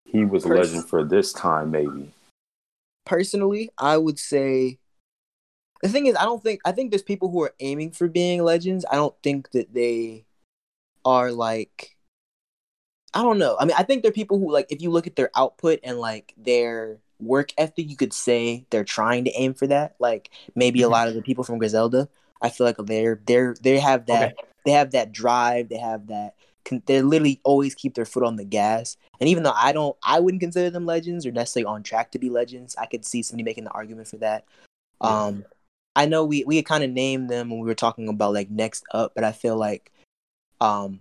[0.05, 2.13] he was a legend for this time, maybe.
[3.05, 4.79] personally, I would say
[5.83, 8.43] the thing is, I don't think I think there's people who are aiming for being
[8.43, 8.85] legends.
[8.91, 10.25] I don't think that they
[11.05, 11.97] are like
[13.15, 13.57] I don't know.
[13.59, 15.81] I mean, I think there are people who like if you look at their output
[15.83, 19.97] and like their work ethic, you could say they're trying to aim for that.
[19.99, 20.91] Like maybe a Mhm.
[20.91, 22.09] lot of the people from Griselda,
[22.43, 24.35] I feel like they're they're they have that
[24.65, 26.35] they have that drive, they have that
[26.87, 28.97] they literally always keep their foot on the gas.
[29.21, 32.19] And even though I don't, I wouldn't consider them legends or necessarily on track to
[32.19, 32.75] be legends.
[32.77, 34.45] I could see somebody making the argument for that.
[35.01, 35.45] Um,
[35.95, 38.85] I know we we kind of named them when we were talking about like next
[38.93, 39.93] up, but I feel like,
[40.61, 41.01] um,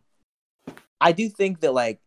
[1.01, 1.99] I do think that like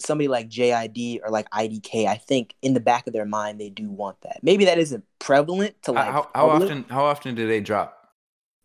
[0.00, 3.70] somebody like JID or like IDK, I think in the back of their mind they
[3.70, 4.40] do want that.
[4.42, 6.84] Maybe that isn't prevalent to like how, how often?
[6.88, 8.08] How often do they drop?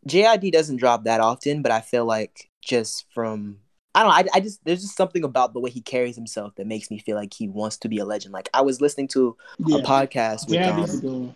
[0.07, 3.57] JID doesn't drop that often, but I feel like just from
[3.93, 6.55] I don't know, I, I just there's just something about the way he carries himself
[6.55, 8.33] that makes me feel like he wants to be a legend.
[8.33, 9.77] Like I was listening to yeah.
[9.77, 11.35] a podcast with Yeah, these um,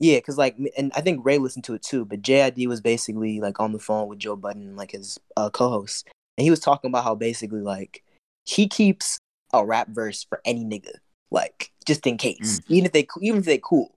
[0.00, 3.40] yeah, because like and I think Ray listened to it too, but JID was basically
[3.40, 6.88] like on the phone with Joe Budden, like his uh, co-host, and he was talking
[6.88, 8.02] about how basically like
[8.44, 9.18] he keeps
[9.52, 10.92] a rap verse for any nigga,
[11.30, 13.94] like just in case, even if they even if they cool.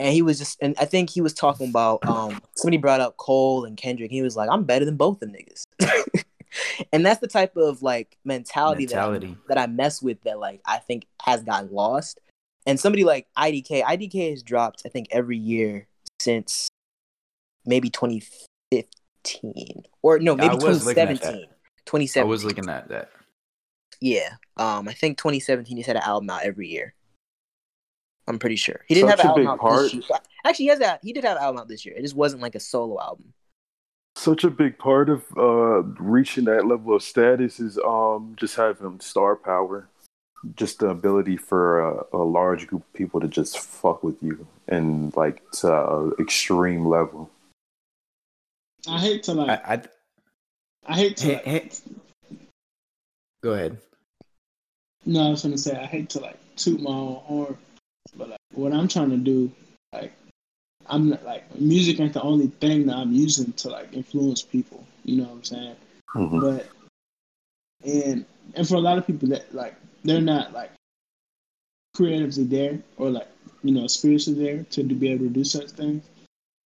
[0.00, 3.16] And he was just, and I think he was talking about um somebody brought up
[3.16, 4.10] Cole and Kendrick.
[4.10, 5.64] He was like, I'm better than both them niggas.
[6.92, 9.36] and that's the type of like mentality, Mentality.
[9.48, 12.20] That, I, that I mess with that like I think has gotten lost.
[12.66, 15.86] And somebody like IDK, IDK has dropped I think every year
[16.20, 16.68] since
[17.66, 21.48] maybe 2015 or no maybe was looking at that.
[21.86, 22.24] 2017.
[22.24, 22.28] I 2017.
[22.28, 23.10] was looking at that.
[24.00, 24.34] Yeah.
[24.56, 26.94] Um, I think 2017 he's had an album out every year.
[28.26, 29.82] I'm pretty sure he didn't Such have a an album big out part.
[29.84, 30.02] this year.
[30.44, 31.00] Actually, he has that.
[31.02, 31.94] He did have an album out this year.
[31.96, 33.32] It just wasn't like a solo album.
[34.16, 39.00] Such a big part of uh, reaching that level of status is um, just having
[39.00, 39.88] star power,
[40.56, 44.46] just the ability for a, a large group of people to just fuck with you
[44.66, 47.30] and like to an extreme level.
[48.88, 49.48] I hate to like.
[49.64, 49.82] I, I
[50.86, 51.26] I hate to.
[51.26, 51.70] hey, Like, hey,
[53.42, 53.78] go ahead.
[55.08, 57.56] No, I was gonna say I hate to like toot my own horn,
[58.14, 59.50] but like what I'm trying to do,
[59.90, 60.12] like
[60.86, 64.84] I'm not, like music ain't the only thing that I'm using to like influence people.
[65.04, 65.76] You know what I'm saying?
[66.14, 66.40] Mhm.
[66.42, 66.68] But
[67.86, 70.72] and and for a lot of people that like they're not like
[71.94, 73.28] creatively there or like
[73.62, 76.04] you know spiritually there to be able to do such things.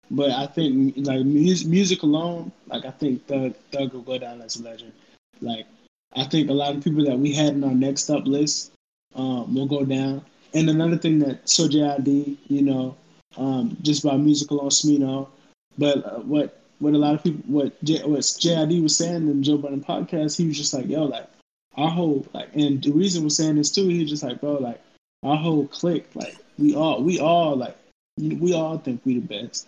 [0.09, 4.41] But I think like music, music alone, like I think Thug Thug will go down
[4.41, 4.93] as a legend.
[5.41, 5.67] Like
[6.15, 8.71] I think a lot of people that we had in our next up list
[9.15, 10.23] um, will go down.
[10.53, 12.95] And another thing that so JID, you know,
[13.37, 15.29] um, just by music alone, Smino.
[15.77, 19.43] But uh, what what a lot of people what J, what JID was saying in
[19.43, 21.27] Joe Budden podcast, he was just like, yo, like
[21.75, 24.53] our whole like, and the reason we're saying this too, he was just like, bro,
[24.53, 24.81] like
[25.23, 27.77] our whole clique, like we all we all like
[28.17, 29.67] we all think we the best.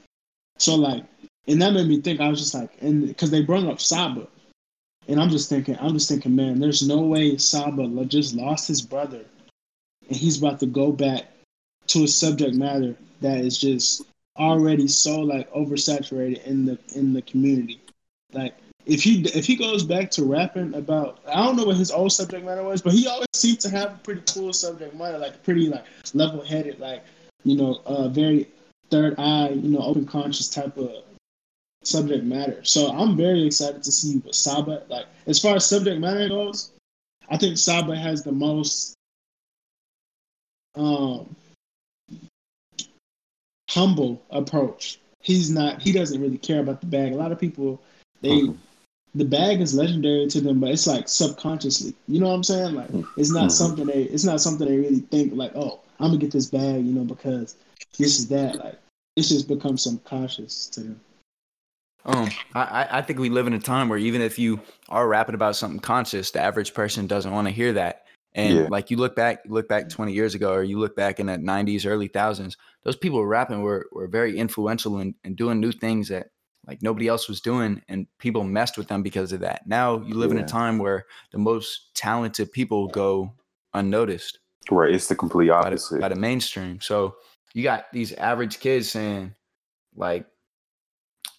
[0.57, 1.05] So like,
[1.47, 2.19] and that made me think.
[2.19, 4.27] I was just like, and because they brought up Saba,
[5.07, 8.81] and I'm just thinking, I'm just thinking, man, there's no way Saba just lost his
[8.81, 9.25] brother,
[10.07, 11.25] and he's about to go back
[11.88, 14.03] to a subject matter that is just
[14.38, 17.81] already so like oversaturated in the in the community.
[18.31, 18.55] Like
[18.85, 22.11] if he if he goes back to rapping about I don't know what his old
[22.11, 25.43] subject matter was, but he always seemed to have a pretty cool subject matter, like
[25.43, 27.03] pretty like level headed, like
[27.43, 28.47] you know, uh, very
[28.89, 30.91] third eye, you know, open conscious type of
[31.84, 32.64] subject matter.
[32.64, 36.72] So I'm very excited to see what Saba like as far as subject matter goes.
[37.30, 38.95] I think Saba has the most
[40.76, 41.35] um
[43.69, 44.99] humble approach.
[45.22, 45.81] He's not.
[45.81, 47.14] He doesn't really care about the bag.
[47.14, 47.81] A lot of people,
[48.22, 48.57] they, mm-hmm.
[49.15, 51.95] the bag is legendary to them, but it's like subconsciously.
[52.07, 52.76] You know what I'm saying?
[52.76, 53.49] Like it's not mm-hmm.
[53.49, 54.03] something they.
[54.03, 57.05] It's not something they really think like, oh, I'm gonna get this bag, you know,
[57.05, 57.55] because
[57.97, 58.55] this is that.
[58.57, 58.80] Like
[59.15, 61.01] it's just become subconscious to them.
[62.05, 64.59] Um, I, I think we live in a time where even if you
[64.89, 68.05] are rapping about something conscious, the average person doesn't want to hear that.
[68.35, 68.67] And yeah.
[68.69, 71.38] like you look back, look back 20 years ago, or you look back in the
[71.38, 75.71] 90s, early thousands, those people rapping were, were very influential and in, in doing new
[75.71, 76.27] things that
[76.67, 79.67] like nobody else was doing and people messed with them because of that.
[79.67, 80.39] Now you live yeah.
[80.39, 83.34] in a time where the most talented people go
[83.73, 84.39] unnoticed.
[84.71, 84.93] Right.
[84.93, 85.95] It's the complete opposite.
[85.95, 86.80] By the, by the mainstream.
[86.81, 87.15] So
[87.53, 89.35] you got these average kids saying
[89.95, 90.25] like,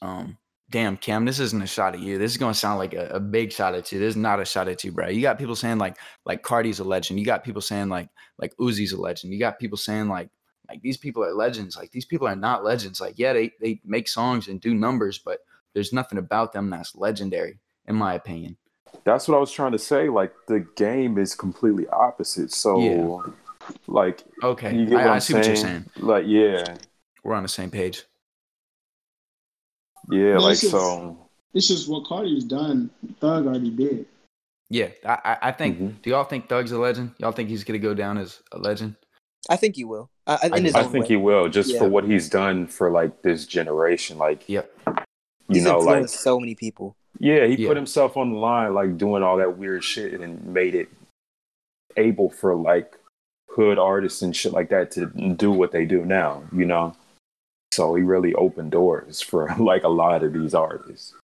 [0.02, 0.36] um,
[0.74, 2.18] damn, Cam, this isn't a shot at you.
[2.18, 4.00] This is gonna sound like a, a, big shot at you.
[4.00, 5.08] This is not a shot at you, bro.
[5.08, 7.20] You got people saying like like Carti's a legend.
[7.20, 9.32] You got people saying like like Uzi's a legend.
[9.32, 10.30] You got people saying like
[10.68, 11.76] like these people are legends.
[11.76, 13.00] Like these people are not legends.
[13.00, 15.42] Like yeah, they they make songs and do numbers, but
[15.74, 18.56] there's nothing about them that's legendary, in my opinion.
[19.04, 20.08] That's what I was trying to say.
[20.08, 22.52] Like the game is completely opposite.
[22.52, 23.32] So yeah.
[23.86, 25.40] like okay, you get what I, I see saying?
[25.40, 25.84] what you're saying.
[25.98, 26.78] Like yeah,
[27.22, 28.06] we're on the same page.
[30.10, 31.18] Yeah, no, like it's so.
[31.54, 32.90] It's just what Carti's done.
[33.20, 34.06] Thug already did.
[34.70, 35.76] Yeah, I, I think.
[35.76, 35.88] Mm-hmm.
[36.02, 37.12] Do y'all think Thug's a legend?
[37.18, 38.96] Y'all think he's gonna go down as a legend?
[39.48, 40.10] I think he will.
[40.26, 41.08] Uh, I, I think way.
[41.08, 41.78] he will, just yeah.
[41.78, 44.16] for what he's done for like this generation.
[44.16, 44.72] Like, yep.
[44.86, 44.94] You
[45.48, 46.96] he's know, like so many people.
[47.18, 47.68] Yeah, he yeah.
[47.68, 50.88] put himself on the line, like doing all that weird shit, and made it
[51.96, 52.98] able for like
[53.50, 55.06] hood artists and shit like that to
[55.36, 56.42] do what they do now.
[56.52, 56.96] You know.
[57.74, 61.14] So he really opened doors for like a lot of these artists.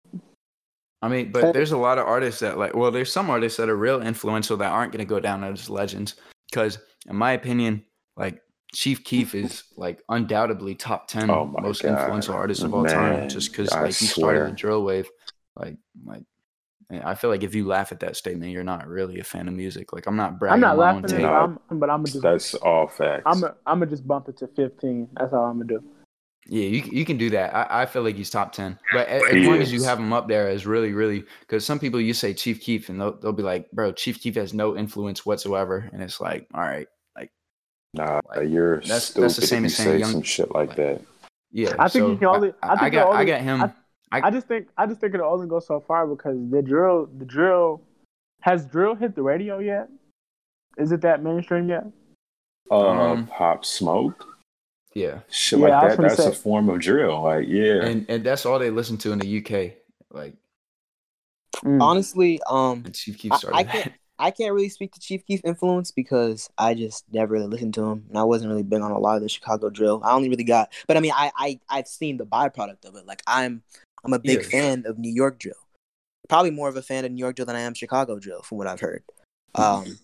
[1.02, 3.70] I mean, but there's a lot of artists that like, well, there's some artists that
[3.70, 6.16] are real influential that aren't going to go down as legends.
[6.50, 6.78] Because,
[7.08, 7.84] in my opinion,
[8.16, 8.42] like
[8.74, 11.92] Chief Keef is like undoubtedly top ten oh most God.
[11.92, 15.08] influential artists of all Man, time, just because like he started the drill wave.
[15.56, 16.22] Like, like
[16.90, 19.54] I feel like if you laugh at that statement, you're not really a fan of
[19.54, 19.92] music.
[19.92, 20.54] Like I'm not bragging.
[20.54, 22.22] I'm not laughing, at it, I'm, but I'm gonna just.
[22.22, 23.22] That's all facts.
[23.26, 23.44] I'm.
[23.44, 25.08] A, I'm gonna just bump it to 15.
[25.14, 25.84] That's all I'm gonna do.
[26.46, 27.54] Yeah, you you can do that.
[27.54, 30.12] I, I feel like he's top ten, but as, as long as you have him
[30.12, 33.32] up there, is really, really, because some people you say Chief Keef and they'll they'll
[33.32, 37.30] be like, bro, Chief Keef has no influence whatsoever, and it's like, all right, like,
[37.94, 41.02] nah, like, you're that's that's the same as saying young, some shit like, like, that.
[41.52, 42.52] Yeah, I think so you can only.
[42.62, 43.72] I, I, I got only, I got him.
[44.12, 47.08] I, I, just think I just think it'll only go so far because the drill
[47.18, 47.82] the drill
[48.40, 49.88] has drill hit the radio yet?
[50.78, 51.84] Is it that mainstream yet?
[52.70, 54.29] Uh, um, Pop Smoke.
[54.94, 55.20] Yeah.
[55.30, 56.02] Shit yeah, like that.
[56.02, 56.28] That's say.
[56.28, 57.22] a form of drill.
[57.22, 57.84] Like, yeah.
[57.84, 59.74] And and that's all they listen to in the UK.
[60.10, 60.34] Like
[61.56, 61.80] mm.
[61.80, 65.40] honestly, um Chief Keef started I, I can't I can't really speak to Chief Keef
[65.44, 68.90] influence because I just never really listened to him and I wasn't really big on
[68.90, 70.02] a lot of the Chicago drill.
[70.04, 73.06] I only really got but I mean I, I I've seen the byproduct of it.
[73.06, 73.62] Like I'm
[74.04, 75.54] I'm a big fan of New York drill.
[76.28, 78.58] Probably more of a fan of New York drill than I am Chicago drill, from
[78.58, 79.02] what I've heard.
[79.54, 79.98] Um,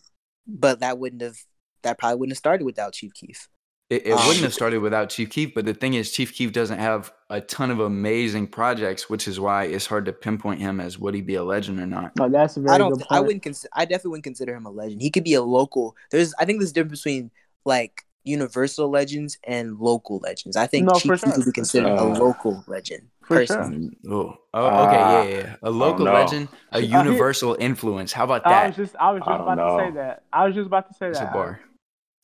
[0.46, 1.36] but that wouldn't have
[1.82, 3.48] that probably wouldn't have started without Chief Keef.
[3.88, 6.52] It, it um, wouldn't have started without Chief Keef, but the thing is, Chief Keef
[6.52, 10.80] doesn't have a ton of amazing projects, which is why it's hard to pinpoint him
[10.80, 12.10] as would he be a legend or not.
[12.16, 12.90] No, that's a very I don't.
[12.90, 13.12] Good point.
[13.12, 13.70] I wouldn't consider.
[13.74, 15.02] I definitely wouldn't consider him a legend.
[15.02, 15.94] He could be a local.
[16.10, 16.34] There's.
[16.38, 17.30] I think there's a difference between
[17.64, 20.56] like universal legends and local legends.
[20.56, 23.08] I think no, Chief Keef would be considered uh, a local legend.
[23.22, 23.90] Personally.
[24.04, 24.12] Sure.
[24.12, 25.56] Oh, oh, okay, yeah, yeah.
[25.62, 28.12] A local legend, a universal influence.
[28.12, 28.64] How about that?
[28.64, 29.78] I was just, I was just about know.
[29.78, 30.22] to say that.
[30.32, 31.30] I was just about to say it's that.
[31.30, 31.60] a bar.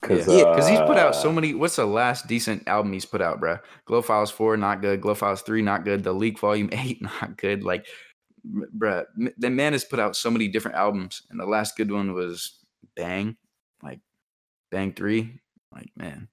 [0.02, 1.54] Cause, yeah, because uh, he's put out so uh, many.
[1.54, 3.58] What's the last decent album he's put out, bro?
[3.88, 5.00] GloFiles Four, not good.
[5.00, 6.02] GloFiles Three, not good.
[6.02, 7.62] The Leek Volume Eight, not good.
[7.62, 7.86] Like,
[8.44, 9.04] bro,
[9.38, 12.58] the man has put out so many different albums, and the last good one was
[12.96, 13.36] Bang,
[13.80, 14.00] like
[14.72, 15.38] Bang Three.
[15.72, 16.26] Like, man,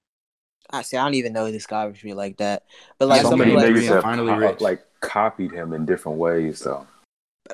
[0.70, 0.96] I see.
[0.96, 2.64] I don't even know this guy was really like that,
[2.98, 4.60] but like so many like, have finally rich.
[4.60, 6.88] like copied him in different ways, though.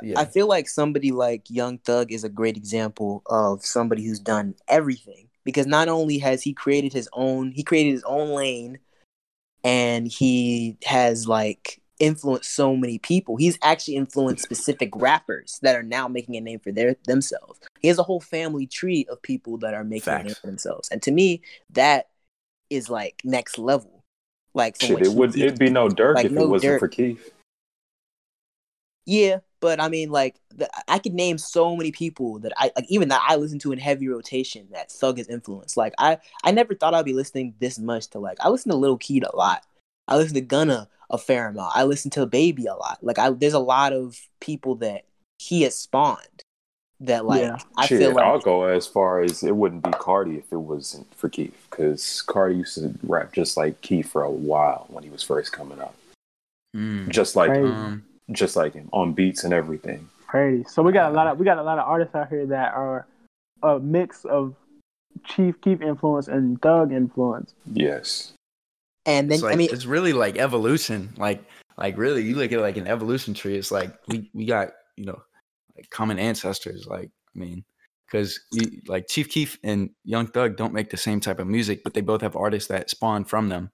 [0.02, 0.18] Yeah.
[0.18, 4.55] I feel like somebody like Young Thug is a great example of somebody who's done
[4.66, 8.78] everything because not only has he created his own he created his own lane
[9.64, 13.36] and he has like influenced so many people.
[13.36, 17.60] He's actually influenced specific rappers that are now making a name for their themselves.
[17.81, 20.89] He has a whole family tree of people that are making a name for themselves.
[20.90, 22.09] And to me, that
[22.68, 24.05] is like next level.
[24.52, 26.78] Like Shit, it would it'd be no Durk Like, if no it wasn't Durk.
[26.81, 27.31] for Keef.
[29.05, 32.86] Yeah, but I mean, like, the, I could name so many people that I like,
[32.88, 35.76] even that I listen to in heavy rotation that Thug has influenced.
[35.76, 38.38] Like, I I never thought I'd be listening this much to like.
[38.38, 39.64] I listen to Lil Keed a lot.
[40.06, 41.72] I listen to Gunna a fair amount.
[41.74, 42.98] I listen to Baby a lot.
[43.02, 45.02] Like, I there's a lot of people that
[45.40, 46.43] he has spawned
[47.01, 47.59] that like Yeah.
[47.76, 50.59] I Shit, feel like I'll go as far as it wouldn't be Carti if it
[50.59, 55.02] wasn't for Keef, because Carti used to rap just like Keef for a while when
[55.02, 55.97] he was first coming up,
[56.76, 57.09] Mm.
[57.09, 57.68] just like Crazy.
[57.68, 60.09] Um, just like him on beats and everything.
[60.27, 60.65] Crazy.
[60.65, 62.74] So we got a lot of we got a lot of artists out here that
[62.74, 63.07] are
[63.62, 64.55] a mix of
[65.24, 67.55] Chief Keef influence and Thug influence.
[67.73, 68.32] Yes,
[69.05, 71.12] and then it's like, I mean it's really like evolution.
[71.16, 71.44] Like,
[71.78, 73.57] like really, you look at it like an evolution tree.
[73.57, 75.20] It's like we we got you know
[75.77, 76.86] like common ancestors.
[76.86, 77.65] Like, I mean,
[78.07, 78.40] because
[78.86, 82.01] like Chief Keef and Young Thug don't make the same type of music, but they
[82.01, 83.70] both have artists that spawn from them.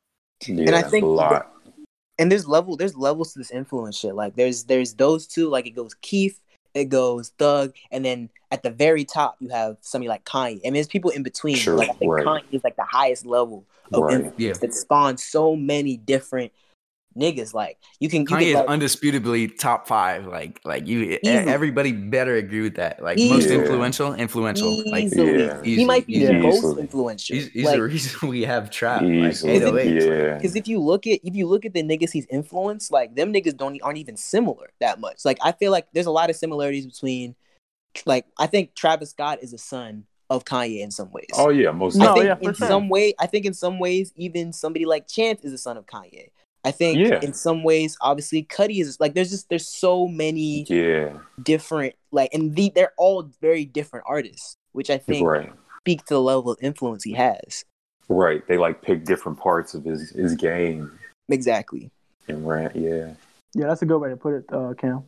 [0.46, 1.52] yeah, I think a lot.
[2.18, 4.14] And there's level there's levels to this influence shit.
[4.14, 6.38] Like there's there's those two, like it goes Keef,
[6.74, 10.60] it goes Thug, and then at the very top you have somebody like Kanye.
[10.60, 11.56] I mean there's people in between.
[11.56, 12.26] Sure, like I think right.
[12.26, 14.14] Kanye is like the highest level of Right.
[14.14, 14.52] influence Yeah.
[14.54, 16.52] that spawns so many different
[17.16, 17.54] niggas.
[17.54, 20.26] Like you can you Kanye can is like, undisputably top five.
[20.26, 21.52] Like, like you, e- Easily.
[21.52, 23.02] everybody better agree with that.
[23.02, 23.60] Like most Easily.
[23.60, 24.90] influential, influential.
[24.90, 25.44] Like easily.
[25.44, 25.62] Yeah.
[25.62, 26.80] he might be easily, the most Easily.
[26.82, 27.36] influential.
[27.36, 29.02] He's, he's like, the reason we have trap.
[29.02, 30.34] Easily, Like, yeah.
[30.34, 33.32] Because if you look at if you look at the niggas he's influenced, like them
[33.32, 35.24] niggas don't aren't even similar that much.
[35.24, 37.34] Like I feel like there's a lot of similarities between,
[38.06, 41.26] like I think Travis Scott is a son of Kanye in some ways.
[41.34, 42.66] Oh yeah, most No, I think oh, yeah, in sure.
[42.68, 45.86] some way, I think in some ways, even somebody like Chance is a son of
[45.86, 46.28] Kanye.
[46.64, 47.20] I think Yeah.
[47.20, 52.32] in some ways, obviously, Cudi is like there's just there's so many yeah, different like,
[52.32, 56.52] and the, they're all very different artists, which I think right, speak to the level
[56.52, 57.64] of influence he has.
[58.08, 58.46] right.
[58.46, 60.98] They like pick different parts of his his game
[61.28, 61.90] Exactly.
[62.28, 62.76] and rant.
[62.76, 63.14] Yeah,
[63.54, 65.04] Yeah, that's a good way to put it, uh, Cam.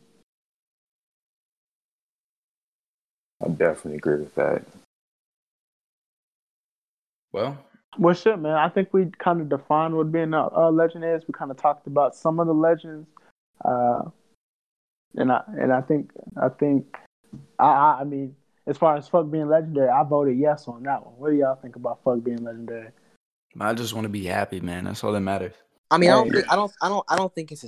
[3.44, 4.64] I definitely agree with that.
[7.32, 7.58] Well,
[7.98, 8.54] Well, shit, man.
[8.54, 11.22] I think we kind of defined what being a, a legend is.
[11.26, 13.08] We kind of talked about some of the legends,
[13.64, 14.02] uh,
[15.14, 16.10] and I and I think
[16.40, 16.96] I think
[17.58, 18.34] I, I I mean,
[18.66, 21.14] as far as fuck being legendary, I voted yes on that one.
[21.16, 22.88] What do y'all think about fuck being legendary?
[23.60, 24.84] I just want to be happy, man.
[24.84, 25.54] That's all that matters.
[25.90, 27.64] I mean, I don't think I don't I don't I don't think it's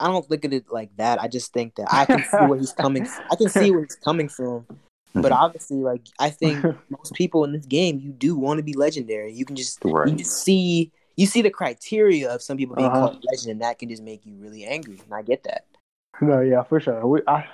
[0.00, 1.22] a, I don't look at it like that.
[1.22, 3.08] I just think that I can see where he's coming.
[3.30, 4.66] I can see where he's coming from.
[5.14, 5.40] But Mhm.
[5.40, 9.32] obviously, like I think most people in this game, you do want to be legendary.
[9.32, 13.08] You can just you just see you see the criteria of some people being Uh-huh.
[13.08, 15.00] called legend, and that can just make you really angry.
[15.04, 15.66] And I get that.
[16.20, 17.06] no, yeah, for sure.
[17.06, 17.44] We I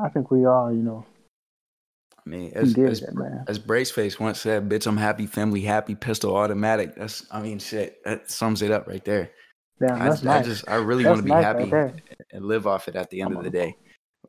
[0.00, 1.04] I think we all you know
[2.26, 3.44] I mean, as as, it, man.
[3.48, 8.04] as Braceface once said, "Bitch, I'm happy, family happy, pistol automatic." That's, I mean, shit.
[8.04, 9.30] That sums it up right there.
[9.80, 10.44] Damn, I, that's I nice.
[10.44, 11.94] just, I really want to be nice happy right
[12.32, 13.74] and live off it at the end of the day.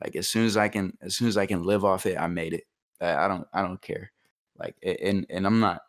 [0.01, 2.27] Like as soon as I can, as soon as I can live off it, I
[2.27, 2.63] made it.
[3.01, 4.11] I, I don't, I don't care.
[4.57, 5.81] Like, and and I'm not.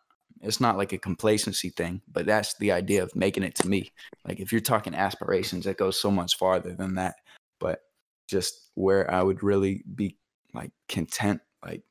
[0.43, 3.91] It's not like a complacency thing, but that's the idea of making it to me.
[4.27, 7.15] Like if you're talking aspirations, it goes so much farther than that.
[7.59, 7.81] But
[8.27, 10.17] just where I would really be
[10.55, 11.83] like content, like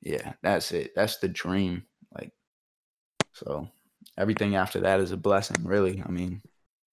[0.00, 0.92] yeah, that's it.
[0.94, 1.82] That's the dream.
[2.16, 2.30] Like
[3.32, 3.68] so,
[4.16, 5.64] everything after that is a blessing.
[5.64, 6.40] Really, I mean,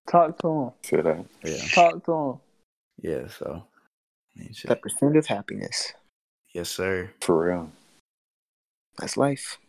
[0.09, 0.71] Talk to him.
[0.81, 1.25] Feel that.
[1.43, 2.39] yeah, Talk to him.
[3.01, 3.27] yeah.
[3.27, 3.63] So,
[4.35, 4.69] I mean, shit.
[4.69, 5.93] That percent of happiness.
[6.55, 7.11] Yes, sir.
[7.21, 7.69] For real.
[8.97, 9.59] That's life.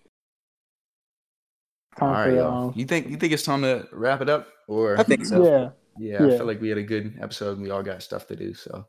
[1.99, 2.73] Time All right, for, y'all.
[2.77, 5.45] You think you think it's time to wrap it up, or I think so.
[5.45, 5.71] yeah.
[5.99, 7.57] yeah, I feel like we had a good episode.
[7.57, 8.55] and We all got stuff to do.
[8.55, 8.87] So,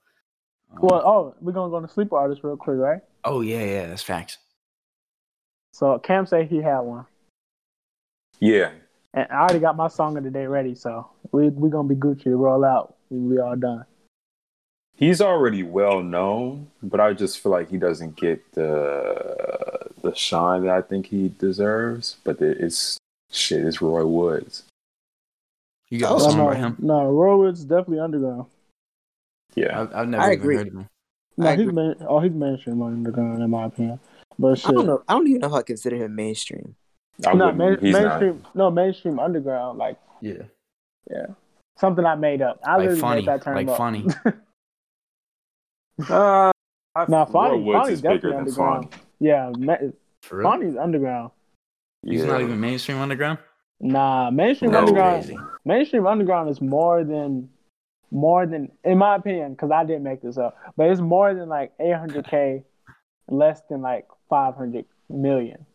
[0.72, 3.02] um, Well, oh, we're gonna go to sleeper artist real quick, right?
[3.24, 4.38] oh yeah, yeah, that's facts.
[5.74, 7.06] So Cam said he had one,
[8.40, 8.72] Yeah.
[9.14, 10.76] and I already got my song of the day ready.
[10.76, 12.96] So we we gonna be Gucci to roll out.
[13.10, 13.86] We, we all done.
[14.98, 20.64] He's already well known, but I just feel like he doesn't get the the shine
[20.64, 22.18] that I think he deserves.
[22.24, 22.98] But it's
[23.32, 23.64] shit.
[23.64, 24.64] It's Roy Woods.
[25.90, 26.76] You got Oh, a Oh, song no, by him?
[26.80, 28.48] no, Roy Woods definitely underground.
[29.56, 30.56] Yeah, I've, I've never I even agree.
[30.56, 30.88] heard of him.
[31.38, 31.74] No, I he's agree.
[31.74, 34.00] main, oh he's mainstream underground in my opinion.
[34.40, 35.04] But I shit, don't know.
[35.08, 36.76] I don't even know how I consider him mainstream.
[37.26, 40.44] I no wouldn't- main, he's mainstream, no mainstream underground, like Yeah,
[41.78, 42.60] something I made up.
[42.66, 43.78] I Like literally funny, made that term like up.
[43.78, 44.08] funny.
[45.98, 46.12] not.
[46.12, 46.52] Uh,
[46.96, 48.92] I- Nah, Fonny- Fonny's is bigger definitely than underground.
[48.94, 49.04] Fonny.
[49.20, 49.78] yeah, ma-
[50.24, 50.42] for.
[50.42, 51.32] Fonny's underground.
[52.04, 52.32] He's Yeah.
[52.32, 53.40] not even mainstream underground.
[53.80, 54.80] Nah, mainstream No.
[54.80, 55.24] underground.
[55.26, 55.38] Crazy.
[55.66, 57.50] Mainstream underground is more than,
[58.12, 61.50] more than, in my opinion, because I didn't make this up, but it's more than
[61.50, 62.64] like 800k,
[63.28, 65.66] less than like 500 million.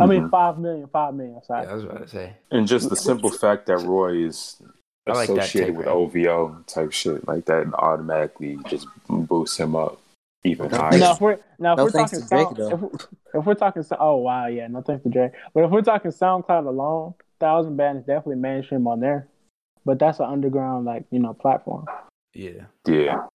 [0.00, 0.30] I mean, Mhm.
[0.30, 1.34] five million, five million.
[1.34, 1.66] Yeah, Sorry.
[1.66, 2.36] I was about to say.
[2.50, 4.68] And just the simple fact that Roy is I
[5.06, 5.86] like that associated take, with?
[5.86, 10.00] OVO type shit like that and automatically just boosts him up
[10.44, 10.98] even higher.
[10.98, 13.54] Now, if we're now if No we're talking to Drake, sound, if, we- if we're
[13.54, 15.32] talking, oh wow, yeah, no thanks to Drake.
[15.52, 19.28] But if we're talking SoundCloud alone, Thousand Band is definitely mainstream on there.
[19.84, 21.86] But that's an underground, like you know, platform.
[22.32, 22.64] Yeah.
[22.86, 23.26] Yeah.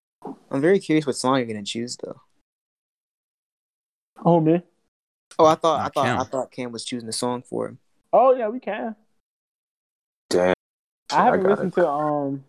[0.51, 2.21] I'm very curious what song you're gonna choose though.
[4.25, 4.63] Oh man.
[5.37, 6.19] Oh, I thought I Not thought Cam.
[6.19, 7.77] I thought Cam was choosing the song for him.
[8.11, 8.95] Oh yeah, we can.
[10.29, 10.53] Damn.
[11.11, 11.81] I haven't got listened it.
[11.81, 12.43] to um,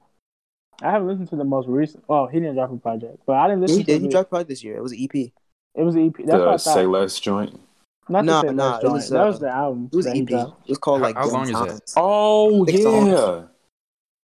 [0.83, 2.05] I haven't listened to the most recent.
[2.09, 3.93] Oh, he didn't drop a project, but I didn't Yeah, listen he to.
[3.93, 4.03] did.
[4.03, 4.77] He dropped a project this year.
[4.77, 5.33] It was an E EP.
[5.75, 6.17] It was an EP.
[6.27, 6.87] That's what I The Say.
[6.87, 7.61] Less joint.
[8.09, 8.95] Not Nah, to say nah, less it joint.
[8.95, 9.89] was, that uh, was the album.
[9.93, 10.27] It was an EP.
[10.27, 10.69] dropped.
[10.69, 11.69] It was called like how Dem long is that?
[11.69, 11.95] Times.
[11.97, 13.09] Oh Six songs.
[13.09, 13.43] yeah.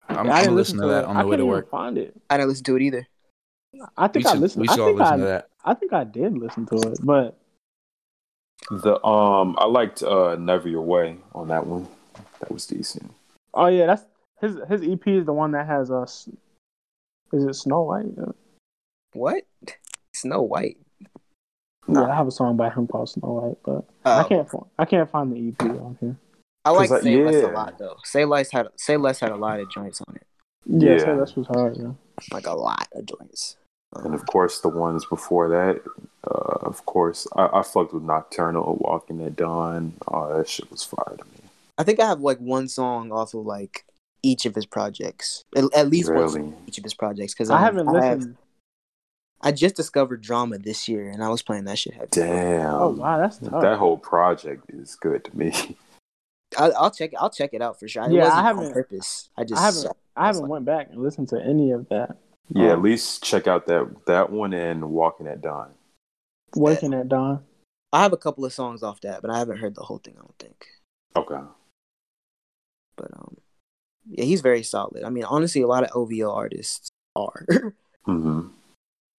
[0.09, 1.07] I'm, I I'm didn't listening to that it.
[1.07, 1.71] on I the way to couldn't work.
[1.71, 2.15] Find it.
[2.31, 3.07] I didn't listen to it either.
[3.97, 4.61] I We think I listened.
[4.63, 5.49] we I should all think listen I, to that.
[5.65, 7.37] I think I did listen to it, but
[8.71, 11.89] The um I liked uh Never Your Way on that one.
[12.41, 13.11] That was decent.
[13.55, 14.05] oh yeah, that's
[14.45, 14.81] his.
[14.83, 16.29] His EP is the one that has us.
[17.33, 18.07] Is it Snow White?
[19.13, 19.43] What?
[20.13, 20.77] Snow White.
[21.89, 24.29] Yeah, I have a song by him called Snow White, but I Oh.
[24.29, 24.49] can't.
[24.51, 26.17] find I can't find the EP on here.
[26.65, 27.97] I like uh, Say Less a lot though.
[28.05, 30.27] Say Less had Say Less had a lot of joints on it.
[30.67, 30.99] Yeah, Yeah.
[31.05, 31.77] so this was hard.
[31.77, 31.93] Yeah.
[32.33, 33.57] Like a lot of joints.
[33.97, 35.83] And of course the ones before that,
[36.27, 39.93] uh of course I, I fucked with Nocturnal, Waking at Dawn.
[40.09, 41.51] Oh that shit was fire to me.
[41.77, 43.85] I think I have like one song off of like
[44.25, 45.45] each of his projects.
[45.57, 46.53] At, at least one song Really?
[46.55, 47.35] of each of his projects.
[47.35, 48.37] Because I haven't listened.
[49.41, 52.09] I just discovered drama this year, and I was playing that shit heavy.
[52.13, 52.75] Damn.
[52.75, 53.61] oh wow, that's tough.
[53.61, 55.53] That whole project is good to me.
[56.59, 57.11] I, I'll check.
[57.19, 58.05] I'll check it out for sure.
[58.05, 59.29] It Yeah, I wasn't on haven't- purpose.
[59.37, 59.61] I just.
[59.61, 59.97] I haven't.
[60.17, 62.17] I haven't went back and listened to any of that.
[62.49, 65.71] Yeah, Um, at least check out that that one and Waking at Dawn.
[66.57, 67.43] Working at dawn.
[67.93, 70.15] I have a couple of songs off that, but I haven't heard the whole thing.
[70.17, 70.67] I don't think.
[71.17, 71.41] Okay.
[72.97, 73.37] But um,
[74.09, 75.05] yeah, he's very solid.
[75.05, 77.45] I mean, honestly, a lot of OVO artists are.
[78.05, 78.49] hmm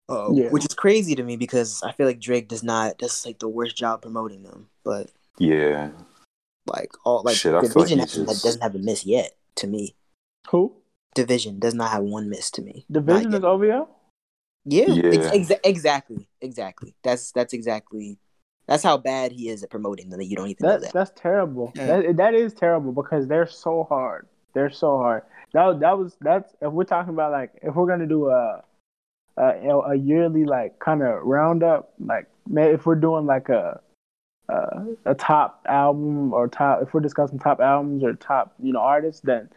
[0.08, 0.50] Uh, Yeah.
[0.50, 3.48] Which is crazy to me because I feel like Drake does not does like the
[3.48, 4.68] worst job promoting them.
[4.84, 5.90] But Yeah.
[6.66, 9.66] like all like Shit, I feel like dvsn just- doesn't have a miss yet to
[9.66, 9.94] me.
[10.50, 10.74] Who?
[11.16, 12.84] dvsn does not have one miss to me.
[12.92, 13.88] dvsn is OVO.
[14.64, 15.10] yeah, Yeah.
[15.12, 16.94] Ex- exa- exactly, exactly.
[17.02, 18.18] That's that's exactly
[18.68, 20.18] that's how bad he is at promoting them.
[20.20, 20.92] That you don't even know That that.
[20.92, 21.72] that's terrible.
[21.74, 21.86] Yeah.
[22.02, 24.28] That that is terrible because they're so hard.
[24.56, 25.22] They're so hard.
[25.52, 28.64] That that was that's if we're talking about like if we're gonna do a
[29.36, 33.78] a, a yearly like kind of roundup like may if we're doing like a,
[34.48, 38.80] a a top album or top if we're discussing top albums or top you know
[38.80, 39.50] artists then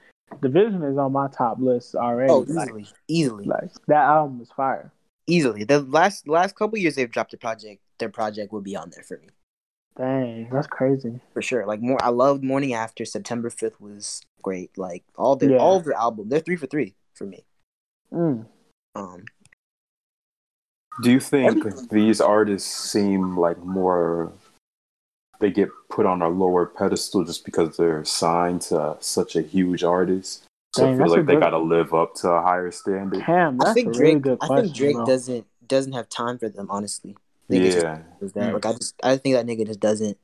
[0.44, 2.30] dvsn is on my top list already.
[2.30, 4.92] Oh, like, easily, easily, like that album is fire.
[5.28, 5.64] easily.
[5.64, 7.82] The last last couple years they've dropped a project.
[8.00, 9.30] Their project will be on there for me
[10.00, 11.20] Dang, that's crazy.
[11.34, 11.66] for sure.
[11.66, 13.04] Like more, I loved Morning After.
[13.04, 14.72] September fifth was great.
[14.78, 15.58] Like all their Yeah.
[15.58, 17.44] all of their album, they're three for three for me.
[18.14, 18.46] Mm.
[18.96, 19.26] Um,
[21.02, 24.32] Do you think these artists seem like more
[25.42, 29.84] they get put on a lower pedestal just because they're signed to such a huge
[29.84, 30.46] artist?
[30.76, 33.24] So Dang, I feel like they good- got to live up to a higher standard.
[33.26, 34.08] Damn, that's I think a Drake.
[34.08, 35.06] really good I think Drake bro.
[35.06, 36.68] doesn't doesn't have time for them.
[36.70, 37.16] Honestly,
[37.50, 38.02] I think just Yeah.
[38.22, 38.54] that Mm.
[38.54, 40.18] like I just I think that nigga just doesn't.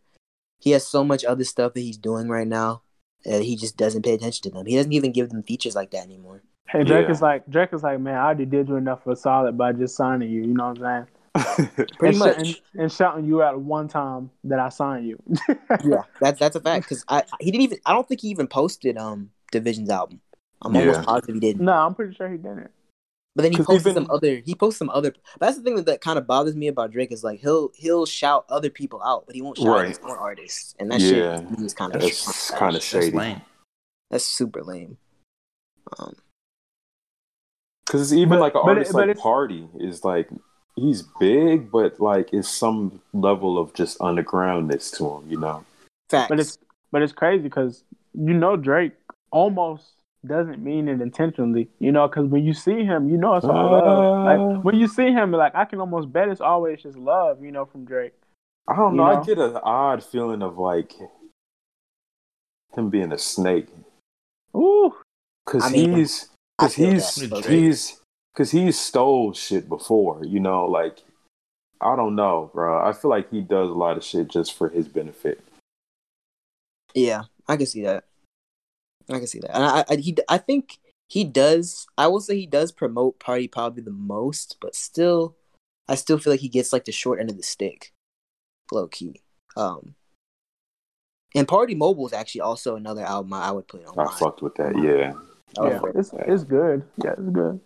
[0.60, 2.82] He has so much other stuff that he's doing right now.
[3.26, 4.68] that he just doesn't pay attention to them.
[4.68, 6.44] He doesn't even give them features like that anymore.
[6.70, 7.12] Hey, Drake Yeah.
[7.12, 9.72] is like Drake is like, man, I already did you enough for a solid by
[9.74, 10.42] just signing you.
[10.44, 11.88] You know what I'm saying?
[11.98, 12.38] Pretty and, much.
[12.38, 15.18] and, and shouting you out one time that I signed you.
[15.84, 16.86] yeah, that's that's a fact.
[16.86, 17.80] Because I he didn't even.
[17.84, 20.22] I don't think he even posted um dvsn's album.
[20.62, 20.82] I'm Yeah.
[20.82, 21.64] almost positive he didn't.
[21.66, 22.70] no, I'm pretty sure he didn't.
[23.36, 24.38] But then he posted even- some other.
[24.46, 25.12] He posted some other.
[25.12, 27.72] But that's the thing that, that kind of bothers me about Drake is like he'll
[27.76, 29.88] he'll shout other people out, but he won't shout Right.
[29.90, 31.42] his own artists, and that Yeah.
[31.50, 33.16] shit is kind of That's kind of That's shady.
[33.18, 33.42] lame.
[34.10, 34.98] that's super lame.
[36.00, 36.16] Um,
[37.86, 40.30] Because it's even But- like an but it- artist but like Party is like
[40.76, 45.64] he's big, but like it's some level of just undergroundness to him, you know?
[46.10, 46.30] facts.
[46.30, 46.58] But it's
[46.92, 47.84] but it's crazy because
[48.14, 48.94] you know Drake
[49.32, 49.92] almost
[50.28, 51.70] doesn't mean it intentionally.
[51.80, 53.84] You know, because when you see him, you know it's all love.
[53.86, 54.24] Uh.
[54.24, 57.44] Like when you see him, like I can almost bet it's always just love.
[57.44, 58.14] You know, from Drake.
[58.68, 59.14] I don't You know.
[59.14, 59.22] know?
[59.22, 60.94] I get an odd feeling of like
[62.76, 63.68] him being a snake
[64.56, 64.94] Ooh,
[65.46, 67.16] because I mean, he's because he's
[67.46, 68.02] he's
[68.34, 70.24] because he stole shit before.
[70.26, 71.00] You know, like
[71.82, 72.86] I don't know, bro.
[72.86, 75.42] I feel like he does a lot of shit just for his benefit.
[76.96, 78.06] yeah, I can see that.
[79.10, 79.56] I can see that.
[79.56, 81.88] And I, I he I think he does.
[81.98, 85.36] I will say he does promote Party probably the most, but still,
[85.88, 87.94] I still feel like he gets like the short end of the stick,
[88.72, 89.22] low key.
[89.56, 89.96] Um,
[91.36, 94.00] and Party Mobile is actually also another album I would put on.
[94.00, 94.82] I fucked with that.
[94.82, 95.14] Yeah.
[95.58, 96.84] Oh, yeah, it's it's good.
[97.04, 97.60] Yeah, it's good.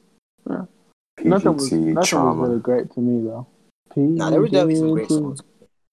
[0.48, 2.42] PGT Nothing was nothing trauma.
[2.42, 3.48] was really great to me though.
[3.96, 5.42] Nah, there were definitely some great songs.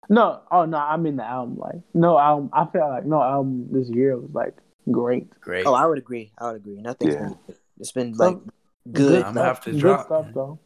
[0.09, 1.59] No, oh no, I mean the album.
[1.59, 2.51] Like no album.
[2.52, 4.56] I feel like no album this year was like
[4.90, 5.28] great.
[5.40, 5.66] Great.
[5.66, 6.32] Oh, I would agree.
[6.38, 6.80] I would agree.
[6.80, 7.20] Nothing's Yeah.
[7.20, 7.38] been.
[7.78, 8.50] It's been like Some
[8.92, 9.22] good.
[9.22, 10.06] I'm gonna have to good drop.
[10.06, 10.58] stuff though.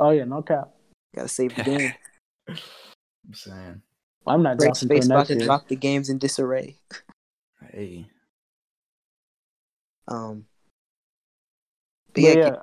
[0.00, 0.70] Oh yeah, no cap.
[1.14, 1.94] Gotta save the game.
[2.48, 3.82] I'm saying,
[4.26, 5.44] I'm not Break dropping space about to year.
[5.44, 6.76] drop the games in disarray.
[7.72, 8.06] hey,
[10.06, 10.46] Um,
[12.14, 12.56] but But yeah, yeah,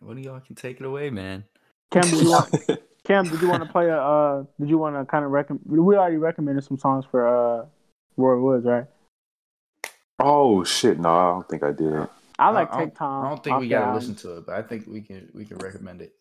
[0.00, 1.44] one of y'all can take it away, man.
[1.90, 2.50] Cam, did you want
[3.06, 3.24] Cam?
[3.28, 3.98] Did you want to play a?
[4.00, 5.62] Uh, did you want to kind of recommend?
[5.66, 7.66] We already recommended some songs for uh
[8.16, 8.86] Roy Woods, right?
[10.18, 10.98] oh shit!
[10.98, 12.08] No, I don't think I did.
[12.38, 13.24] I like I Take Time.
[13.24, 14.00] I don't think we gotta album.
[14.00, 16.12] listen to it, but I think we can we can recommend it.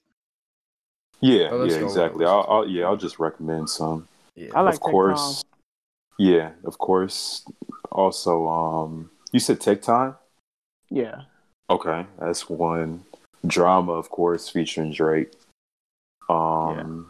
[1.22, 2.26] Yeah, Oh, yeah, exactly.
[2.26, 4.08] I'll, I'll yeah, I'll just recommend some.
[4.36, 4.50] Yeah.
[4.54, 5.44] I like of Take course.
[5.44, 5.52] Time.
[6.20, 7.46] Yeah, of course.
[7.92, 10.16] Also, um, you said Take Time.
[10.90, 11.22] Yeah,
[11.70, 13.04] Okay, that's one.
[13.48, 15.32] Drama, of course, featuring Drake.
[16.30, 17.08] Um,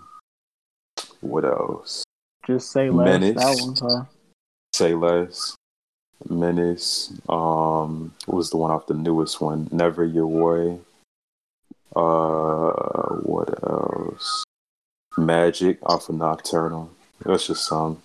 [1.21, 2.03] what else?
[2.45, 3.05] just say less.
[3.05, 3.35] Menace.
[3.35, 4.05] That one's hard.
[4.73, 5.55] Say less.
[6.29, 7.13] Menace.
[7.27, 9.67] Um, what was the one off the newest one?
[9.71, 10.79] Never Your Way.
[11.95, 12.71] Uh,
[13.23, 14.43] what else?
[15.17, 16.91] Magic off of Nocturnal.
[17.25, 18.01] That's just some.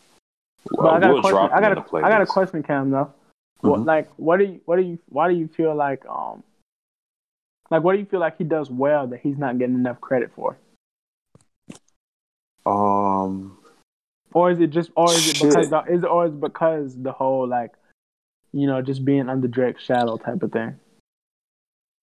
[0.71, 1.39] But I got a we'll question.
[1.53, 2.91] I got them a, in the I got a question, Cam.
[2.91, 3.13] Though,
[3.61, 3.87] what Mhm.
[3.87, 6.43] like what do you what do you why do you feel like um
[7.71, 10.31] like what do you feel like he does well that he's not getting enough credit
[10.35, 10.57] for?
[12.67, 13.59] Um,
[14.33, 15.49] Or is it just or is it Shit.
[15.49, 17.73] because the, is it or is it because the whole like
[18.53, 20.79] you know just being under Drake's shadow type of thing?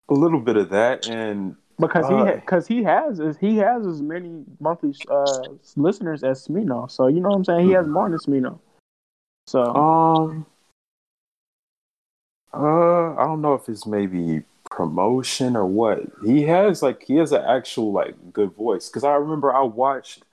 [0.09, 3.85] a little bit of that, and Because Uh, he because he has as he has
[3.85, 5.43] as many monthly uh
[5.75, 6.89] listeners as Smino.
[6.89, 7.67] So you know what I'm saying?
[7.67, 8.59] He has more than Smino.
[9.47, 10.45] So Um,
[12.53, 16.01] uh, I don't know if it's maybe promotion or what.
[16.25, 20.23] He has like he has an actual like good voice because I remember I watched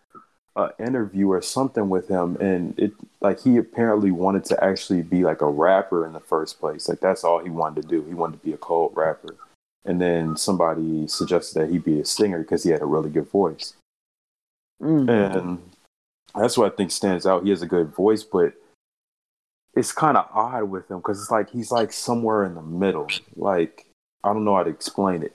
[0.56, 5.24] an interview or something with him, and it like he apparently wanted to actually be
[5.24, 6.88] like a rapper in the first place.
[6.88, 8.04] Like that's all he wanted to do.
[8.04, 9.36] He wanted to be a cold rapper,
[9.84, 13.28] and then somebody suggested that he be a singer because he had a really good
[13.28, 13.74] voice.
[14.80, 15.58] mm, And
[16.34, 17.44] that's what I think stands out.
[17.44, 18.54] He has a good voice, but
[19.74, 23.08] it's kind of odd with him because it's like he's like somewhere in the middle.
[23.34, 23.86] Like
[24.22, 25.34] I don't know how to explain it.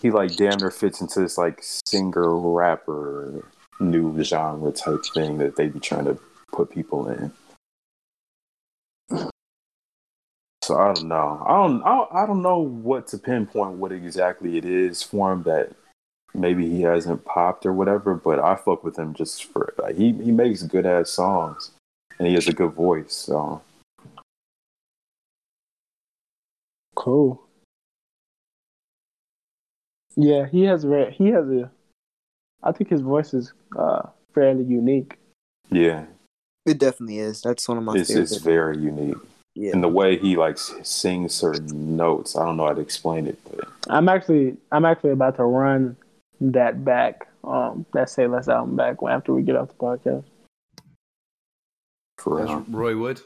[0.00, 3.44] He like damn near fits into this like singer rapper
[3.80, 6.18] new genre type thing that they be trying to
[6.52, 7.32] put people in.
[10.62, 11.42] So I don't know.
[11.46, 11.82] I don't.
[11.84, 15.70] I I don't know what to pinpoint what exactly it is for him that
[16.34, 20.12] maybe he hasn't popped or whatever, but I fuck with him just for like he
[20.12, 21.70] he makes good ass songs
[22.18, 23.12] and he has a good voice.
[23.12, 23.62] So
[26.96, 27.42] cool.
[30.16, 31.70] Yeah, he has a he has a.
[32.62, 34.02] I think his voice is uh
[34.34, 35.18] fairly unique.
[35.70, 36.04] yeah,
[36.64, 37.40] it definitely is.
[37.42, 38.32] That's one of my it's favorites.
[38.32, 39.16] it's very unique.
[39.54, 39.72] yeah.
[39.72, 43.38] And the way he like sings certain notes, I don't know how to explain it,
[43.50, 45.96] but I'm actually I'm actually about to run
[46.40, 47.28] that back.
[47.44, 50.24] Um, that Say Less album back after we get off the podcast.
[52.18, 52.68] for That's.
[52.68, 53.20] Roy Wood.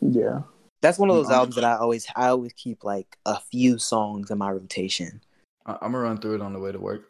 [0.00, 0.42] Yeah.
[0.82, 3.78] That's one of those Um, albums that I always I always keep like a few
[3.78, 5.22] songs in my rotation.
[5.64, 7.08] I- I'm gonna run through it on the way to work.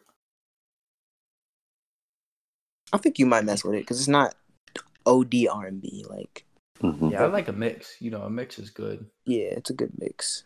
[2.93, 4.35] I think you might mess with it because it's not
[5.05, 6.05] OD R and B.
[6.09, 6.45] Like,
[6.81, 7.11] Mhm.
[7.11, 7.95] Yeah, I like a mix.
[8.01, 9.05] You know, a mix is good.
[9.25, 10.43] yeah, it's a good mix.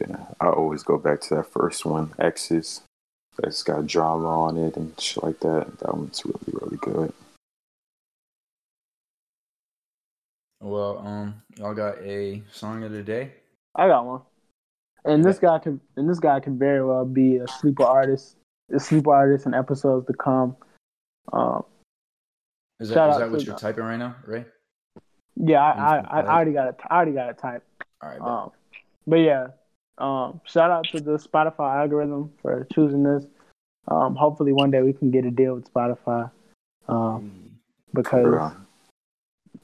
[0.00, 2.80] Yeah, I always go back to that first one, Exis.
[3.38, 5.78] That's got drama on it and shit like that.
[5.78, 7.12] That one's really, really good.
[10.60, 13.34] Well, um, y'all got a song of the day.
[13.76, 14.22] I got one.
[15.04, 18.36] And this guy can, and this guy can very well be a sleeper artist.
[18.74, 20.56] A sleeper artist in episodes to come.
[21.32, 21.64] Um,
[22.80, 24.44] Is that Shout is out that what to you're typing right now, Ray?
[25.36, 26.80] yeah, I, I, I, I already got it.
[26.88, 27.66] I already got it typed.
[28.02, 28.20] All right.
[28.20, 28.50] Um,
[29.06, 29.48] but yeah,
[29.98, 33.24] um, shout out to the Spotify algorithm for choosing this.
[33.88, 36.30] Um, hopefully one day we can get a deal with Spotify.
[36.88, 37.58] Um,
[37.94, 38.56] because For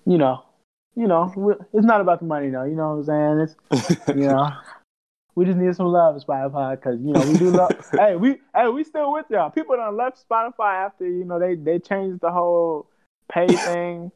[0.06, 0.42] you know,
[0.96, 2.64] you know, it's not about the money though.
[2.64, 3.88] You know what I'm saying?
[3.90, 4.50] It's you know,
[5.34, 7.72] we just need some love, Spotify, because you know we do love.
[7.98, 9.50] hey, we hey we still with y'all.
[9.50, 12.86] People done left Spotify after you know they they changed the whole
[13.32, 14.10] pay thing.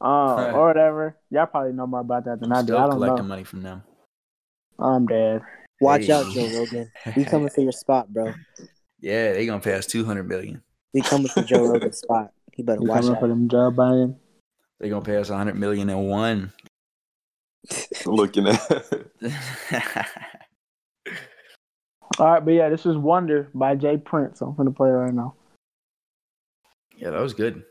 [0.00, 1.16] uh, or whatever.
[1.30, 2.66] Y'all probably know more about that than I do.
[2.66, 3.28] Still I don't collecting know.
[3.28, 3.82] money from them.
[4.78, 5.42] I'm dead.
[5.80, 6.12] Watch Hey.
[6.12, 6.90] out, Joe Rogan.
[7.16, 8.34] We coming for your spot, bro.
[9.00, 10.62] Yeah, they gonna pay us two hundred million.
[10.92, 12.32] We coming for Joe Rogan's spot.
[12.52, 13.20] He better You watch out.
[13.20, 14.16] for them Joe Biden?
[14.80, 16.52] They gonna pay us a hundred million and one.
[18.06, 18.70] Looking at
[22.18, 24.40] All right, but yeah, this is Wonder by Jay Prince.
[24.40, 25.34] I'm gonna play it right now.
[26.96, 27.64] yeah, that was good.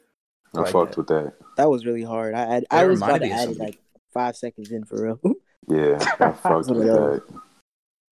[0.55, 0.97] I like fucked that.
[0.97, 1.33] with that.
[1.57, 2.33] That was really hard.
[2.35, 3.79] I I, I was about to add it like
[4.13, 5.19] five seconds in for real.
[5.69, 7.23] Yeah, I fucked with that.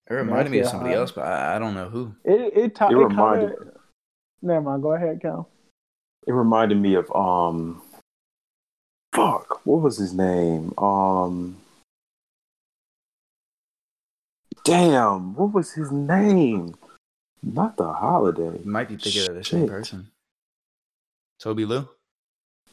[0.10, 2.16] It reminded me of somebody else, but I, I don't know who.
[2.24, 3.74] It it, ta- It it reminded Kinda...
[4.42, 4.84] Never mind.
[4.84, 5.50] Go ahead, Cal.
[6.26, 7.82] it reminded me of um
[9.14, 10.74] fuck, what was his name?
[10.78, 11.58] Um
[14.64, 16.76] Damn, what was his name?
[17.44, 18.60] Not the holiday.
[18.64, 20.12] You might be thinking of the same person.
[21.42, 21.88] Tobi Lou.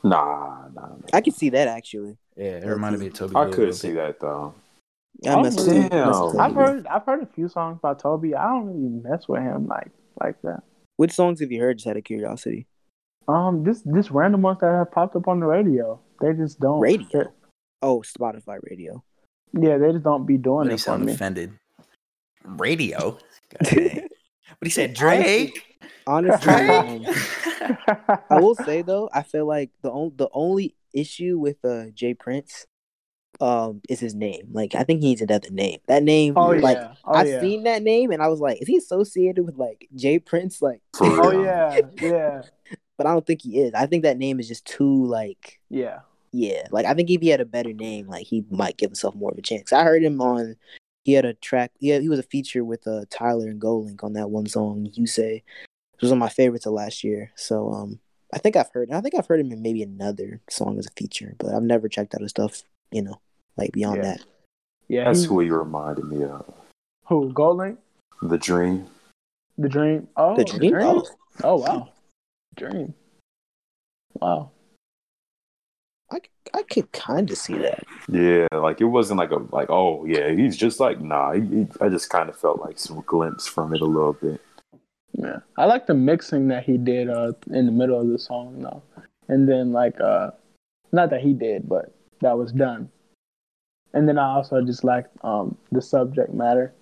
[0.05, 0.97] Nah, nah, nah.
[1.13, 2.19] I can see that actually.
[2.37, 3.49] Yeah, it reminded me of Tobi I Lou.
[3.49, 4.55] a could little see that though.
[5.27, 6.11] I Oh, mess with damn.
[6.11, 8.37] with I've heard I've heard a few songs by Tobi.
[8.37, 9.91] I don't really mess with him like
[10.21, 10.63] like that.
[10.97, 11.79] Which songs have you heard?
[11.79, 12.67] Just out of curiosity.
[13.27, 15.99] Um, this this random ones that have popped up on the radio.
[16.21, 17.33] They just don't Radio?
[17.83, 19.03] Oh, Spotify Radio.
[19.59, 21.15] Yeah, they just don't be doing When it for sound me.
[22.45, 22.61] Offended.
[22.61, 23.19] Radio.
[23.59, 24.09] God dang.
[24.61, 25.63] But he said Drake.
[26.07, 31.39] Honestly, um, I I will say though, I feel like the only the only issue
[31.39, 32.67] with uh Jay Prince,
[33.41, 34.49] um, is his name.
[34.53, 35.79] Like I think he needs another name.
[35.87, 36.95] That name, Oh like yeah.
[37.05, 37.41] Oh I yeah.
[37.41, 40.63] seen that name and I was like, is he associated with like Jay Prince?
[40.63, 41.81] Like, Oh yeah.
[42.01, 42.43] Yeah.
[42.97, 43.75] but I don't think he is.
[43.75, 46.01] I think that name is just too like, Yeah.
[46.33, 46.67] yeah.
[46.71, 49.31] Like I think if he had a better name, like he might give himself more
[49.31, 49.73] of a chance.
[49.73, 50.57] I heard him on.
[51.09, 51.73] He had a track.
[51.81, 54.91] Yeah, he was a feature with uh Tyler and GoldLink on that one song.
[54.93, 57.31] You say, it was one of my favorites of last year.
[57.35, 57.99] So um,
[58.35, 58.91] I think I've heard.
[58.91, 61.89] I think I've heard him in maybe another song as a feature, but I've never
[61.89, 62.63] checked out his stuff.
[62.93, 63.23] You know,
[63.57, 64.03] like beyond Yeah.
[64.03, 64.25] that.
[64.89, 65.05] Yeah.
[65.05, 66.45] That's he- who he reminded me of.
[67.07, 67.33] who?
[67.33, 67.79] Goldlink?
[68.21, 68.89] The Dream.
[69.57, 70.09] The Dream.
[70.15, 70.75] Oh, The Dream.
[70.75, 71.07] Oh,
[71.43, 71.89] Oh wow.
[72.55, 72.93] Dream.
[74.21, 74.51] Wow.
[76.11, 76.21] I
[76.55, 77.85] I could kind of see that.
[78.11, 81.33] Yeah, like it wasn't like a like oh yeah he's just like nah.
[81.33, 84.41] He, he- I just kind of felt like some glimpse from it a little bit.
[85.13, 85.39] Yeah.
[85.57, 88.83] I like the mixing that he did uh in the middle of the song though.
[89.29, 90.31] And then like uh
[90.93, 92.91] not that he did, but that was done.
[93.93, 96.73] And then I also just liked um the subject matter.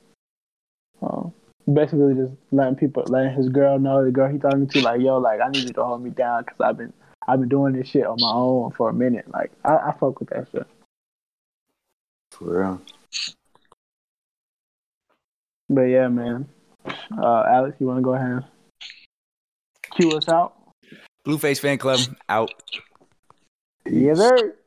[1.03, 1.33] Um
[1.73, 5.19] basically just letting people letting his girl know the girl he talking to like yo
[5.19, 6.93] like I need you to hold me down because I've been
[7.27, 9.27] I've been doing this shit on my own for a minute.
[9.29, 10.67] Like I, I fuck with that shit.
[12.31, 12.83] For real.
[15.69, 16.49] But yeah, man.
[16.87, 18.45] Uh Alex, you wanna go ahead and
[19.91, 20.55] cue us out?
[21.27, 22.53] Blueface fan club out.
[23.85, 24.55] Yes, sir.